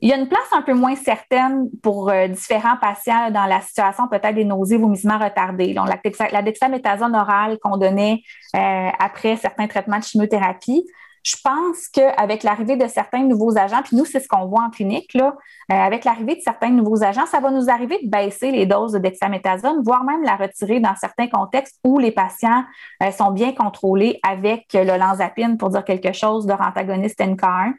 il 0.00 0.08
y 0.08 0.12
a 0.12 0.16
une 0.16 0.26
place 0.26 0.50
un 0.50 0.62
peu 0.62 0.74
moins 0.74 0.96
certaine 0.96 1.68
pour 1.80 2.10
euh, 2.10 2.26
différents 2.26 2.76
patients 2.80 3.30
dans 3.30 3.46
la 3.46 3.60
situation 3.60 4.08
peut-être 4.08 4.34
des 4.34 4.44
nausées, 4.44 4.76
vomissements 4.76 5.20
retardés. 5.20 5.72
Donc, 5.72 5.86
la, 5.86 6.42
la 6.42 7.20
orale 7.20 7.58
qu'on 7.62 7.76
donnait 7.76 8.22
après 8.52 9.36
certains 9.36 9.68
traitements 9.68 10.00
de 10.00 10.04
chimiothérapie, 10.04 10.84
je 11.24 11.36
pense 11.42 11.88
qu'avec 11.88 12.42
l'arrivée 12.42 12.76
de 12.76 12.86
certains 12.86 13.22
nouveaux 13.22 13.56
agents, 13.56 13.80
puis 13.82 13.96
nous, 13.96 14.04
c'est 14.04 14.20
ce 14.20 14.28
qu'on 14.28 14.44
voit 14.44 14.62
en 14.62 14.70
clinique, 14.70 15.16
euh, 15.16 15.30
avec 15.68 16.04
l'arrivée 16.04 16.36
de 16.36 16.42
certains 16.42 16.68
nouveaux 16.68 17.02
agents, 17.02 17.24
ça 17.24 17.40
va 17.40 17.50
nous 17.50 17.70
arriver 17.70 17.98
de 18.02 18.10
baisser 18.10 18.50
les 18.50 18.66
doses 18.66 18.92
de 18.92 19.82
voire 19.82 20.04
même 20.04 20.22
la 20.22 20.36
retirer 20.36 20.80
dans 20.80 20.94
certains 20.96 21.28
contextes 21.28 21.80
où 21.82 21.98
les 21.98 22.12
patients 22.12 22.64
euh, 23.02 23.10
sont 23.10 23.30
bien 23.30 23.52
contrôlés 23.52 24.20
avec 24.22 24.66
le 24.74 24.98
lanzapine, 24.98 25.56
pour 25.56 25.70
dire 25.70 25.84
quelque 25.84 26.12
chose, 26.12 26.46
leur 26.46 26.60
antagoniste 26.60 27.18
NK1. 27.18 27.72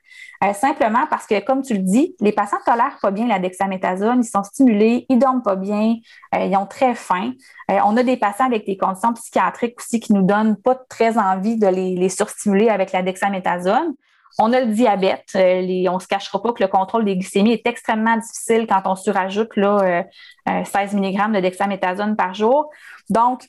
Euh, 0.46 0.54
simplement 0.54 1.08
parce 1.10 1.26
que, 1.26 1.44
comme 1.44 1.62
tu 1.62 1.74
le 1.74 1.80
dis, 1.80 2.16
les 2.20 2.32
patients 2.32 2.60
tolèrent 2.66 3.00
pas 3.02 3.12
bien 3.12 3.28
la 3.28 3.40
dexaméthasone, 3.40 4.22
ils 4.22 4.28
sont 4.28 4.44
stimulés, 4.44 5.06
ils 5.10 5.18
dorment 5.18 5.42
pas 5.42 5.56
bien, 5.56 5.96
ils 6.38 6.56
ont 6.56 6.66
très 6.66 6.94
faim. 6.94 7.32
on 7.70 7.98
a 7.98 8.04
des 8.04 8.18
patients 8.18 8.46
avec 8.46 8.66
des 8.66 8.78
conditions 8.78 9.14
psychiatriques 9.14 9.80
aussi 9.80 10.00
qui 10.00 10.14
nous 10.14 10.24
donnent 10.24 10.58
pas 10.58 10.76
très 10.76 11.18
envie 11.18 11.58
de 11.58 11.68
les, 11.68 12.10
surstimuler 12.10 12.70
avec 12.70 12.92
la 12.92 13.02
dexaméthasone. 13.02 13.96
On 14.38 14.52
a 14.52 14.60
le 14.60 14.68
diabète. 14.68 15.30
Euh, 15.36 15.86
on 15.90 15.96
ne 15.96 16.00
se 16.00 16.08
cachera 16.08 16.42
pas 16.42 16.52
que 16.52 16.62
le 16.62 16.68
contrôle 16.68 17.06
des 17.06 17.16
glycémies 17.16 17.54
est 17.54 17.68
extrêmement 17.68 18.18
difficile 18.18 18.68
quand 18.68 18.82
on 18.86 18.96
surajoute 18.96 19.56
là, 19.56 20.04
16 20.46 20.96
euh, 20.96 20.98
mg 20.98 21.32
de 21.34 21.40
dexaméthasone 21.40 22.16
par 22.16 22.34
jour. 22.34 22.70
Donc, 23.10 23.48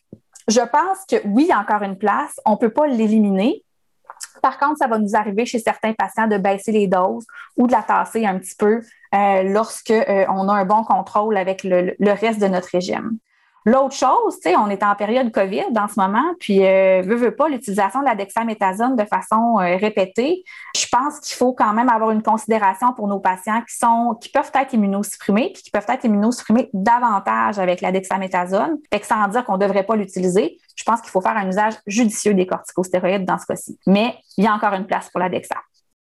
je 0.49 0.61
pense 0.61 1.05
que 1.09 1.17
oui, 1.27 1.45
il 1.45 1.49
y 1.49 1.53
a 1.53 1.59
encore 1.59 1.83
une 1.83 1.99
place. 1.99 2.41
On 2.45 2.53
ne 2.53 2.57
peut 2.57 2.71
pas 2.71 2.87
l'éliminer. 2.87 3.65
Par 4.43 4.59
contre, 4.59 4.79
ça 4.79 4.87
va 4.87 4.99
nous 4.99 5.17
arriver 5.17 5.47
chez 5.47 5.59
certains 5.59 5.93
patients 5.93 6.27
de 6.27 6.39
baisser 6.39 6.73
les 6.73 6.87
doses 6.87 7.27
ou 7.57 7.67
de 7.67 7.73
la 7.73 7.83
tasser 7.83 8.27
un 8.27 8.39
petit 8.39 8.55
peu 8.55 8.81
euh, 9.15 10.27
on 10.29 10.49
a 10.49 10.55
un 10.55 10.65
bon 10.65 10.85
contrôle 10.85 11.37
avec 11.37 11.65
le 11.65 12.13
reste 12.13 12.41
de 12.41 12.49
notre 12.49 12.69
régime. 12.71 13.19
L'autre 13.69 13.97
chose, 13.97 14.37
tu 14.37 14.51
sais, 14.51 14.57
on 14.57 14.69
est 14.69 14.85
en 14.85 14.95
période 14.95 15.33
COVID 15.33 15.77
en 15.77 15.89
ce 15.89 15.99
moment, 15.99 16.23
puis 16.39 16.65
euh, 16.65 17.03
veut, 17.05 17.17
veut 17.17 17.35
pas 17.35 17.49
l'utilisation 17.49 17.99
de 17.99 18.05
la 18.05 18.15
dexaméthasone 18.15 18.95
de 18.95 19.05
façon 19.05 19.59
euh, 19.59 19.77
répétée. 19.77 20.45
Je 20.77 20.87
pense 20.87 21.19
qu'il 21.19 21.35
faut 21.35 21.53
quand 21.53 21.73
même 21.73 21.89
avoir 21.89 22.13
une 22.13 22.23
considération 22.23 22.93
pour 22.93 23.09
nos 23.09 23.19
patients 23.19 23.61
qui 23.69 23.77
sont 23.77 24.17
qui 24.21 24.29
peuvent 24.29 24.53
être 24.55 24.73
immunosupprimés, 24.73 25.51
puis 25.53 25.65
qui 25.65 25.71
peuvent 25.73 25.85
être 25.89 26.05
immunosupprimés 26.05 26.71
davantage 26.73 27.59
avec 27.59 27.81
la 27.81 27.91
dexaméthasone, 27.91 28.79
fait 28.93 29.01
que 29.01 29.07
sans 29.07 29.27
dire 29.27 29.45
qu'on 29.45 29.59
devrait 29.59 29.85
pas 29.85 29.97
l'utiliser. 29.97 30.59
Je 30.77 30.85
pense 30.85 31.01
qu'il 31.01 31.11
faut 31.11 31.21
faire 31.21 31.37
un 31.37 31.49
usage 31.49 31.75
judicieux 31.89 32.35
des 32.35 32.47
corticostéroïdes 32.47 33.25
dans 33.25 33.39
ce 33.39 33.47
cas-ci. 33.47 33.81
Mais 33.89 34.15
il 34.37 34.45
y 34.45 34.47
a 34.47 34.55
encore 34.55 34.75
une 34.75 34.87
place 34.87 35.11
pour 35.11 35.19
la 35.19 35.29
dexa. 35.29 35.57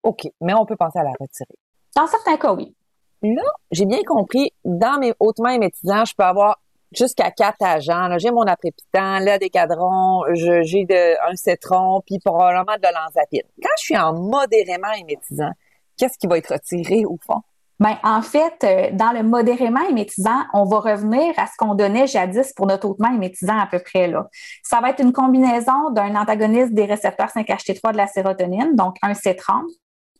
OK, 0.02 0.22
mais 0.40 0.54
on 0.54 0.64
peut 0.64 0.76
penser 0.76 0.98
à 0.98 1.02
la 1.02 1.10
retirer. 1.10 1.54
Dans 1.94 2.06
certains 2.06 2.38
cas, 2.38 2.54
oui. 2.54 2.74
Là, 3.22 3.42
j'ai 3.70 3.84
bien 3.84 4.00
compris, 4.06 4.50
dans 4.64 4.98
mes 4.98 5.12
hautement 5.20 5.50
émétisants, 5.50 6.06
je 6.06 6.14
peux 6.16 6.24
avoir 6.24 6.58
jusqu'à 6.92 7.30
quatre 7.30 7.62
agents. 7.62 8.18
J'ai 8.18 8.30
mon 8.30 8.42
aprépitant, 8.42 9.18
là 9.20 9.38
des 9.38 9.50
cadrons, 9.50 10.24
j'ai 10.34 10.86
un 11.28 11.36
citron, 11.36 12.02
puis 12.04 12.18
probablement 12.18 12.76
de 12.76 12.88
l'anzapine. 12.94 13.48
Quand 13.62 13.70
je 13.78 13.84
suis 13.84 13.98
en 13.98 14.12
modérément 14.12 14.92
émétisant, 14.98 15.52
qu'est-ce 15.96 16.18
qui 16.18 16.26
va 16.26 16.38
être 16.38 16.52
retiré 16.52 17.04
au 17.04 17.18
fond? 17.24 17.42
Ben, 17.80 17.96
en 18.02 18.20
fait, 18.20 18.62
euh, 18.62 18.90
dans 18.92 19.10
le 19.12 19.22
modérément 19.22 19.80
émétisant, 19.88 20.44
on 20.52 20.66
va 20.66 20.80
revenir 20.80 21.32
à 21.38 21.46
ce 21.46 21.52
qu'on 21.56 21.74
donnait 21.74 22.06
jadis 22.06 22.52
pour 22.52 22.66
notre 22.66 22.86
hautement 22.86 23.10
émétisant 23.10 23.58
à 23.58 23.66
peu 23.66 23.78
près 23.78 24.06
là. 24.06 24.28
Ça 24.62 24.80
va 24.82 24.90
être 24.90 25.00
une 25.00 25.14
combinaison 25.14 25.88
d'un 25.90 26.14
antagoniste 26.14 26.74
des 26.74 26.84
récepteurs 26.84 27.28
5-HT3 27.28 27.92
de 27.92 27.96
la 27.96 28.06
sérotonine, 28.06 28.76
donc 28.76 28.96
un 29.00 29.14
cétron, 29.14 29.62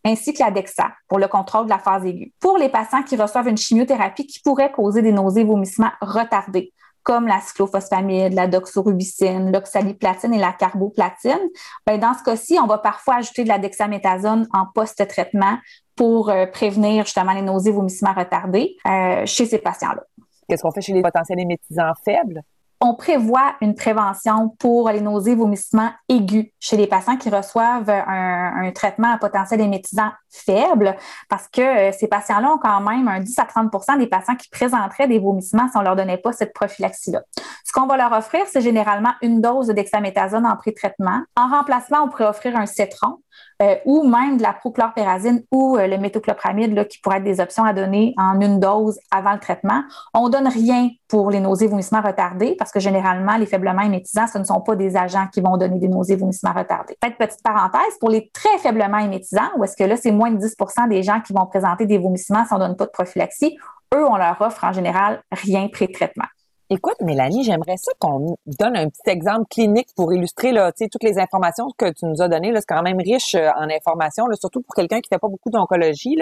ainsi 0.04 0.32
que 0.32 0.42
la 0.42 0.50
DEXA 0.50 0.92
pour 1.08 1.18
le 1.18 1.28
contrôle 1.28 1.64
de 1.64 1.70
la 1.70 1.78
phase 1.78 2.04
aiguë. 2.04 2.32
Pour 2.40 2.58
les 2.58 2.68
patients 2.68 3.02
qui 3.02 3.16
reçoivent 3.16 3.48
une 3.48 3.56
chimiothérapie 3.56 4.26
qui 4.26 4.40
pourrait 4.40 4.72
causer 4.72 5.02
des 5.02 5.12
nausées 5.12 5.44
vomissements 5.44 5.90
retardés, 6.00 6.72
comme 7.02 7.26
la 7.26 7.40
cyclophosphamide, 7.40 8.34
la 8.34 8.46
doxorubicine, 8.46 9.52
l'oxaliplatine 9.52 10.34
et 10.34 10.38
la 10.38 10.52
carboplatine, 10.52 11.40
ben 11.86 11.98
dans 11.98 12.14
ce 12.14 12.22
cas-ci, 12.22 12.58
on 12.62 12.66
va 12.66 12.78
parfois 12.78 13.16
ajouter 13.16 13.44
de 13.44 13.48
la 13.48 13.58
dexaméthasone 13.58 14.46
en 14.52 14.66
post-traitement 14.74 15.58
pour 15.96 16.30
euh, 16.30 16.46
prévenir 16.46 17.04
justement 17.04 17.32
les 17.32 17.42
nausées, 17.42 17.72
vomissements 17.72 18.12
retardés 18.12 18.76
euh, 18.86 19.24
chez 19.26 19.46
ces 19.46 19.58
patients-là. 19.58 20.02
Qu'est-ce 20.48 20.62
qu'on 20.62 20.72
fait 20.72 20.80
chez 20.80 20.92
les 20.92 21.02
potentiels 21.02 21.40
émétisants 21.40 21.92
faibles? 22.04 22.42
On 22.82 22.94
prévoit 22.94 23.54
une 23.60 23.74
prévention 23.74 24.56
pour 24.58 24.88
les 24.88 25.02
nausées, 25.02 25.34
vomissements 25.34 25.90
aigus 26.08 26.46
chez 26.58 26.78
les 26.78 26.86
patients 26.86 27.18
qui 27.18 27.28
reçoivent 27.28 27.90
un, 27.90 28.70
traitement 28.74 29.12
à 29.12 29.18
potentiel 29.18 29.60
émétisant 29.60 30.10
faible 30.30 30.96
parce 31.28 31.48
que 31.48 31.60
euh, 31.60 31.92
ces 31.92 32.06
patients-là 32.06 32.52
ont 32.52 32.58
quand 32.58 32.80
même 32.80 33.08
un 33.08 33.20
10 33.20 33.38
à 33.38 33.44
30% 33.44 33.98
des 33.98 34.06
patients 34.06 34.36
qui 34.36 34.48
présenteraient 34.48 35.08
des 35.08 35.18
vomissements 35.18 35.68
si 35.68 35.76
on 35.76 35.82
leur 35.82 35.96
donnait 35.96 36.18
pas 36.18 36.32
cette 36.32 36.54
prophylaxie-là. 36.54 37.20
Ce 37.64 37.72
qu'on 37.72 37.86
va 37.86 37.96
leur 37.96 38.12
offrir, 38.12 38.42
c'est 38.46 38.60
généralement 38.60 39.12
une 39.22 39.40
dose 39.40 39.66
de 39.66 40.46
en 40.46 40.56
pré-traitement. 40.56 41.22
En 41.36 41.48
remplacement, 41.48 42.02
on 42.04 42.08
pourrait 42.08 42.26
offrir 42.26 42.56
un 42.56 42.66
citron, 42.66 43.18
euh, 43.62 43.76
ou 43.84 44.08
même 44.08 44.38
de 44.38 44.42
la 44.42 44.52
prochlorpérazine 44.52 45.42
ou 45.52 45.76
euh, 45.76 45.86
le 45.86 45.98
métoclopramide, 45.98 46.74
là, 46.74 46.84
qui 46.84 46.98
pourraient 46.98 47.18
être 47.18 47.24
des 47.24 47.40
options 47.40 47.64
à 47.64 47.72
donner 47.72 48.14
en 48.16 48.40
une 48.40 48.58
dose 48.58 48.98
avant 49.10 49.32
le 49.32 49.38
traitement. 49.38 49.82
On 50.14 50.28
donne 50.28 50.48
rien 50.48 50.88
pour 51.08 51.30
les 51.30 51.40
nausées 51.40 51.66
vomissements 51.66 52.00
retardés 52.00 52.56
parce 52.58 52.72
que 52.72 52.80
généralement, 52.80 53.36
les 53.36 53.46
faiblement 53.46 53.82
émétisants, 53.82 54.26
ce 54.26 54.38
ne 54.38 54.44
sont 54.44 54.60
pas 54.60 54.76
des 54.76 54.96
agents 54.96 55.26
qui 55.32 55.40
vont 55.40 55.56
donner 55.56 55.78
des 55.78 55.88
nausées 55.88 56.16
vomissements 56.16 56.52
retardés. 56.52 56.96
Peut-être 57.00 57.18
petite 57.18 57.42
parenthèse, 57.42 57.98
pour 58.00 58.08
les 58.08 58.30
très 58.32 58.56
faiblement 58.58 58.98
émétisants, 58.98 59.50
où 59.56 59.64
est-ce 59.64 59.76
que 59.76 59.84
là, 59.84 59.96
c'est 59.96 60.12
moins 60.12 60.30
de 60.30 60.38
10 60.38 60.56
des 60.88 61.02
gens 61.02 61.20
qui 61.20 61.32
vont 61.32 61.46
présenter 61.46 61.84
des 61.84 61.98
vomissements 61.98 62.44
si 62.46 62.52
on 62.54 62.58
ne 62.58 62.66
donne 62.66 62.76
pas 62.76 62.86
de 62.86 62.90
prophylaxie, 62.90 63.56
eux, 63.94 64.06
on 64.06 64.16
leur 64.16 64.40
offre 64.40 64.64
en 64.64 64.72
général 64.72 65.22
rien 65.32 65.68
pré-traitement. 65.68 66.26
Écoute, 66.72 67.00
Mélanie, 67.00 67.42
j'aimerais 67.42 67.76
ça 67.78 67.90
qu'on 67.98 68.36
donne 68.46 68.76
un 68.76 68.88
petit 68.88 69.10
exemple 69.10 69.46
clinique 69.50 69.88
pour 69.96 70.12
illustrer 70.12 70.52
là, 70.52 70.70
toutes 70.70 71.02
les 71.02 71.18
informations 71.18 71.66
que 71.76 71.90
tu 71.90 72.06
nous 72.06 72.22
as 72.22 72.28
données. 72.28 72.52
C'est 72.54 72.64
quand 72.64 72.82
même 72.82 72.98
riche 72.98 73.34
euh, 73.34 73.50
en 73.56 73.68
informations, 73.68 74.26
surtout 74.34 74.62
pour 74.62 74.76
quelqu'un 74.76 75.00
qui 75.00 75.08
fait 75.12 75.18
pas 75.18 75.26
beaucoup 75.26 75.50
d'oncologie. 75.50 76.16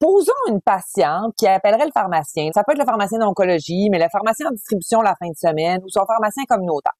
Posons 0.00 0.32
une 0.48 0.60
patiente 0.60 1.32
qui 1.36 1.46
appellerait 1.46 1.86
le 1.86 1.92
pharmacien. 1.92 2.50
Ça 2.52 2.64
peut 2.64 2.72
être 2.72 2.80
le 2.80 2.86
pharmacien 2.86 3.20
d'oncologie, 3.20 3.88
mais 3.88 4.00
le 4.00 4.08
pharmacien 4.10 4.48
en 4.48 4.50
distribution 4.50 5.00
la 5.00 5.14
fin 5.14 5.28
de 5.28 5.36
semaine 5.36 5.80
ou 5.84 5.88
son 5.88 6.04
pharmacien 6.06 6.42
communautaire. 6.48 6.94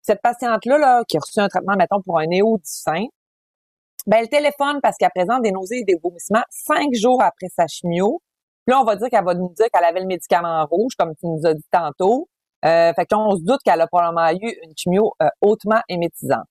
Cette 0.00 0.22
patiente-là, 0.22 0.78
là, 0.78 1.02
qui 1.08 1.16
a 1.16 1.20
reçu 1.20 1.40
un 1.40 1.48
traitement, 1.48 1.74
mettons, 1.76 2.00
pour 2.02 2.20
un 2.20 2.26
néo 2.26 2.58
du 2.58 2.70
sein, 2.70 3.06
ben, 4.06 4.18
elle 4.20 4.28
téléphone 4.28 4.78
parce 4.80 4.96
qu'elle 4.96 5.10
présente 5.12 5.42
des 5.42 5.50
nausées 5.50 5.80
et 5.80 5.84
des 5.84 5.98
vomissements 6.00 6.44
cinq 6.50 6.94
jours 6.94 7.20
après 7.20 7.48
sa 7.52 7.66
chimio 7.66 8.22
là, 8.66 8.80
on 8.80 8.84
va 8.84 8.96
dire 8.96 9.08
qu'elle 9.08 9.24
va 9.24 9.34
nous 9.34 9.52
dire 9.56 9.66
qu'elle 9.72 9.84
avait 9.84 10.00
le 10.00 10.06
médicament 10.06 10.66
rouge, 10.66 10.92
comme 10.98 11.14
tu 11.14 11.26
nous 11.26 11.40
as 11.44 11.54
dit 11.54 11.66
tantôt. 11.70 12.28
Euh, 12.64 12.92
fait 12.94 13.06
qu'on 13.06 13.36
se 13.36 13.42
doute 13.42 13.60
qu'elle 13.64 13.80
a 13.80 13.86
probablement 13.86 14.30
eu 14.30 14.54
une 14.64 14.72
chimio 14.76 15.12
euh, 15.22 15.28
hautement 15.40 15.80
émétisante. 15.88 16.46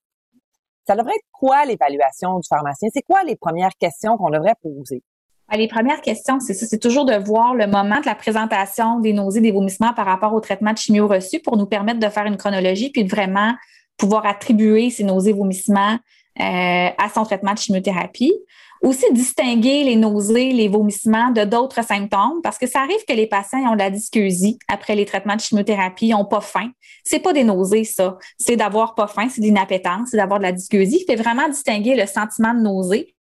Ça 0.87 0.95
devrait 0.95 1.15
être 1.15 1.27
quoi 1.31 1.65
l'évaluation 1.65 2.37
du 2.39 2.47
pharmacien? 2.47 2.89
C'est 2.93 3.01
quoi 3.01 3.23
les 3.23 3.35
premières 3.35 3.75
questions 3.79 4.17
qu'on 4.17 4.29
devrait 4.29 4.53
poser? 4.61 5.01
Ben, 5.49 5.57
les 5.57 5.67
premières 5.67 6.01
questions, 6.01 6.39
c'est 6.39 6.53
ça, 6.53 6.65
c'est 6.65 6.79
toujours 6.79 7.05
de 7.05 7.15
voir 7.15 7.53
le 7.53 7.67
moment 7.67 7.99
de 7.99 8.05
la 8.05 8.15
présentation 8.15 8.99
des 8.99 9.13
nausées, 9.13 9.41
des 9.41 9.51
vomissements 9.51 9.93
par 9.93 10.05
rapport 10.05 10.33
au 10.33 10.39
traitement 10.39 10.73
de 10.73 10.77
chimio 10.77 11.07
reçu 11.07 11.39
pour 11.39 11.57
nous 11.57 11.65
permettre 11.65 11.99
de 11.99 12.09
faire 12.09 12.25
une 12.25 12.37
chronologie 12.37 12.91
puis 12.91 13.03
de 13.03 13.09
vraiment 13.09 13.53
pouvoir 13.97 14.25
attribuer 14.25 14.89
ces 14.89 15.03
nausées, 15.03 15.33
vomissements 15.33 15.97
euh, 16.39 16.89
à 16.97 17.09
son 17.13 17.23
traitement 17.23 17.53
de 17.53 17.59
chimiothérapie. 17.59 18.33
Aussi 18.81 19.05
distinguer 19.13 19.83
les 19.83 19.95
nausées, 19.95 20.51
les 20.51 20.67
vomissements 20.67 21.31
de 21.31 21.43
d'autres 21.43 21.83
symptômes 21.83 22.41
parce 22.43 22.57
que 22.57 22.67
ça 22.67 22.81
arrive 22.81 23.03
que 23.07 23.13
les 23.13 23.27
patients 23.27 23.59
ont 23.71 23.73
de 23.73 23.79
la 23.79 23.89
dysgeusie 23.89 24.59
après 24.67 24.95
les 24.95 25.05
traitements 25.05 25.35
de 25.35 25.41
chimiothérapie, 25.41 26.07
ils 26.07 26.11
n'ont 26.11 26.25
pas 26.25 26.41
faim. 26.41 26.69
C'est 27.03 27.19
pas 27.19 27.33
des 27.33 27.43
nausées, 27.43 27.83
ça. 27.83 28.17
C'est 28.37 28.57
d'avoir 28.57 28.93
pas 28.93 29.07
faim, 29.07 29.27
c'est 29.29 29.41
de 29.41 29.45
l'inappétence, 29.45 30.09
c'est 30.11 30.17
d'avoir 30.17 30.39
de 30.39 30.43
la 30.43 30.51
dysgeusie. 30.51 30.99
Il 31.01 31.05
fait 31.05 31.21
vraiment 31.21 31.47
distinguer 31.47 31.95
le 31.95 32.05
sentiment 32.05 32.53
de 32.53 32.59
nausée 32.59 33.14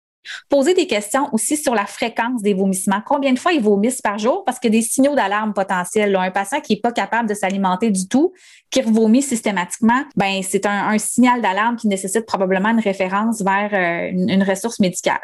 Poser 0.49 0.75
des 0.75 0.87
questions 0.87 1.29
aussi 1.33 1.57
sur 1.57 1.75
la 1.75 1.87
fréquence 1.87 2.43
des 2.43 2.55
vomissements. 2.55 3.03
Combien 3.07 3.33
de 3.33 3.39
fois 3.39 3.53
ils 3.53 3.63
vomissent 3.63 4.03
par 4.03 4.19
jour? 4.19 4.45
Parce 4.45 4.59
que 4.59 4.69
des 4.69 4.83
signaux 4.83 5.15
d'alarme 5.15 5.53
potentiels. 5.53 6.15
Un 6.17 6.31
patient 6.31 6.61
qui 6.61 6.75
n'est 6.75 6.81
pas 6.81 6.93
capable 6.93 7.29
de 7.29 7.35
s'alimenter 7.35 7.91
du 7.91 8.09
tout, 8.09 8.33
qui 8.71 8.83
vomit 8.83 9.23
systématiquement, 9.23 10.05
ben 10.17 10.43
c'est 10.43 10.67
un, 10.67 10.97
signal 10.99 11.41
d'alarme 11.43 11.77
qui 11.77 11.89
nécessite 11.89 12.27
probablement 12.27 12.71
une 12.71 12.81
référence 12.81 13.43
vers 13.43 13.71
euh, 13.73 14.11
une 14.13 14.43
ressource 14.43 14.81
médicale 14.81 15.21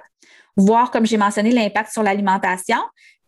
voir, 0.57 0.91
comme 0.91 1.07
j'ai 1.07 1.17
mentionné, 1.17 1.51
l'impact 1.51 1.93
sur 1.93 2.03
l'alimentation, 2.03 2.79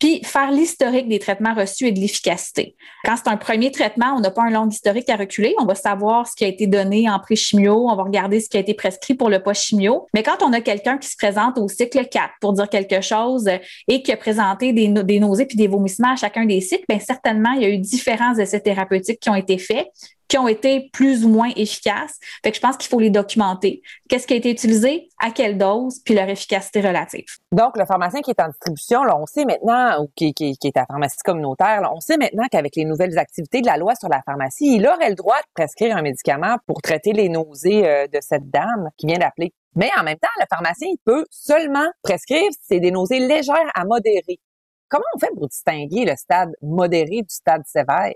puis 0.02 0.20
faire 0.24 0.50
l'historique 0.50 1.08
des 1.08 1.20
traitements 1.20 1.54
reçus 1.54 1.86
et 1.86 1.92
de 1.92 2.00
l'efficacité. 2.00 2.74
Quand 3.04 3.14
c'est 3.16 3.28
un 3.28 3.36
premier 3.36 3.70
traitement, 3.70 4.14
on 4.16 4.18
n'a 4.18 4.32
pas 4.32 4.42
un 4.42 4.50
long 4.50 4.68
historique 4.68 5.08
à 5.08 5.14
reculer. 5.14 5.54
On 5.60 5.64
va 5.64 5.76
savoir 5.76 6.26
ce 6.26 6.34
qui 6.34 6.44
a 6.44 6.48
été 6.48 6.66
donné 6.66 7.08
en 7.08 7.20
pré-chimio, 7.20 7.86
on 7.88 7.94
va 7.94 8.02
regarder 8.02 8.40
ce 8.40 8.48
qui 8.48 8.56
a 8.56 8.60
été 8.60 8.74
prescrit 8.74 9.14
pour 9.14 9.30
le 9.30 9.40
post-chimio. 9.40 10.08
Mais 10.12 10.24
quand 10.24 10.42
on 10.42 10.52
a 10.54 10.60
quelqu'un 10.60 10.98
qui 10.98 11.08
se 11.08 11.16
présente 11.16 11.56
au 11.56 11.68
cycle 11.68 12.08
4 12.08 12.32
pour 12.40 12.52
dire 12.52 12.68
quelque 12.68 13.00
chose 13.00 13.48
et 13.86 14.02
qui 14.02 14.10
a 14.10 14.16
présenté 14.16 14.72
des, 14.72 14.88
nausées 14.88 15.46
puis 15.46 15.56
des 15.56 15.68
vomissements 15.68 16.14
à 16.14 16.16
chacun 16.16 16.46
des 16.46 16.60
cycles, 16.60 16.84
bien 16.88 16.98
certainement, 16.98 17.52
il 17.52 17.62
y 17.62 17.66
a 17.66 17.68
eu 17.68 17.78
différents 17.78 18.36
essais 18.36 18.58
thérapeutiques 18.58 19.20
qui 19.20 19.30
ont 19.30 19.36
été 19.36 19.56
faits 19.56 19.86
qui 20.32 20.38
ont 20.38 20.48
été 20.48 20.88
plus 20.94 21.26
ou 21.26 21.28
moins 21.28 21.50
efficaces. 21.56 22.18
Je 22.42 22.58
pense 22.58 22.78
qu'il 22.78 22.88
faut 22.88 22.98
les 22.98 23.10
documenter. 23.10 23.82
Qu'est-ce 24.08 24.26
qui 24.26 24.32
a 24.32 24.36
été 24.38 24.50
utilisé, 24.50 25.10
à 25.18 25.30
quelle 25.30 25.58
dose, 25.58 26.00
puis 26.02 26.14
leur 26.14 26.26
efficacité 26.26 26.80
relative. 26.80 27.26
Donc, 27.52 27.76
le 27.76 27.84
pharmacien 27.84 28.22
qui 28.22 28.30
est 28.30 28.40
en 28.40 28.48
distribution, 28.48 29.04
là, 29.04 29.18
on 29.18 29.26
sait 29.26 29.44
maintenant, 29.44 30.02
ou 30.02 30.10
qui, 30.16 30.32
est 30.40 30.76
à 30.78 30.86
pharmacie 30.86 31.18
communautaire, 31.22 31.82
là, 31.82 31.92
on 31.94 32.00
sait 32.00 32.16
maintenant 32.16 32.44
qu'avec 32.50 32.76
les 32.76 32.86
nouvelles 32.86 33.18
activités 33.18 33.60
de 33.60 33.66
la 33.66 33.76
loi 33.76 33.94
sur 33.94 34.08
la 34.08 34.22
pharmacie, 34.22 34.76
il 34.76 34.86
aurait 34.86 35.10
le 35.10 35.16
droit 35.16 35.36
de 35.36 35.52
prescrire 35.52 35.94
un 35.98 36.00
médicament 36.00 36.56
pour 36.66 36.80
traiter 36.80 37.12
les 37.12 37.28
nausées 37.28 37.86
euh, 37.86 38.06
de 38.06 38.18
cette 38.22 38.48
dame 38.48 38.88
qui 38.96 39.08
vient 39.08 39.18
d'appeler. 39.18 39.52
Mais 39.74 39.90
en 40.00 40.02
même 40.02 40.16
temps, 40.16 40.28
le 40.40 40.46
pharmacien, 40.48 40.88
il 40.90 40.98
peut 41.04 41.26
seulement 41.30 41.90
prescrire 42.02 42.50
si 42.52 42.60
c'est 42.62 42.80
des 42.80 42.90
nausées 42.90 43.20
légères 43.20 43.70
à 43.74 43.84
modérées. 43.84 44.40
Comment 44.88 45.04
on 45.14 45.18
fait 45.18 45.30
pour 45.36 45.48
distinguer 45.48 46.06
le 46.06 46.16
stade 46.16 46.52
modéré 46.62 47.20
du 47.20 47.34
stade 47.34 47.64
sévère? 47.66 48.14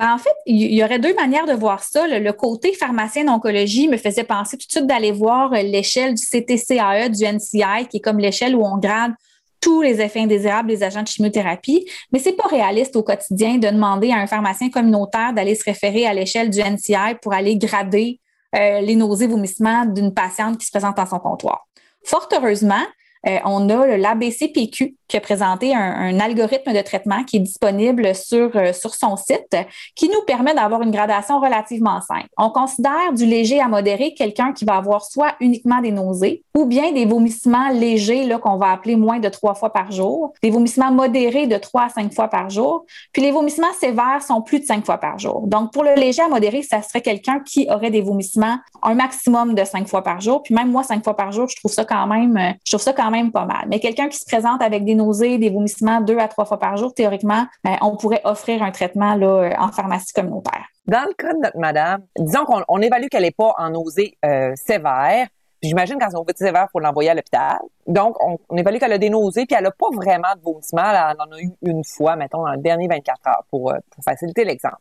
Ben, 0.00 0.14
en 0.14 0.18
fait, 0.18 0.32
il 0.46 0.72
y 0.72 0.82
aurait 0.82 0.98
deux 0.98 1.14
manières 1.14 1.44
de 1.44 1.52
voir 1.52 1.84
ça. 1.84 2.08
Le 2.08 2.32
côté 2.32 2.72
pharmacien 2.72 3.24
d'oncologie 3.24 3.86
me 3.86 3.98
faisait 3.98 4.24
penser 4.24 4.56
tout 4.56 4.66
de 4.66 4.72
suite 4.72 4.86
d'aller 4.86 5.12
voir 5.12 5.52
euh, 5.52 5.60
l'échelle 5.60 6.14
du 6.14 6.22
CTCAE, 6.24 7.10
du 7.10 7.22
NCI, 7.22 7.86
qui 7.90 7.98
est 7.98 8.00
comme 8.00 8.18
l'échelle 8.18 8.56
où 8.56 8.64
on 8.64 8.78
grade 8.78 9.12
tous 9.60 9.82
les 9.82 10.00
effets 10.00 10.20
indésirables 10.20 10.68
des 10.68 10.82
agents 10.82 11.02
de 11.02 11.06
chimiothérapie, 11.06 11.86
mais 12.12 12.18
c'est 12.18 12.32
pas 12.32 12.48
réaliste 12.48 12.96
au 12.96 13.02
quotidien 13.02 13.58
de 13.58 13.68
demander 13.68 14.10
à 14.10 14.16
un 14.16 14.26
pharmacien 14.26 14.70
communautaire 14.70 15.34
d'aller 15.34 15.54
se 15.54 15.64
référer 15.64 16.06
à 16.06 16.14
l'échelle 16.14 16.48
du 16.48 16.60
NCI 16.60 17.16
pour 17.20 17.34
aller 17.34 17.58
grader 17.58 18.20
euh, 18.56 18.80
les 18.80 18.94
nausées, 18.94 19.26
vomissements 19.26 19.84
d'une 19.84 20.14
patiente 20.14 20.56
qui 20.56 20.64
se 20.64 20.70
présente 20.70 20.96
dans 20.96 21.04
son 21.04 21.18
comptoir. 21.18 21.66
Fort 22.04 22.26
heureusement, 22.32 22.80
euh, 23.26 23.38
on 23.44 23.68
a 23.68 23.96
l'ABCPQ 23.96 24.96
qui 25.10 25.16
a 25.16 25.20
présenté 25.20 25.74
un, 25.74 26.20
algorithme 26.20 26.72
de 26.72 26.80
traitement 26.80 27.24
qui 27.24 27.38
est 27.38 27.40
disponible 27.40 28.14
sur, 28.14 28.54
euh, 28.54 28.72
sur 28.72 28.94
son 28.94 29.16
site, 29.16 29.56
qui 29.96 30.08
nous 30.08 30.22
permet 30.26 30.54
d'avoir 30.54 30.82
une 30.82 30.92
gradation 30.92 31.40
relativement 31.40 32.00
simple. 32.00 32.28
On 32.38 32.50
considère 32.50 33.12
du 33.12 33.26
léger 33.26 33.60
à 33.60 33.66
modéré 33.66 34.14
quelqu'un 34.14 34.52
qui 34.52 34.64
va 34.64 34.76
avoir 34.76 35.04
soit 35.04 35.34
uniquement 35.40 35.80
des 35.80 35.90
nausées 35.90 36.44
ou 36.56 36.64
bien 36.64 36.92
des 36.92 37.06
vomissements 37.06 37.70
légers 37.70 38.28
qu'on 38.40 38.56
va 38.56 38.70
appeler 38.70 38.96
moins 38.96 39.18
de 39.18 39.28
trois 39.28 39.54
fois 39.54 39.72
par 39.72 39.90
jour, 39.90 40.32
des 40.42 40.50
vomissements 40.50 40.92
modérés 40.92 41.46
de 41.46 41.56
trois 41.56 41.84
à 41.84 41.88
cinq 41.88 42.12
fois 42.14 42.28
par 42.28 42.48
jour, 42.48 42.84
puis 43.12 43.22
les 43.22 43.32
vomissements 43.32 43.72
sévères 43.78 44.22
sont 44.22 44.42
plus 44.42 44.60
de 44.60 44.64
cinq 44.64 44.84
fois 44.86 44.98
par 44.98 45.18
jour. 45.18 45.42
Donc, 45.46 45.72
pour 45.72 45.82
le 45.82 45.94
léger 45.94 46.22
à 46.22 46.28
modéré, 46.28 46.62
ça 46.62 46.82
serait 46.82 47.00
quelqu'un 47.00 47.40
qui 47.40 47.66
aurait 47.70 47.90
des 47.90 48.02
vomissements 48.02 48.58
un 48.82 48.94
maximum 48.94 49.54
de 49.54 49.64
cinq 49.64 49.88
fois 49.88 50.02
par 50.02 50.20
jour. 50.20 50.42
Puis 50.42 50.54
même 50.54 50.70
moi, 50.70 50.82
cinq 50.82 51.02
fois 51.02 51.16
par 51.16 51.32
jour, 51.32 51.48
je 51.48 51.56
trouve 51.56 51.72
ça 51.72 51.84
quand 51.84 52.06
même, 52.06 52.36
euh, 52.36 52.52
je 52.64 52.72
trouve 52.72 52.82
ça 52.82 52.92
quand 52.92 53.09
même 53.10 53.32
pas 53.32 53.44
mal. 53.44 53.66
Mais 53.68 53.80
quelqu'un 53.80 54.08
qui 54.08 54.18
se 54.18 54.24
présente 54.24 54.62
avec 54.62 54.84
des 54.84 54.94
nausées, 54.94 55.38
des 55.38 55.50
vomissements 55.50 56.00
deux 56.00 56.18
à 56.18 56.28
trois 56.28 56.44
fois 56.44 56.58
par 56.58 56.76
jour, 56.76 56.94
théoriquement, 56.94 57.46
ben, 57.64 57.76
on 57.82 57.96
pourrait 57.96 58.22
offrir 58.24 58.62
un 58.62 58.70
traitement 58.70 59.14
là, 59.14 59.54
en 59.58 59.72
pharmacie 59.72 60.12
communautaire. 60.12 60.64
Dans 60.86 61.06
le 61.06 61.14
cas 61.14 61.32
de 61.32 61.38
notre 61.38 61.58
madame, 61.58 62.02
disons 62.18 62.44
qu'on 62.44 62.80
évalue 62.80 63.06
qu'elle 63.10 63.22
n'est 63.22 63.30
pas 63.30 63.52
en 63.58 63.70
nausée 63.70 64.16
euh, 64.24 64.52
sévère, 64.56 65.28
j'imagine 65.62 65.98
quand 66.00 66.08
une 66.08 66.18
nausée 66.18 66.32
sévère, 66.36 66.66
il 66.68 66.72
faut 66.72 66.80
l'envoyer 66.80 67.10
à 67.10 67.14
l'hôpital. 67.14 67.58
Donc, 67.86 68.16
on, 68.20 68.56
évalue 68.56 68.78
qu'elle 68.78 68.92
a 68.92 68.98
des 68.98 69.10
nausées, 69.10 69.46
puis 69.46 69.56
elle 69.56 69.64
n'a 69.64 69.70
pas 69.70 69.88
vraiment 69.94 70.34
de 70.36 70.42
vomissements. 70.42 70.90
Elle 70.90 71.20
en 71.20 71.32
a 71.32 71.40
eu 71.40 71.50
une 71.62 71.82
fois, 71.84 72.16
mettons, 72.16 72.44
dans 72.44 72.52
les 72.52 72.62
derniers 72.62 72.88
24 72.88 73.26
heures, 73.28 73.44
euh, 73.52 73.78
pour 73.90 74.04
faciliter 74.04 74.44
l'exemple. 74.44 74.78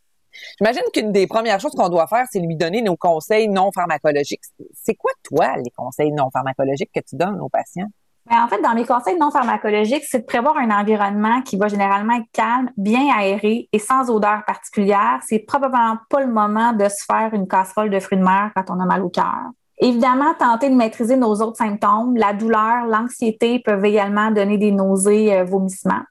J'imagine 0.60 0.84
qu'une 0.94 1.12
des 1.12 1.28
premières 1.28 1.60
choses 1.60 1.74
qu'on 1.74 1.90
doit 1.90 2.08
faire, 2.08 2.26
c'est 2.32 2.40
lui 2.40 2.56
donner 2.56 2.82
nos 2.82 2.96
conseils 2.96 3.48
non 3.48 3.72
pharmacologiques. 3.72 4.44
C'est 4.74 4.96
quoi, 4.96 5.12
toi, 5.24 5.56
les 5.58 5.72
conseils 5.72 6.12
non 6.12 6.30
pharmacologiques 6.32 6.92
que 6.94 7.02
tu 7.02 7.16
donnes 7.16 7.40
aux 7.40 7.50
patients? 7.50 7.88
En 8.32 8.48
fait, 8.48 8.62
dans 8.62 8.76
mes 8.76 8.86
conseils 8.86 9.18
non 9.18 9.32
pharmacologiques, 9.32 10.04
c'est 10.08 10.20
de 10.20 10.26
prévoir 10.26 10.56
un 10.58 10.70
environnement 10.70 11.42
qui 11.42 11.58
va 11.58 11.68
généralement 11.68 12.14
être 12.14 12.28
calme, 12.32 12.70
bien 12.78 13.12
aéré 13.18 13.68
et 13.74 13.80
sans 13.80 14.12
odeur 14.12 14.44
particulière. 14.46 15.20
C'est 15.26 15.40
probablement 15.40 15.98
pas 16.10 16.20
le 16.20 16.32
moment 16.32 16.74
de 16.74 16.88
se 16.90 17.06
faire 17.06 17.34
une 17.34 17.48
casserole 17.48 17.90
de 17.90 18.00
fruits 18.00 18.20
de 18.20 18.24
mer 18.24 18.52
quand 18.56 18.66
on 18.70 18.80
a 18.80 18.86
mal 18.86 19.02
au 19.02 19.10
cœur. 19.10 19.50
Évidemment, 19.80 20.34
tenter 20.38 20.70
de 20.70 20.76
maîtriser 20.76 21.16
nos 21.16 21.34
autres 21.42 21.58
symptômes. 21.58 22.18
La 22.18 22.34
douleur, 22.34 22.86
l'anxiété 22.86 23.60
peuvent 23.66 23.84
également 23.86 24.30
donner 24.30 24.60
des 24.60 24.72
nausées, 24.72 25.34
euh, 25.34 25.44
vomissements. 25.44 26.04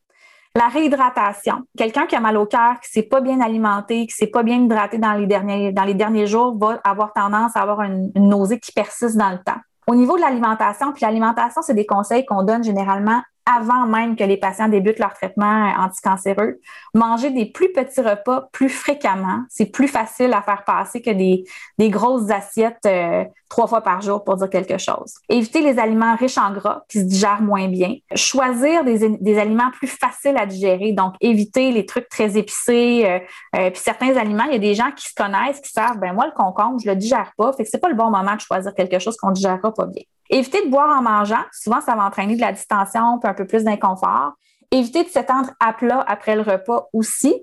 La 0.57 0.67
réhydratation. 0.67 1.63
Quelqu'un 1.77 2.07
qui 2.07 2.17
a 2.17 2.21
mal 2.21 2.37
au 2.37 2.47
cœur, 2.47 2.81
qui 2.81 2.91
s'est 2.91 3.03
pas 3.03 3.21
bien 3.21 3.41
alimenté, 3.41 4.07
qui 4.07 4.15
s'est 4.15 4.27
pas 4.27 4.43
bien 4.43 4.57
hydraté 4.57 4.99
dans 4.99 5.13
les 5.15 5.95
derniers 5.95 6.27
jours, 6.27 6.57
va 6.59 6.81
avoir 6.83 7.13
tendance 7.13 7.55
à 7.55 7.61
avoir 7.61 7.83
une 7.83 8.11
nausée 8.17 8.59
qui 8.59 8.73
persiste 8.73 9.17
dans 9.17 9.31
le 9.31 9.39
temps. 9.39 9.61
Au 9.89 9.95
niveau 9.95 10.17
de 10.17 10.21
l'alimentation, 10.21 10.93
puis 10.93 11.07
l'alimentation, 11.07 11.63
c'est 11.63 11.73
des 11.73 11.87
conseils 11.87 12.27
qu'on 12.27 12.43
donne 12.43 12.63
généralement 12.63 13.23
avant 13.49 13.87
même 13.87 14.15
que 14.15 14.25
les 14.25 14.37
patients 14.37 14.69
débutent 14.69 14.99
leur 14.99 15.15
traitement 15.15 15.73
anticancéreux. 15.79 16.61
Manger 16.95 17.31
des 17.31 17.47
plus 17.47 17.73
petits 17.73 18.01
repas 18.01 18.49
plus 18.53 18.69
fréquemment, 18.69 19.43
c'est 19.49 19.67
plus 19.67 19.89
facile 19.89 20.35
à 20.35 20.43
faire 20.43 20.65
passer 20.65 21.01
que 21.01 21.11
des, 21.11 21.45
grosses 21.89 22.31
assiettes 22.31 22.85
euh, 22.87 23.25
trois 23.49 23.67
fois 23.67 23.81
par 23.81 24.03
jour 24.03 24.23
pour 24.23 24.37
dire 24.37 24.51
quelque 24.51 24.77
chose. 24.77 25.15
Éviter 25.31 25.63
les 25.63 25.79
aliments 25.79 26.15
riches 26.17 26.37
en 26.37 26.53
gras 26.53 26.83
qui 26.89 26.99
se 26.99 27.05
digèrent 27.05 27.41
moins 27.41 27.69
bien. 27.69 27.95
Choisir 28.15 28.85
des, 28.85 29.39
aliments 29.39 29.71
plus 29.73 29.89
faciles 29.89 30.37
à 30.37 30.45
digérer, 30.45 30.93
donc 30.93 31.15
éviter 31.21 31.71
les 31.73 31.87
trucs 31.87 32.09
très 32.09 32.37
épicés. 32.37 33.05
Euh, 33.07 33.19
euh, 33.57 33.71
puis 33.71 33.81
certains 33.81 34.17
aliments, 34.17 34.45
il 34.45 34.53
y 34.53 34.57
a 34.57 34.61
des 34.61 34.75
gens 34.75 34.91
qui 34.95 35.09
se 35.09 35.15
connaissent, 35.15 35.61
qui 35.61 35.71
savent, 35.71 35.99
ben 35.99 36.13
moi 36.13 36.27
le 36.27 36.33
concombre, 36.33 36.79
je 36.85 36.89
le 36.89 36.97
digère 36.97 37.33
pas, 37.39 37.53
fait 37.55 37.65
que 37.65 37.71
c'est 37.71 37.81
pas 37.81 37.89
le 37.89 37.95
bon 37.95 38.11
moment 38.11 38.35
de 38.35 38.41
choisir 38.41 38.75
quelque 38.75 38.99
chose 38.99 39.17
qu'on 39.17 39.31
digérera 39.31 39.73
pas 39.73 39.87
bien. 39.87 40.03
Éviter 40.31 40.65
de 40.65 40.71
boire 40.71 40.99
en 40.99 41.03
mangeant. 41.03 41.43
Souvent, 41.53 41.81
ça 41.81 41.95
va 41.95 42.05
entraîner 42.05 42.37
de 42.37 42.41
la 42.41 42.53
distension 42.53 43.19
puis 43.19 43.31
un 43.31 43.35
peu 43.35 43.47
plus 43.47 43.65
d'inconfort. 43.65 44.33
Éviter 44.71 45.05
de 45.05 45.09
s'étendre 45.09 45.51
à 45.61 45.73
plat 45.73 46.05
après 46.07 46.37
le 46.37 46.43
repas 46.43 46.89
aussi. 46.93 47.35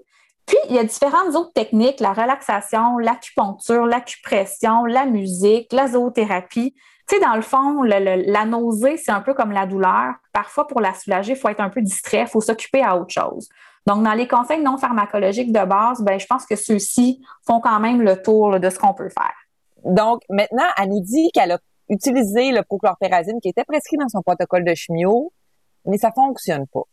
Puis, 0.45 0.57
il 0.69 0.75
y 0.75 0.79
a 0.79 0.83
différentes 0.83 1.35
autres 1.35 1.53
techniques, 1.53 1.99
la 1.99 2.13
relaxation, 2.13 2.99
l'acupuncture, 2.99 3.87
l'acupression, 3.87 4.85
la 4.85 5.07
musique, 5.07 5.73
la 5.73 5.87
zoothérapie. 5.87 6.75
Tu 7.07 7.15
sais, 7.15 7.21
dans 7.21 7.35
le 7.35 7.41
fond, 7.41 7.81
la 7.81 8.45
nausée, 8.45 8.97
c'est 8.97 9.11
un 9.11 9.21
peu 9.21 9.33
comme 9.33 9.51
la 9.51 9.65
douleur. 9.65 10.13
Parfois, 10.33 10.67
pour 10.67 10.81
la 10.81 10.93
soulager, 10.93 11.33
il 11.33 11.37
faut 11.37 11.49
être 11.49 11.61
un 11.61 11.69
peu 11.69 11.81
distrait, 11.81 12.21
il 12.21 12.27
faut 12.27 12.41
s'occuper 12.41 12.83
à 12.83 12.95
autre 12.97 13.13
chose. 13.13 13.49
Donc, 13.87 14.03
dans 14.03 14.13
les 14.13 14.27
conseils 14.27 14.61
non 14.61 14.77
pharmacologiques 14.77 15.51
de 15.51 15.63
base, 15.65 16.01
ben, 16.01 16.19
je 16.19 16.25
pense 16.25 16.45
que 16.45 16.55
ceux-ci 16.55 17.23
font 17.45 17.59
quand 17.59 17.79
même 17.79 18.01
le 18.01 18.21
tour 18.21 18.59
de 18.59 18.69
ce 18.69 18.79
qu'on 18.79 18.93
peut 18.93 19.09
faire. 19.09 19.35
Donc, 19.83 20.21
maintenant, 20.29 20.65
elle 20.77 20.89
nous 20.89 21.01
dit 21.01 21.29
qu'elle 21.33 21.51
a 21.51 21.59
utiliser 21.89 22.51
le 22.51 22.63
prochlorpérazine 22.63 23.39
qui 23.41 23.49
était 23.49 23.63
prescrit 23.63 23.97
dans 23.97 24.09
son 24.09 24.21
protocole 24.21 24.63
de 24.63 24.73
chimio, 24.73 25.31
mais 25.85 25.97
ça 25.97 26.11
fonctionne 26.11 26.65
pas. 26.67 26.83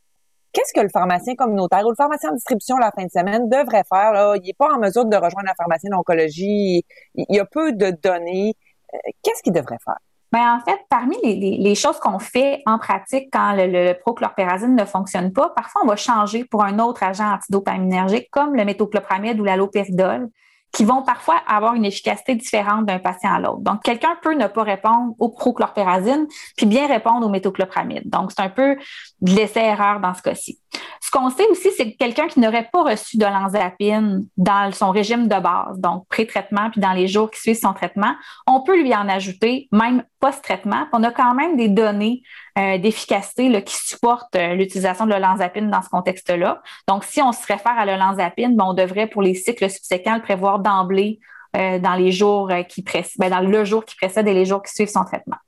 Qu'est-ce 0.53 0.75
que 0.75 0.81
le 0.81 0.91
pharmacien 0.91 1.35
communautaire 1.35 1.85
ou 1.87 1.91
le 1.91 1.97
pharmacien 1.97 2.31
en 2.31 2.35
distribution 2.35 2.77
la 2.77 2.91
fin 2.91 3.05
de 3.05 3.11
semaine 3.11 3.49
devrait 3.49 3.85
faire? 3.89 4.13
Là? 4.13 4.35
Il 4.37 4.47
n'est 4.47 4.53
pas 4.53 4.69
en 4.69 4.79
mesure 4.79 5.07
de 5.07 5.17
rejoindre 5.17 5.47
la 5.47 5.55
pharmacie 5.55 5.89
d'oncologie. 5.89 6.85
Il 7.15 7.35
y 7.35 7.41
a 7.41 7.47
peu 7.47 7.73
de 7.73 7.91
données. 7.91 8.55
Euh, 8.93 8.99
qu'est-ce 9.23 9.43
qu'il 9.43 9.55
devrait 9.55 9.79
faire? 9.83 9.97
Bien, 10.31 10.57
en 10.57 10.61
fait, 10.61 10.79
parmi 10.89 11.17
les, 11.23 11.75
choses 11.75 11.99
qu'on 11.99 12.19
fait 12.19 12.63
en 12.65 12.79
pratique 12.79 13.29
quand 13.33 13.53
le, 13.55 13.67
le, 13.67 13.93
prochlorpérazine 13.99 14.75
ne 14.75 14.85
fonctionne 14.85 15.31
pas, 15.33 15.51
parfois 15.51 15.83
on 15.85 15.87
va 15.87 15.97
changer 15.97 16.45
pour 16.45 16.65
un 16.65 16.79
autre 16.79 17.03
agent 17.03 17.35
antidopaminergique 17.35 18.29
comme 18.31 18.55
le 18.55 18.65
métoclopramide 18.65 19.39
ou 19.41 19.45
l'allopéridol 19.45 20.31
qui 20.73 20.85
vont 20.85 21.03
parfois 21.03 21.37
avoir 21.47 21.75
une 21.75 21.85
efficacité 21.85 22.35
différente 22.35 22.87
d'un 22.87 22.99
patient 22.99 23.35
à 23.35 23.39
l'autre. 23.39 23.61
Donc, 23.61 23.83
quelqu'un 23.83 24.17
peut 24.23 24.35
ne 24.35 24.47
pas 24.47 24.63
répondre 24.63 25.15
au 25.19 25.29
prochlorpérazine, 25.29 26.27
puis 26.57 26.67
bien 26.67 26.87
répondre 26.87 27.27
au 27.27 27.29
métoclopramide. 27.29 28.09
Donc, 28.09 28.33
c'est 28.33 28.43
un 28.43 28.49
peu 28.49 28.77
de 29.21 29.33
l'essai-erreur 29.33 30.01
dans 30.01 30.15
ce 30.15 30.23
cas-ci. 30.23 30.59
Ce 31.01 31.11
qu'on 31.11 31.29
sait 31.29 31.47
aussi, 31.51 31.69
c'est 31.77 31.93
que 31.93 31.97
quelqu'un 31.99 32.27
qui 32.27 32.41
n'aurait 32.41 32.71
pas 32.73 32.85
reçu 32.85 33.19
de 33.19 33.27
l'anzapine 33.27 34.27
dans 34.39 34.73
son 34.73 34.91
régime 34.91 35.29
de 35.29 35.39
base, 35.39 35.79
donc 35.79 36.07
pré-traitement, 36.09 36.71
puis 36.71 36.81
dans 36.81 36.93
les 36.93 37.07
jours 37.07 37.31
qui 37.31 37.41
suivent 37.41 37.61
son 37.61 37.75
traitement, 37.75 38.15
on 38.47 38.63
peut 38.63 38.81
lui 38.81 38.95
en 38.95 39.09
ajouter, 39.09 39.69
même 39.73 40.05
post-traitement. 40.21 40.87
On 40.93 41.03
a 41.03 41.11
quand 41.11 41.35
même 41.35 41.57
des 41.57 41.69
données 41.69 42.23
euh, 42.59 42.77
d'efficacité 42.77 43.65
qui 43.65 43.75
supportent 43.75 44.37
euh, 44.37 44.55
l'utilisation 44.55 45.07
de 45.07 45.11
l'olanzapine 45.11 45.71
dans 45.71 45.81
ce 45.81 45.89
contexte-là. 45.89 46.61
Donc, 46.87 47.03
si 47.05 47.23
on 47.23 47.33
se 47.33 47.47
réfère 47.47 47.79
à 47.79 47.87
l'olanzapine, 47.87 48.55
ben, 48.57 48.65
on 48.69 48.75
devrait, 48.75 49.07
pour 49.07 49.23
les 49.23 49.35
cycles 49.35 49.71
subséquents, 49.71 50.17
le 50.17 50.21
prévoir 50.21 50.59
d'emblée 50.59 51.19
euh, 51.57 51.79
dans 51.79 51.95
les 51.95 52.13
jours 52.13 52.51
qui 52.69 52.83
précèdent, 52.83 53.31
dans 53.31 53.41
le 53.41 53.65
jour 53.65 53.87
qui 53.87 53.97
précède 53.97 54.29
et 54.29 54.35
les 54.35 54.45
jours 54.45 54.63
qui 54.63 54.71
suivent 54.71 54.91
son 54.91 55.05
traitement. 55.05 55.39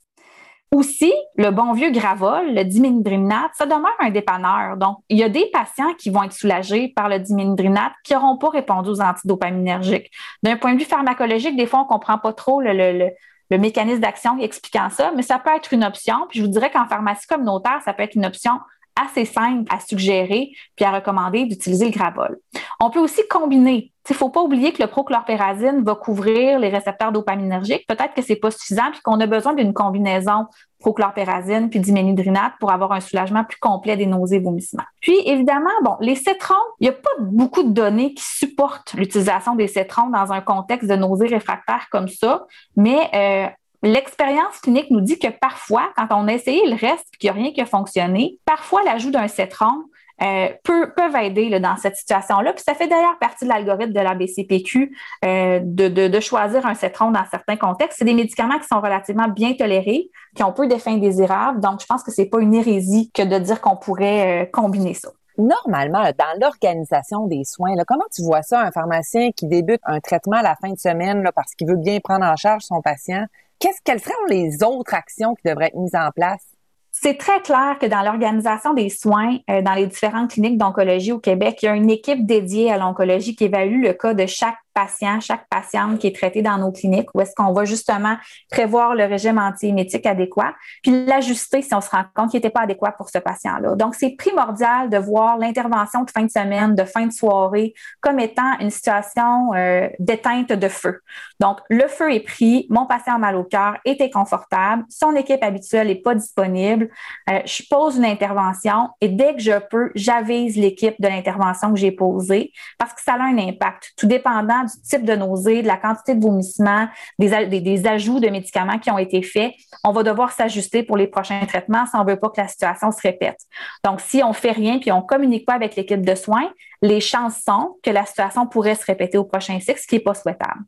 Aussi, 0.74 1.12
le 1.36 1.50
bon 1.50 1.74
vieux 1.74 1.90
Gravol, 1.90 2.54
le 2.54 2.64
diménhydrinate, 2.64 3.52
ça 3.52 3.66
demeure 3.66 3.94
un 4.00 4.08
dépanneur. 4.08 4.78
Donc, 4.78 4.96
il 5.10 5.18
y 5.18 5.22
a 5.22 5.28
des 5.28 5.46
patients 5.52 5.92
qui 5.98 6.08
vont 6.08 6.22
être 6.22 6.32
soulagés 6.32 6.88
par 6.88 7.10
le 7.10 7.18
diménhydrinate 7.18 7.92
qui 8.02 8.14
n'auront 8.14 8.38
pas 8.38 8.48
répondu 8.48 8.88
aux 8.88 9.02
antidopaminergiques. 9.02 10.10
D'un 10.42 10.56
point 10.56 10.72
de 10.72 10.78
vue 10.78 10.86
pharmacologique, 10.86 11.56
des 11.56 11.66
fois, 11.66 11.80
on 11.80 11.84
ne 11.84 11.88
comprend 11.88 12.16
pas 12.16 12.32
trop 12.32 12.62
le 12.62 13.10
mécanisme 13.50 14.00
d'action 14.00 14.38
expliquant 14.38 14.90
ça, 14.90 15.12
mais 15.14 15.22
ça 15.22 15.38
peut 15.38 15.50
être 15.54 15.72
une 15.72 15.84
option. 15.84 16.26
Puis 16.28 16.40
je 16.40 16.44
vous 16.44 16.50
dirais 16.50 16.70
qu'en 16.70 16.86
pharmacie 16.86 17.26
communautaire, 17.26 17.80
ça 17.84 17.92
peut 17.92 18.02
être 18.02 18.14
une 18.14 18.26
option 18.26 18.52
assez 19.00 19.24
simple 19.24 19.64
à 19.72 19.80
suggérer 19.80 20.52
puis 20.76 20.84
à 20.84 20.92
recommander 20.92 21.46
d'utiliser 21.46 21.86
le 21.86 21.90
Gravol. 21.90 22.38
On 22.80 22.90
peut 22.90 23.00
aussi 23.00 23.22
combiner. 23.28 23.92
Il 24.08 24.12
ne 24.12 24.16
faut 24.16 24.28
pas 24.28 24.42
oublier 24.42 24.72
que 24.72 24.82
le 24.82 24.88
prochlorpérazine 24.88 25.82
va 25.82 25.94
couvrir 25.94 26.58
les 26.58 26.68
récepteurs 26.68 27.10
dopaminergiques. 27.10 27.86
Peut-être 27.86 28.12
que 28.14 28.20
c'est 28.20 28.36
pas 28.36 28.50
suffisant 28.50 28.90
puis 28.92 29.00
qu'on 29.00 29.18
a 29.20 29.26
besoin 29.26 29.54
d'une 29.54 29.72
combinaison 29.72 30.46
prochlorpérazine 30.80 31.70
puis 31.70 31.80
diménhydrinate 31.80 32.52
pour 32.60 32.70
avoir 32.70 32.92
un 32.92 33.00
soulagement 33.00 33.44
plus 33.44 33.58
complet 33.58 33.96
des 33.96 34.04
nausées 34.04 34.36
et 34.36 34.40
vomissements. 34.40 34.84
Puis 35.00 35.16
évidemment, 35.24 35.70
bon, 35.82 35.96
les 36.00 36.16
cétrons, 36.16 36.54
il 36.80 36.84
n'y 36.84 36.90
a 36.90 36.92
pas 36.92 37.10
beaucoup 37.20 37.62
de 37.62 37.72
données 37.72 38.12
qui 38.12 38.24
supportent 38.24 38.92
l'utilisation 38.92 39.54
des 39.54 39.68
cétrons 39.68 40.10
dans 40.10 40.32
un 40.32 40.42
contexte 40.42 40.88
de 40.88 40.96
nausées 40.96 41.28
réfractaires 41.28 41.88
comme 41.90 42.08
ça, 42.08 42.44
mais 42.76 43.08
euh, 43.14 43.48
L'expérience 43.84 44.60
clinique 44.62 44.90
nous 44.90 45.02
dit 45.02 45.18
que 45.18 45.28
parfois, 45.28 45.90
quand 45.94 46.06
on 46.10 46.26
a 46.26 46.32
essayé 46.32 46.66
le 46.66 46.74
reste 46.74 47.06
et 47.12 47.16
qu'il 47.18 47.30
n'y 47.30 47.38
a 47.38 47.42
rien 47.42 47.52
qui 47.52 47.60
a 47.60 47.66
fonctionné, 47.66 48.38
parfois 48.46 48.82
l'ajout 48.82 49.10
d'un 49.10 49.28
citron 49.28 49.84
euh, 50.22 50.48
peut, 50.62 50.92
peuvent 50.96 51.16
aider 51.16 51.50
là, 51.50 51.60
dans 51.60 51.76
cette 51.76 51.96
situation-là. 51.96 52.54
Puis 52.54 52.64
ça 52.66 52.72
fait 52.72 52.86
d'ailleurs 52.86 53.18
partie 53.18 53.44
de 53.44 53.50
l'algorithme 53.50 53.92
de 53.92 54.00
la 54.00 54.14
BCPQ 54.14 54.96
euh, 55.26 55.60
de, 55.62 55.88
de, 55.88 56.20
choisir 56.20 56.64
un 56.64 56.72
citron 56.72 57.10
dans 57.10 57.24
certains 57.30 57.56
contextes. 57.56 57.98
C'est 57.98 58.06
des 58.06 58.14
médicaments 58.14 58.58
qui 58.58 58.66
sont 58.66 58.80
relativement 58.80 59.28
bien 59.28 59.52
tolérés, 59.52 60.08
qui 60.34 60.42
ont 60.42 60.52
peu 60.52 60.66
d'effets 60.66 60.90
indésirables. 60.90 61.60
Donc, 61.60 61.82
je 61.82 61.86
pense 61.86 62.02
que 62.02 62.10
c'est 62.10 62.26
pas 62.26 62.40
une 62.40 62.54
hérésie 62.54 63.10
que 63.12 63.22
de 63.22 63.38
dire 63.38 63.60
qu'on 63.60 63.76
pourrait 63.76 64.44
euh, 64.44 64.46
combiner 64.50 64.94
ça. 64.94 65.10
Normalement, 65.36 66.04
dans 66.16 66.40
l'organisation 66.40 67.26
des 67.26 67.42
soins, 67.44 67.74
comment 67.86 68.04
tu 68.14 68.22
vois 68.22 68.42
ça, 68.42 68.60
un 68.60 68.70
pharmacien 68.70 69.30
qui 69.32 69.46
débute 69.46 69.80
un 69.82 69.98
traitement 70.00 70.36
à 70.36 70.42
la 70.42 70.54
fin 70.54 70.70
de 70.70 70.78
semaine 70.78 71.22
là, 71.22 71.32
parce 71.32 71.54
qu'il 71.54 71.66
veut 71.66 71.76
bien 71.76 71.98
prendre 71.98 72.24
en 72.24 72.36
charge 72.36 72.62
son 72.62 72.80
patient? 72.80 73.26
Qu'est-ce 73.58 73.80
quelles 73.84 74.00
seraient 74.00 74.14
les 74.28 74.62
autres 74.62 74.94
actions 74.94 75.34
qui 75.34 75.48
devraient 75.48 75.66
être 75.66 75.76
mises 75.76 75.94
en 75.94 76.10
place? 76.14 76.44
C'est 76.92 77.18
très 77.18 77.40
clair 77.42 77.76
que 77.80 77.86
dans 77.86 78.02
l'organisation 78.02 78.72
des 78.72 78.88
soins, 78.88 79.38
euh, 79.50 79.62
dans 79.62 79.74
les 79.74 79.86
différentes 79.86 80.30
cliniques 80.30 80.58
d'oncologie 80.58 81.12
au 81.12 81.18
Québec, 81.18 81.58
il 81.62 81.66
y 81.66 81.68
a 81.68 81.74
une 81.74 81.90
équipe 81.90 82.24
dédiée 82.24 82.70
à 82.70 82.78
l'oncologie 82.78 83.34
qui 83.34 83.44
évalue 83.44 83.82
le 83.82 83.92
cas 83.94 84.14
de 84.14 84.26
chaque 84.26 84.56
patient, 84.74 85.20
chaque 85.20 85.48
patiente 85.48 85.98
qui 85.98 86.08
est 86.08 86.14
traité 86.14 86.42
dans 86.42 86.58
nos 86.58 86.72
cliniques, 86.72 87.08
où 87.14 87.20
est-ce 87.20 87.34
qu'on 87.34 87.52
va 87.52 87.64
justement 87.64 88.16
prévoir 88.50 88.94
le 88.94 89.04
régime 89.04 89.38
antiémétique 89.38 90.06
adéquat, 90.06 90.54
puis 90.82 91.06
l'ajuster 91.06 91.62
si 91.62 91.74
on 91.74 91.80
se 91.80 91.90
rend 91.90 92.04
compte 92.14 92.30
qu'il 92.30 92.38
n'était 92.38 92.50
pas 92.50 92.62
adéquat 92.62 92.92
pour 92.92 93.08
ce 93.08 93.18
patient-là. 93.18 93.76
Donc, 93.76 93.94
c'est 93.94 94.10
primordial 94.16 94.90
de 94.90 94.98
voir 94.98 95.38
l'intervention 95.38 96.02
de 96.02 96.10
fin 96.10 96.24
de 96.24 96.30
semaine, 96.30 96.74
de 96.74 96.84
fin 96.84 97.06
de 97.06 97.12
soirée, 97.12 97.74
comme 98.00 98.18
étant 98.18 98.58
une 98.60 98.70
situation 98.70 99.54
euh, 99.54 99.88
d'éteinte 99.98 100.52
de 100.52 100.68
feu. 100.68 101.00
Donc, 101.40 101.58
le 101.70 101.86
feu 101.88 102.12
est 102.12 102.20
pris, 102.20 102.66
mon 102.70 102.86
patient 102.86 103.14
a 103.14 103.18
mal 103.18 103.36
au 103.36 103.44
cœur, 103.44 103.76
est 103.84 104.00
inconfortable, 104.00 104.84
son 104.88 105.14
équipe 105.14 105.42
habituelle 105.42 105.88
n'est 105.88 105.94
pas 105.94 106.14
disponible, 106.14 106.90
euh, 107.30 107.40
je 107.44 107.62
pose 107.70 107.96
une 107.96 108.04
intervention 108.04 108.88
et 109.00 109.08
dès 109.08 109.34
que 109.34 109.40
je 109.40 109.58
peux, 109.70 109.90
j'avise 109.94 110.56
l'équipe 110.56 111.00
de 111.00 111.08
l'intervention 111.08 111.72
que 111.72 111.78
j'ai 111.78 111.92
posée 111.92 112.52
parce 112.78 112.92
que 112.92 113.02
ça 113.02 113.14
a 113.14 113.22
un 113.22 113.38
impact. 113.38 113.92
Tout 113.96 114.06
dépendant 114.06 114.63
du 114.64 114.80
type 114.82 115.04
de 115.04 115.14
nausée, 115.14 115.62
de 115.62 115.66
la 115.66 115.76
quantité 115.76 116.14
de 116.14 116.22
vomissement, 116.22 116.88
des, 117.18 117.86
ajouts 117.86 118.20
de 118.20 118.28
médicaments 118.28 118.78
qui 118.78 118.90
ont 118.90 118.98
été 118.98 119.22
faits, 119.22 119.52
on 119.84 119.92
va 119.92 120.02
devoir 120.02 120.32
s'ajuster 120.32 120.82
pour 120.82 120.96
les 120.96 121.06
prochains 121.06 121.44
traitements 121.46 121.86
si 121.86 121.96
on 121.96 122.04
veut 122.04 122.18
pas 122.18 122.30
que 122.30 122.40
la 122.40 122.48
situation 122.48 122.90
se 122.90 123.00
répète. 123.00 123.38
Donc, 123.84 124.00
si 124.00 124.22
on 124.22 124.32
fait 124.32 124.52
rien 124.52 124.78
puis 124.78 124.92
on 124.92 125.02
communique 125.02 125.46
pas 125.46 125.54
avec 125.54 125.76
l'équipe 125.76 126.04
de 126.04 126.14
soins, 126.14 126.50
les 126.82 127.00
chances 127.00 127.40
sont 127.46 127.76
que 127.82 127.90
la 127.90 128.04
situation 128.04 128.46
pourrait 128.46 128.74
se 128.74 128.84
répéter 128.84 129.18
au 129.18 129.24
prochain 129.24 129.58
cycle, 129.60 129.80
ce 129.80 129.86
qui 129.86 129.96
est 129.96 130.00
pas 130.00 130.14
souhaitable. 130.14 130.60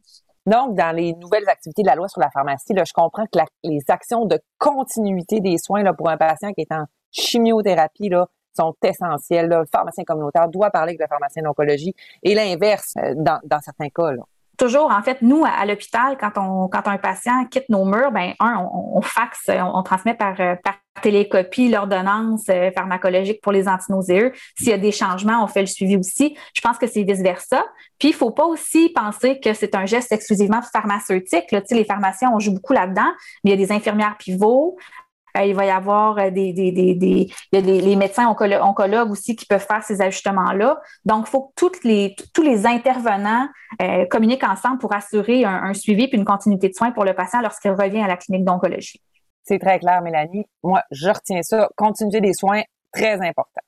Donc, 0.47 0.77
dans 0.77 0.95
les 0.95 1.13
nouvelles 1.15 1.49
activités 1.49 1.83
de 1.83 1.89
la 1.89 1.97
loi 1.97 2.09
sur 2.09 2.21
la 2.21 2.31
pharmacie, 2.31 2.73
là, 2.73 2.85
je 2.87 2.93
comprends 2.93 3.25
que 3.25 3.39
les 3.65 3.81
actions 3.89 4.27
de 4.27 4.39
continuité 4.59 5.41
des 5.41 5.59
soins 5.59 5.83
pour 5.93 6.09
un 6.09 6.17
patient 6.17 6.53
qui 6.53 6.61
est 6.61 6.73
en 6.73 6.85
chimiothérapie 7.11 8.09
là, 8.09 8.27
sont 8.57 8.75
essentielles. 8.83 9.49
Le 9.49 9.65
pharmacien 9.71 10.05
communautaire 10.05 10.49
doit 10.49 10.71
parler 10.71 10.91
avec 10.91 11.01
le 11.01 11.07
pharmacien 11.09 11.43
d'oncologie 11.43 11.95
et 12.23 12.35
l'inverse 12.35 12.95
euh, 12.99 13.15
dans, 13.17 13.61
certains 13.61 13.89
cas. 13.89 14.13
Toujours, 14.57 14.91
en 14.91 15.03
fait, 15.03 15.21
nous, 15.21 15.45
à, 15.45 15.67
l'hôpital, 15.67 16.17
quand 16.19 16.33
on, 16.37 16.69
quand 16.69 16.89
un 16.89 16.97
patient 16.97 17.45
quitte 17.45 17.69
nos 17.69 17.85
murs, 17.85 18.11
ben, 18.11 18.33
un, 18.41 18.67
on, 18.73 19.03
faxe, 19.03 19.51
on, 19.51 19.83
transmet 19.83 20.15
par, 20.15 20.41
euh, 20.41 20.55
par 20.57 20.77
télécopie 21.03 21.69
l'ordonnance 21.69 22.45
euh, 22.49 22.71
pharmacologique 22.71 23.43
pour 23.43 23.53
les 23.53 23.69
antinauséeux. 23.69 24.33
S'il 24.57 24.69
y 24.69 24.73
a 24.73 24.79
des 24.79 24.93
changements, 24.93 25.45
on 25.45 25.47
fait 25.47 25.61
le 25.61 25.67
suivi 25.67 25.99
aussi. 25.99 26.37
Je 26.55 26.63
pense 26.63 26.79
que 26.79 26.87
c'est 26.87 27.03
vice-versa. 27.03 27.65
Puis, 27.99 28.09
il 28.09 28.15
faut 28.15 28.31
pas 28.31 28.47
aussi 28.47 28.89
penser 28.91 29.41
que 29.41 29.53
c'est 29.53 29.75
un 29.75 29.85
geste 29.85 30.11
exclusivement 30.11 30.63
pharmaceutique. 30.63 31.53
Là. 31.53 31.61
Les 31.71 31.85
pharmaciens, 31.85 32.31
on 32.35 32.39
joue 32.39 32.55
beaucoup 32.55 32.73
là-dedans, 32.73 33.13
mais 33.45 33.51
il 33.51 33.61
y 33.61 33.63
a 33.63 33.67
des 33.67 33.73
infirmières 33.73 34.17
pivots, 34.19 34.77
euh, 34.79 35.06
il 35.45 35.55
va 35.55 35.67
y 35.67 35.71
avoir 35.71 36.19
euh, 36.19 36.31
des, 36.31 36.53
des, 36.53 36.73
des, 36.73 37.97
médecins 37.97 38.29
oncologues, 38.29 39.11
aussi 39.11 39.37
qui 39.37 39.47
peuvent 39.47 39.65
faire 39.65 39.83
ces 39.83 40.01
ajustements-là. 40.01 40.81
Donc, 41.05 41.27
il 41.29 41.31
faut 41.31 41.53
que 41.59 41.87
les, 41.87 42.15
tous 42.33 42.43
les 42.43 42.67
intervenants 42.67 43.49
euh, 43.83 44.07
communiquent 44.07 44.45
ensemble 44.45 44.79
pour 44.79 44.95
assurer 44.95 45.45
un, 45.45 45.75
suivi 45.75 46.05
et 46.05 46.17
une 46.17 46.25
continuité 46.25 46.69
de 46.69 46.75
soins 46.75 46.93
pour 46.93 47.05
le 47.05 47.15
patient 47.15 47.41
lorsqu'il 47.41 47.73
revient 47.73 48.01
à 48.01 48.07
la 48.07 48.17
clinique 48.17 48.45
d'oncologie. 48.45 49.03
C'est 49.43 49.59
très 49.59 49.79
clair, 49.79 50.03
Mélanie. 50.03 50.47
Moi, 50.63 50.83
je 50.91 51.09
retiens 51.09 51.43
ça. 51.43 51.69
Continuité 51.77 52.21
des 52.21 52.33
soins, 52.33 52.63
très 52.93 53.15
important. 53.15 53.61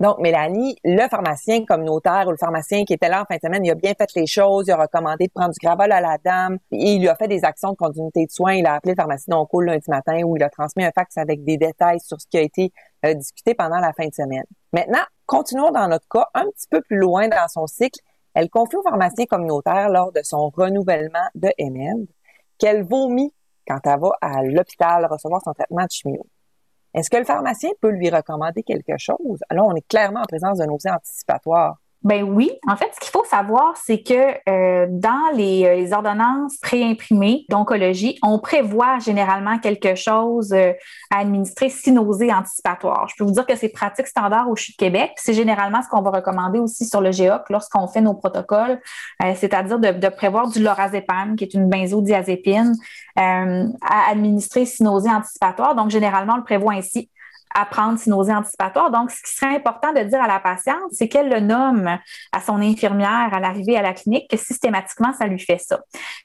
Donc, 0.00 0.18
Mélanie, 0.18 0.76
le 0.82 1.06
pharmacien 1.08 1.66
communautaire 1.66 2.24
ou 2.26 2.30
le 2.30 2.38
pharmacien 2.38 2.84
qui 2.84 2.94
était 2.94 3.10
là 3.10 3.20
en 3.20 3.26
fin 3.26 3.36
de 3.36 3.40
semaine, 3.42 3.62
il 3.66 3.70
a 3.70 3.74
bien 3.74 3.92
fait 3.92 4.08
les 4.16 4.26
choses, 4.26 4.64
il 4.66 4.70
a 4.70 4.78
recommandé 4.78 5.26
de 5.26 5.32
prendre 5.32 5.52
du 5.52 5.58
gravol 5.62 5.92
à 5.92 6.00
la 6.00 6.16
dame, 6.16 6.56
il 6.70 7.00
lui 7.00 7.08
a 7.08 7.14
fait 7.16 7.28
des 7.28 7.44
actions 7.44 7.72
de 7.72 7.76
continuité 7.76 8.24
de 8.24 8.30
soins. 8.30 8.54
Il 8.54 8.66
a 8.66 8.76
appelé 8.76 8.92
le 8.92 8.96
pharmacien 8.96 9.36
d'onco 9.36 9.60
lundi 9.60 9.84
matin 9.90 10.22
où 10.24 10.38
il 10.38 10.42
a 10.42 10.48
transmis 10.48 10.84
un 10.84 10.90
fax 10.90 11.18
avec 11.18 11.44
des 11.44 11.58
détails 11.58 12.00
sur 12.00 12.18
ce 12.18 12.26
qui 12.26 12.38
a 12.38 12.40
été 12.40 12.72
euh, 13.04 13.12
discuté 13.12 13.52
pendant 13.52 13.78
la 13.78 13.92
fin 13.92 14.06
de 14.06 14.14
semaine. 14.14 14.44
Maintenant, 14.72 15.04
continuons 15.26 15.70
dans 15.70 15.86
notre 15.86 16.08
cas 16.08 16.26
un 16.32 16.46
petit 16.46 16.68
peu 16.70 16.80
plus 16.80 16.96
loin 16.96 17.28
dans 17.28 17.48
son 17.48 17.66
cycle. 17.66 18.00
Elle 18.32 18.48
confie 18.48 18.76
au 18.76 18.82
pharmacien 18.82 19.26
communautaire 19.26 19.90
lors 19.90 20.12
de 20.12 20.22
son 20.22 20.48
renouvellement 20.48 21.28
de 21.34 21.50
ML 21.58 22.06
qu'elle 22.56 22.84
vomit 22.84 23.34
quand 23.66 23.80
elle 23.84 24.00
va 24.00 24.12
à 24.22 24.42
l'hôpital 24.44 25.06
recevoir 25.10 25.42
son 25.42 25.52
traitement 25.52 25.84
de 25.84 25.90
chimio. 25.90 26.26
Est-ce 26.94 27.10
que 27.10 27.16
le 27.16 27.24
pharmacien 27.24 27.70
peut 27.80 27.90
lui 27.90 28.10
recommander 28.10 28.62
quelque 28.62 28.98
chose? 28.98 29.40
Alors, 29.48 29.68
on 29.68 29.74
est 29.74 29.86
clairement 29.88 30.20
en 30.20 30.26
présence 30.26 30.58
d'un 30.58 30.66
nausée 30.66 30.90
anticipatoire. 30.90 31.79
Ben 32.02 32.22
oui. 32.22 32.50
En 32.66 32.76
fait, 32.76 32.88
ce 32.94 33.00
qu'il 33.00 33.10
faut 33.10 33.24
savoir, 33.24 33.76
c'est 33.76 34.02
que 34.02 34.32
euh, 34.48 34.86
dans 34.88 35.30
les, 35.34 35.66
euh, 35.66 35.74
les, 35.74 35.92
ordonnances 35.92 36.56
préimprimées 36.56 37.44
d'oncologie, 37.50 38.18
on 38.22 38.38
prévoit 38.38 38.98
généralement 39.00 39.58
quelque 39.58 39.94
chose 39.94 40.50
euh, 40.54 40.72
à 41.10 41.18
administrer 41.18 41.68
si 41.68 41.90
anticipatoire. 41.90 43.06
Je 43.10 43.16
peux 43.18 43.24
vous 43.24 43.32
dire 43.32 43.44
que 43.44 43.54
c'est 43.54 43.68
pratique 43.68 44.06
standard 44.06 44.48
au 44.48 44.56
CHU 44.56 44.72
de 44.72 44.76
Québec. 44.78 45.12
C'est 45.16 45.34
généralement 45.34 45.82
ce 45.82 45.88
qu'on 45.88 46.00
va 46.00 46.10
recommander 46.10 46.58
aussi 46.58 46.86
sur 46.86 47.02
le 47.02 47.12
GEOC 47.12 47.50
lorsqu'on 47.50 47.86
fait 47.86 48.00
nos 48.00 48.14
protocoles, 48.14 48.80
c'est-à-dire 49.34 49.78
de, 49.78 50.08
prévoir 50.08 50.48
du 50.48 50.62
lorazépam, 50.62 51.36
qui 51.36 51.44
est 51.44 51.54
une 51.54 51.68
benzodiazépine, 51.68 52.76
à 53.16 54.10
administrer 54.10 54.64
si 54.64 54.86
anticipatoire. 54.86 55.74
Donc, 55.74 55.90
généralement, 55.90 56.34
on 56.34 56.38
le 56.38 56.44
prévoit 56.44 56.74
ainsi 56.74 57.10
à 57.54 57.64
prendre 57.64 57.98
ses 57.98 58.10
nausées 58.10 58.34
anticipatoires. 58.34 58.90
Donc, 58.90 59.10
ce 59.10 59.22
qui 59.22 59.34
serait 59.34 59.54
important 59.54 59.92
de 59.92 60.00
dire 60.00 60.22
à 60.22 60.28
la 60.28 60.40
patiente, 60.40 60.90
c'est 60.92 61.08
qu'elle 61.08 61.28
le 61.28 61.40
nomme 61.40 61.98
à 62.32 62.40
son 62.40 62.60
infirmière 62.60 63.30
à 63.32 63.40
l'arrivée 63.40 63.76
à 63.76 63.82
la 63.82 63.92
clinique, 63.92 64.28
que 64.30 64.36
systématiquement, 64.36 65.12
ça 65.12 65.26
lui 65.26 65.38
fait 65.38 65.58
ça. 65.58 65.80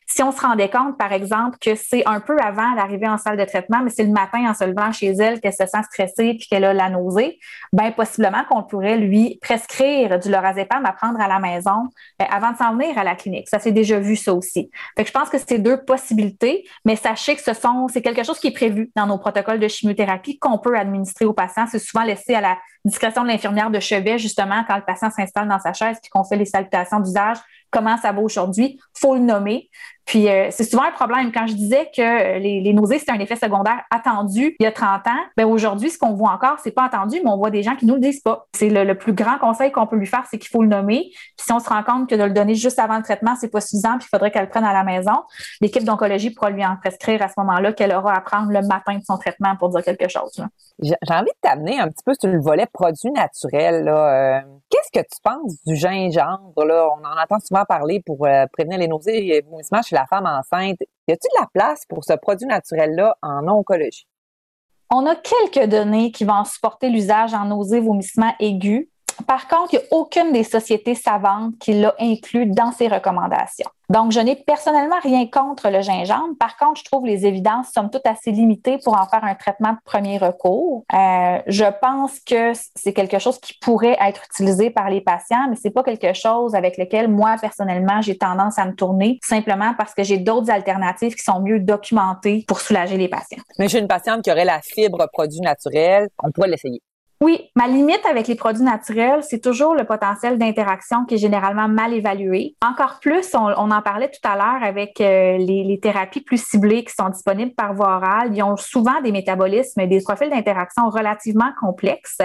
Si 0.06 0.22
on 0.24 0.32
se 0.32 0.42
rendait 0.42 0.70
compte, 0.70 0.98
par 0.98 1.12
exemple, 1.12 1.58
que 1.60 1.76
c'est 1.76 2.06
un 2.06 2.20
peu 2.20 2.38
avant 2.40 2.74
l'arrivée 2.76 3.08
en 3.08 3.18
salle 3.18 3.38
de 3.38 3.46
traitement, 3.46 3.82
mais 3.84 3.90
c'est 3.90 4.04
le 4.04 4.12
matin 4.12 4.50
en 4.50 4.54
se 4.54 4.64
levant 4.64 4.92
chez 4.92 5.08
elle 5.08 5.42
qu'elle 5.42 5.54
se 5.54 5.66
sent 5.66 5.84
stressée 5.92 6.36
puis 6.38 6.48
qu'elle 6.50 6.64
a 6.64 6.74
la 6.74 6.90
nausée, 6.90 7.40
bien, 7.74 7.92
possiblement 7.92 8.44
qu'on 8.50 8.64
pourrait 8.64 8.98
lui 8.98 9.40
prescrire 9.42 10.20
du 10.20 10.30
lorazépam 10.30 10.86
à 10.86 10.94
prendre 10.94 11.20
à 11.20 11.28
la 11.28 11.40
maison 11.40 11.90
euh, 12.22 12.26
avant 12.30 12.52
de 12.52 12.58
s'en 12.58 12.76
venir 12.76 12.98
à 12.98 13.04
la 13.04 13.16
clinique. 13.16 13.50
Ça, 13.50 13.60
c'est 13.60 13.72
déjà 13.72 14.00
vu, 14.00 14.16
ça 14.16 14.34
aussi. 14.34 14.70
Fait 14.96 15.04
que 15.04 15.08
je 15.08 15.14
pense 15.14 15.30
que 15.30 15.38
c'est 15.38 15.60
deux 15.60 15.84
possibilités, 15.84 16.66
mais 16.86 16.96
sachez 16.96 17.36
que 17.36 17.42
ce 17.42 17.54
sont, 17.54 17.88
c'est 17.88 18.02
quelque 18.02 18.24
chose 18.24 18.40
qui 18.40 18.48
est 18.48 18.54
prévu 18.56 18.92
dans 18.96 19.08
nos 19.08 19.18
protocoles 19.18 19.60
de 19.60 19.68
chimiothérapie 19.68 20.38
qu'on 20.40 20.58
peut 20.58 20.78
administrer 20.78 21.15
aux 21.24 21.34
patients. 21.34 21.68
C'est 21.72 21.80
souvent 21.80 22.04
laissé 22.04 22.36
à 22.36 22.42
la 22.42 22.58
discrétion 22.84 23.24
de 23.24 23.30
l'infirmière 23.30 23.70
de 23.72 23.80
chevet, 23.80 24.18
justement, 24.18 24.66
quand 24.68 24.76
le 24.76 24.84
patient 24.84 25.10
s'installe 25.10 25.48
dans 25.48 25.60
sa 25.60 25.72
chaise 25.72 25.98
puis 26.02 26.10
qu'on 26.10 26.26
fait 26.26 26.36
les 26.36 26.46
salutations 26.46 27.00
d'usage, 27.00 27.38
comment 27.76 27.98
ça 27.98 28.12
va 28.12 28.22
aujourd'hui, 28.22 28.80
faut 28.94 29.16
le 29.16 29.22
nommer. 29.22 29.70
Puis 30.06 30.30
euh, 30.30 30.50
c'est 30.52 30.64
souvent 30.64 30.84
un 30.84 30.92
problème. 30.92 31.32
Quand 31.32 31.48
je 31.48 31.54
disais 31.54 31.90
que 31.96 32.38
les, 32.38 32.74
nausées, 32.74 33.00
c'est 33.00 33.12
un 33.12 33.20
effet 33.20 33.36
secondaire 33.36 33.82
attendu 33.90 34.56
il 34.60 34.64
y 34.64 34.68
a 34.68 34.72
30 34.72 35.08
ans, 35.08 35.12
ben 35.36 35.46
aujourd'hui, 35.46 35.90
ce 35.90 35.98
qu'on 35.98 36.14
voit 36.14 36.32
encore, 36.32 36.58
c'est 36.64 36.72
pas 36.72 36.84
attendu, 36.84 37.20
mais 37.24 37.30
on 37.30 37.38
voit 37.38 37.50
des 37.50 37.64
gens 37.64 37.76
qui 37.76 37.86
nous 37.86 37.96
le 37.96 38.02
disent 38.02 38.22
pas. 38.22 38.48
C'est 38.56 38.70
le, 38.70 38.96
plus 38.96 39.14
grand 39.14 39.38
conseil 39.40 39.72
qu'on 39.72 39.88
peut 39.88 39.98
lui 39.98 40.06
faire, 40.06 40.24
c'est 40.30 40.38
qu'il 40.38 40.50
faut 40.50 40.62
le 40.62 40.70
nommer. 40.70 41.10
Puis 41.12 41.46
si 41.46 41.52
on 41.52 41.60
se 41.60 41.68
rend 41.68 41.84
compte 41.84 42.08
que 42.10 42.16
de 42.16 42.24
le 42.24 42.32
donner 42.32 42.56
juste 42.56 42.80
avant 42.80 42.98
le 42.98 43.04
traitement, 43.04 43.36
c'est 43.40 43.50
pas 43.50 43.62
suffisant, 43.62 43.98
puis 43.98 44.08
il 44.08 44.10
faudrait 44.16 44.32
qu'elle 44.32 44.44
le 44.44 44.50
prenne 44.50 44.64
à 44.64 44.74
la 44.74 44.84
maison, 44.84 45.24
l'équipe 45.60 45.84
d'oncologie 45.84 46.30
pourra 46.30 46.52
lui 46.52 46.64
en 46.64 46.78
prescrire 46.78 47.22
à 47.22 47.28
ce 47.28 47.34
moment-là 47.38 47.74
qu'elle 47.74 47.94
aura 47.94 48.14
à 48.14 48.22
prendre 48.22 48.52
le 48.52 48.62
matin 48.62 48.96
de 48.96 49.04
son 49.04 49.18
traitement 49.18 49.56
pour 49.58 49.70
dire 49.70 49.84
quelque 49.84 50.08
chose. 50.08 50.46
J'ai 50.82 50.96
envie 51.10 51.26
de 51.26 51.40
t'amener 51.42 51.80
un 51.80 51.88
petit 51.88 52.04
peu 52.06 52.14
sur 52.20 52.30
le 52.30 52.40
volet 52.40 52.68
produit 52.72 53.12
naturel. 53.12 53.88
Euh, 53.88 54.40
qu'est-ce 54.70 55.02
que 55.02 55.06
tu 55.06 55.22
penses 55.24 55.56
du 55.66 55.76
gingembre? 55.76 56.66
Là? 56.66 56.88
On 56.98 57.06
en 57.06 57.22
entend 57.22 57.40
souvent 57.40 57.65
parler 57.66 58.02
pour 58.06 58.26
euh, 58.26 58.46
prévenir 58.52 58.80
les 58.80 58.88
nausées 58.88 59.36
et 59.36 59.42
vomissements 59.42 59.82
chez 59.82 59.96
la 59.96 60.06
femme 60.06 60.26
enceinte. 60.26 60.78
Y 61.08 61.14
a-t-il 61.14 61.30
de 61.38 61.42
la 61.42 61.48
place 61.54 61.86
pour 61.88 62.04
ce 62.04 62.14
produit 62.14 62.48
naturel-là 62.48 63.16
en 63.22 63.48
oncologie? 63.48 64.08
On 64.92 65.06
a 65.06 65.16
quelques 65.16 65.68
données 65.70 66.12
qui 66.12 66.26
vont 66.26 66.44
supporter 66.46 66.90
l'usage 66.90 67.34
en 67.34 67.46
nausées, 67.46 67.80
vomissements 67.80 68.34
aigus. 68.40 68.88
Par 69.28 69.48
contre, 69.48 69.74
il 69.74 69.80
n'y 69.80 69.84
a 69.84 69.88
aucune 69.92 70.32
des 70.32 70.44
sociétés 70.44 70.96
savantes 70.96 71.58
qui 71.60 71.74
l'a 71.74 71.96
inclus 72.00 72.48
dans 72.48 72.72
ses 72.72 72.88
recommandations. 72.88 73.70
Donc, 73.90 74.12
je 74.12 74.20
n'ai 74.20 74.36
personnellement 74.36 75.00
rien 75.02 75.28
contre 75.28 75.70
le 75.70 75.82
gingembre. 75.82 76.36
Par 76.40 76.58
contre, 76.58 76.80
je 76.80 76.86
trouve 76.86 77.06
les 77.06 77.26
évidences 77.26 77.72
sont 77.74 77.90
toutes 77.90 78.06
assez 78.06 78.32
limitées 78.32 78.78
pour 78.84 79.00
en 79.00 79.06
faire 79.06 79.24
un 79.24 79.36
traitement 79.36 79.74
de 79.74 79.78
premier 79.84 80.18
recours. 80.18 80.84
Euh, 80.94 81.40
je 81.48 81.66
pense 81.82 82.20
que 82.20 82.54
c'est 82.76 82.94
quelque 82.94 83.20
chose 83.20 83.40
qui 83.40 83.54
pourrait 83.62 83.98
être 84.02 84.24
utilisé 84.32 84.70
par 84.70 84.90
les 84.90 85.02
patients, 85.02 85.48
mais 85.50 85.56
c'est 85.56 85.72
pas 85.72 85.84
quelque 85.84 86.14
chose 86.14 86.56
avec 86.56 86.78
lequel 86.78 87.08
moi 87.10 87.36
personnellement 87.40 88.02
j'ai 88.02 88.18
tendance 88.18 88.58
à 88.58 88.66
me 88.66 88.74
tourner, 88.74 89.20
simplement 89.24 89.74
parce 89.78 89.94
que 89.94 90.04
j'ai 90.04 90.18
d'autres 90.18 90.50
alternatives 90.50 91.16
qui 91.16 91.24
sont 91.24 91.42
mieux 91.42 91.60
documentées 91.60 92.46
pour 92.48 92.60
soulager 92.60 92.98
les 92.98 93.08
patients. 93.08 93.42
Mais 93.60 93.68
j'ai 93.68 93.80
une 93.80 93.88
patiente 93.88 94.24
qui 94.24 94.32
aurait 94.32 94.46
la 94.46 94.62
fibre 94.62 95.08
produit 95.12 95.42
naturel, 95.42 96.08
on 96.24 96.32
pourrait 96.32 96.50
l'essayer. 96.50 96.82
Oui, 97.22 97.50
ma 97.56 97.68
limite 97.68 98.06
avec 98.06 98.28
les 98.28 98.36
produits 98.36 98.64
naturels, 98.64 99.24
c'est 99.24 99.40
toujours 99.40 99.74
le 99.74 99.86
potentiel 99.86 100.38
d'interaction 100.38 101.06
qui 101.06 101.16
est 101.16 101.18
généralement 101.18 101.70
mal 101.70 101.94
évalué. 101.94 102.58
Encore 102.62 103.00
plus, 103.00 103.34
on, 103.34 103.72
en 103.72 103.82
parlait 103.82 104.10
tout 104.10 104.28
à 104.28 104.36
l'heure 104.36 104.62
avec 104.62 105.00
euh, 105.00 105.38
les, 105.38 105.80
thérapies 105.82 106.20
plus 106.20 106.44
ciblées 106.44 106.84
qui 106.84 106.94
sont 106.94 107.08
disponibles 107.08 107.54
par 107.54 107.74
voie 107.74 107.96
orale. 107.96 108.36
Ils 108.36 108.44
ont 108.44 108.58
souvent 108.58 109.00
des 109.02 109.14
métabolismes 109.14 109.80
et 109.80 109.88
des 109.88 110.02
profils 110.02 110.30
d'interaction 110.30 110.90
relativement 110.90 111.52
complexes. 111.58 112.20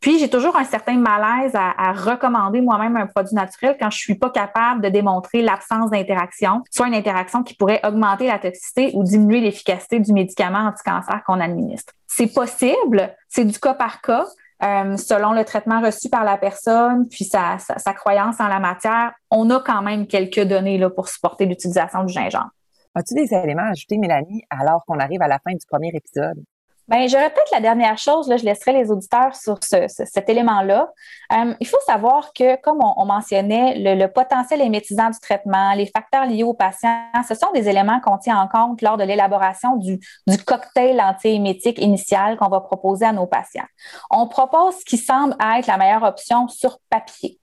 Puis, 0.00 0.18
j'ai 0.18 0.28
toujours 0.28 0.56
un 0.56 0.64
certain 0.64 0.98
malaise 0.98 1.52
à, 1.54 1.92
recommander 1.92 2.60
moi-même 2.60 2.96
un 2.96 3.06
produit 3.06 3.34
naturel 3.34 3.76
quand 3.80 3.90
je 3.90 3.98
suis 3.98 4.16
pas 4.16 4.28
capable 4.28 4.82
de 4.82 4.90
démontrer 4.90 5.40
l'absence 5.40 5.90
d'interaction, 5.90 6.62
soit 6.70 6.88
une 6.88 6.94
interaction 6.94 7.42
qui 7.42 7.54
pourrait 7.54 7.80
augmenter 7.84 8.26
la 8.26 8.38
toxicité 8.38 8.90
ou 8.92 9.02
diminuer 9.02 9.40
l'efficacité 9.40 9.98
du 9.98 10.12
médicament 10.12 10.68
anti-cancer 10.68 11.22
qu'on 11.26 11.40
administre. 11.40 11.94
C'est 12.06 12.32
possible, 12.32 13.14
c'est 13.28 13.44
du 13.44 13.58
cas 13.58 13.74
par 13.74 14.00
cas. 14.00 14.26
Euh, 14.62 14.96
selon 14.96 15.32
le 15.32 15.44
traitement 15.44 15.82
reçu 15.82 16.08
par 16.08 16.24
la 16.24 16.38
personne, 16.38 17.06
puis 17.10 17.26
sa, 17.26 17.58
croyance 17.94 18.40
en 18.40 18.48
la 18.48 18.58
matière, 18.58 19.12
on 19.30 19.50
a 19.50 19.60
quand 19.60 19.82
même 19.82 20.06
quelques 20.06 20.40
données 20.40 20.78
là, 20.78 20.88
pour 20.88 21.08
supporter 21.08 21.44
l'utilisation 21.44 22.04
du 22.04 22.12
gingembre. 22.14 22.50
As-tu 22.94 23.12
des 23.12 23.34
éléments 23.34 23.64
à 23.64 23.72
ajouter, 23.72 23.98
Mélanie, 23.98 24.44
alors 24.48 24.82
qu'on 24.86 24.98
arrive 24.98 25.20
à 25.20 25.28
la 25.28 25.38
fin 25.38 25.52
du 25.52 25.66
premier 25.70 25.90
épisode? 25.92 26.42
Bien, 26.88 27.08
j'aurais 27.08 27.30
peut-être 27.30 27.50
la 27.50 27.60
dernière 27.60 27.98
chose, 27.98 28.28
là, 28.28 28.36
je 28.36 28.44
laisserai 28.44 28.72
les 28.72 28.92
auditeurs 28.92 29.34
sur 29.34 29.58
cet 29.62 30.28
élément-là. 30.28 30.88
Euh, 31.32 31.54
il 31.58 31.66
faut 31.66 31.80
savoir 31.84 32.32
que, 32.32 32.60
comme 32.60 32.78
on, 32.80 33.04
mentionnait, 33.04 33.74
le, 33.76 34.06
potentiel 34.06 34.60
émétisant 34.60 35.10
du 35.10 35.18
traitement, 35.18 35.72
les 35.74 35.86
facteurs 35.86 36.26
liés 36.26 36.44
aux 36.44 36.54
patients, 36.54 37.10
ce 37.28 37.34
sont 37.34 37.50
des 37.52 37.68
éléments 37.68 38.00
qu'on 38.00 38.18
tient 38.18 38.38
en 38.38 38.46
compte 38.46 38.82
lors 38.82 38.96
de 38.96 39.02
l'élaboration 39.02 39.74
du, 39.76 39.98
du 40.28 40.38
cocktail 40.44 41.00
antiémétique 41.00 41.80
initial 41.80 42.36
qu'on 42.36 42.48
va 42.48 42.60
proposer 42.60 43.04
à 43.04 43.12
nos 43.12 43.26
patients. 43.26 43.66
On 44.08 44.28
propose 44.28 44.78
ce 44.78 44.84
qui 44.84 44.96
semble 44.96 45.34
être 45.56 45.66
la 45.66 45.78
meilleure 45.78 46.04
option 46.04 46.46
sur 46.46 46.78
papier. 46.88 47.40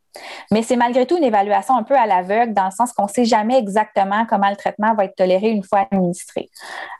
Mais 0.51 0.61
c'est 0.61 0.75
malgré 0.75 1.05
tout 1.05 1.17
une 1.17 1.23
évaluation 1.23 1.75
un 1.75 1.83
peu 1.83 1.95
à 1.95 2.05
l'aveugle, 2.05 2.53
dans 2.53 2.65
le 2.65 2.71
sens 2.71 2.91
qu'on 2.93 3.03
ne 3.03 3.09
sait 3.09 3.25
jamais 3.25 3.57
exactement 3.57 4.25
comment 4.27 4.49
le 4.49 4.55
traitement 4.55 4.93
va 4.93 5.05
être 5.05 5.15
toléré 5.15 5.49
une 5.49 5.63
fois 5.63 5.87
administré. 5.91 6.49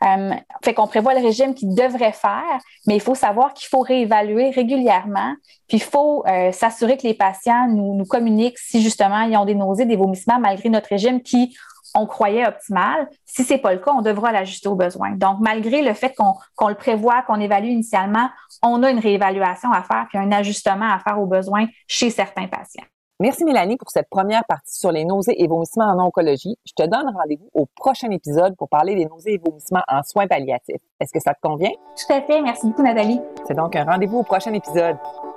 Euh, 0.04 0.32
fait 0.64 0.74
qu'on 0.74 0.86
prévoit 0.86 1.14
le 1.14 1.20
régime 1.20 1.54
qu'il 1.54 1.74
devrait 1.74 2.12
faire, 2.12 2.58
mais 2.86 2.96
il 2.96 3.00
faut 3.00 3.14
savoir 3.14 3.54
qu'il 3.54 3.68
faut 3.68 3.80
réévaluer 3.80 4.50
régulièrement, 4.50 5.34
puis 5.68 5.78
il 5.78 5.82
faut 5.82 6.24
euh, 6.26 6.52
s'assurer 6.52 6.96
que 6.96 7.06
les 7.06 7.14
patients 7.14 7.68
nous, 7.68 8.04
communiquent 8.04 8.58
si 8.58 8.82
justement 8.82 9.22
ils 9.22 9.36
ont 9.36 9.44
des 9.44 9.54
nausées, 9.54 9.86
des 9.86 9.96
vomissements 9.96 10.38
malgré 10.38 10.68
notre 10.68 10.88
régime 10.88 11.22
qui 11.22 11.56
on 11.94 12.06
croyait 12.06 12.46
optimal. 12.46 13.08
Si 13.24 13.44
c'est 13.44 13.58
pas 13.58 13.72
le 13.72 13.78
cas, 13.78 13.92
on 13.92 14.02
devra 14.02 14.32
l'ajuster 14.32 14.68
aux 14.68 14.74
besoins. 14.74 15.12
Donc, 15.12 15.38
malgré 15.40 15.80
le 15.80 15.94
fait 15.94 16.14
qu'on 16.16 16.68
le 16.68 16.74
prévoit, 16.74 17.22
qu'on 17.22 17.40
évalue 17.40 17.68
initialement, 17.68 18.28
on 18.62 18.82
a 18.82 18.90
une 18.90 18.98
réévaluation 18.98 19.72
à 19.72 19.82
faire 19.82 20.06
puis 20.08 20.18
un 20.18 20.32
ajustement 20.32 20.92
à 20.92 20.98
faire 20.98 21.20
aux 21.20 21.26
besoins 21.26 21.66
chez 21.86 22.10
certains 22.10 22.48
patients. 22.48 22.84
Merci 23.20 23.44
Mélanie 23.44 23.76
pour 23.76 23.90
cette 23.90 24.08
première 24.10 24.44
partie 24.44 24.76
sur 24.76 24.90
les 24.90 25.04
nausées 25.04 25.40
et 25.40 25.46
vomissements 25.46 25.84
en 25.84 26.04
oncologie. 26.04 26.58
Je 26.66 26.72
te 26.74 26.82
donne 26.82 27.14
rendez-vous 27.14 27.48
au 27.54 27.64
prochain 27.66 28.10
épisode 28.10 28.56
pour 28.56 28.68
parler 28.68 28.96
des 28.96 29.06
nausées 29.06 29.34
et 29.34 29.38
vomissements 29.38 29.84
en 29.86 30.02
soins 30.02 30.26
palliatifs. 30.26 30.82
Est-ce 30.98 31.12
que 31.12 31.20
ça 31.20 31.32
te 31.32 31.40
convient? 31.40 31.70
Tout 31.70 32.12
à 32.12 32.22
fait. 32.22 32.42
Merci 32.42 32.66
beaucoup 32.66 32.82
Nathalie. 32.82 33.20
C'est 33.46 33.54
donc 33.54 33.76
un 33.76 33.84
rendez-vous 33.84 34.18
au 34.18 34.24
prochain 34.24 34.52
épisode. 34.52 34.96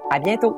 À 0.09 0.17
bientôt. 0.17 0.57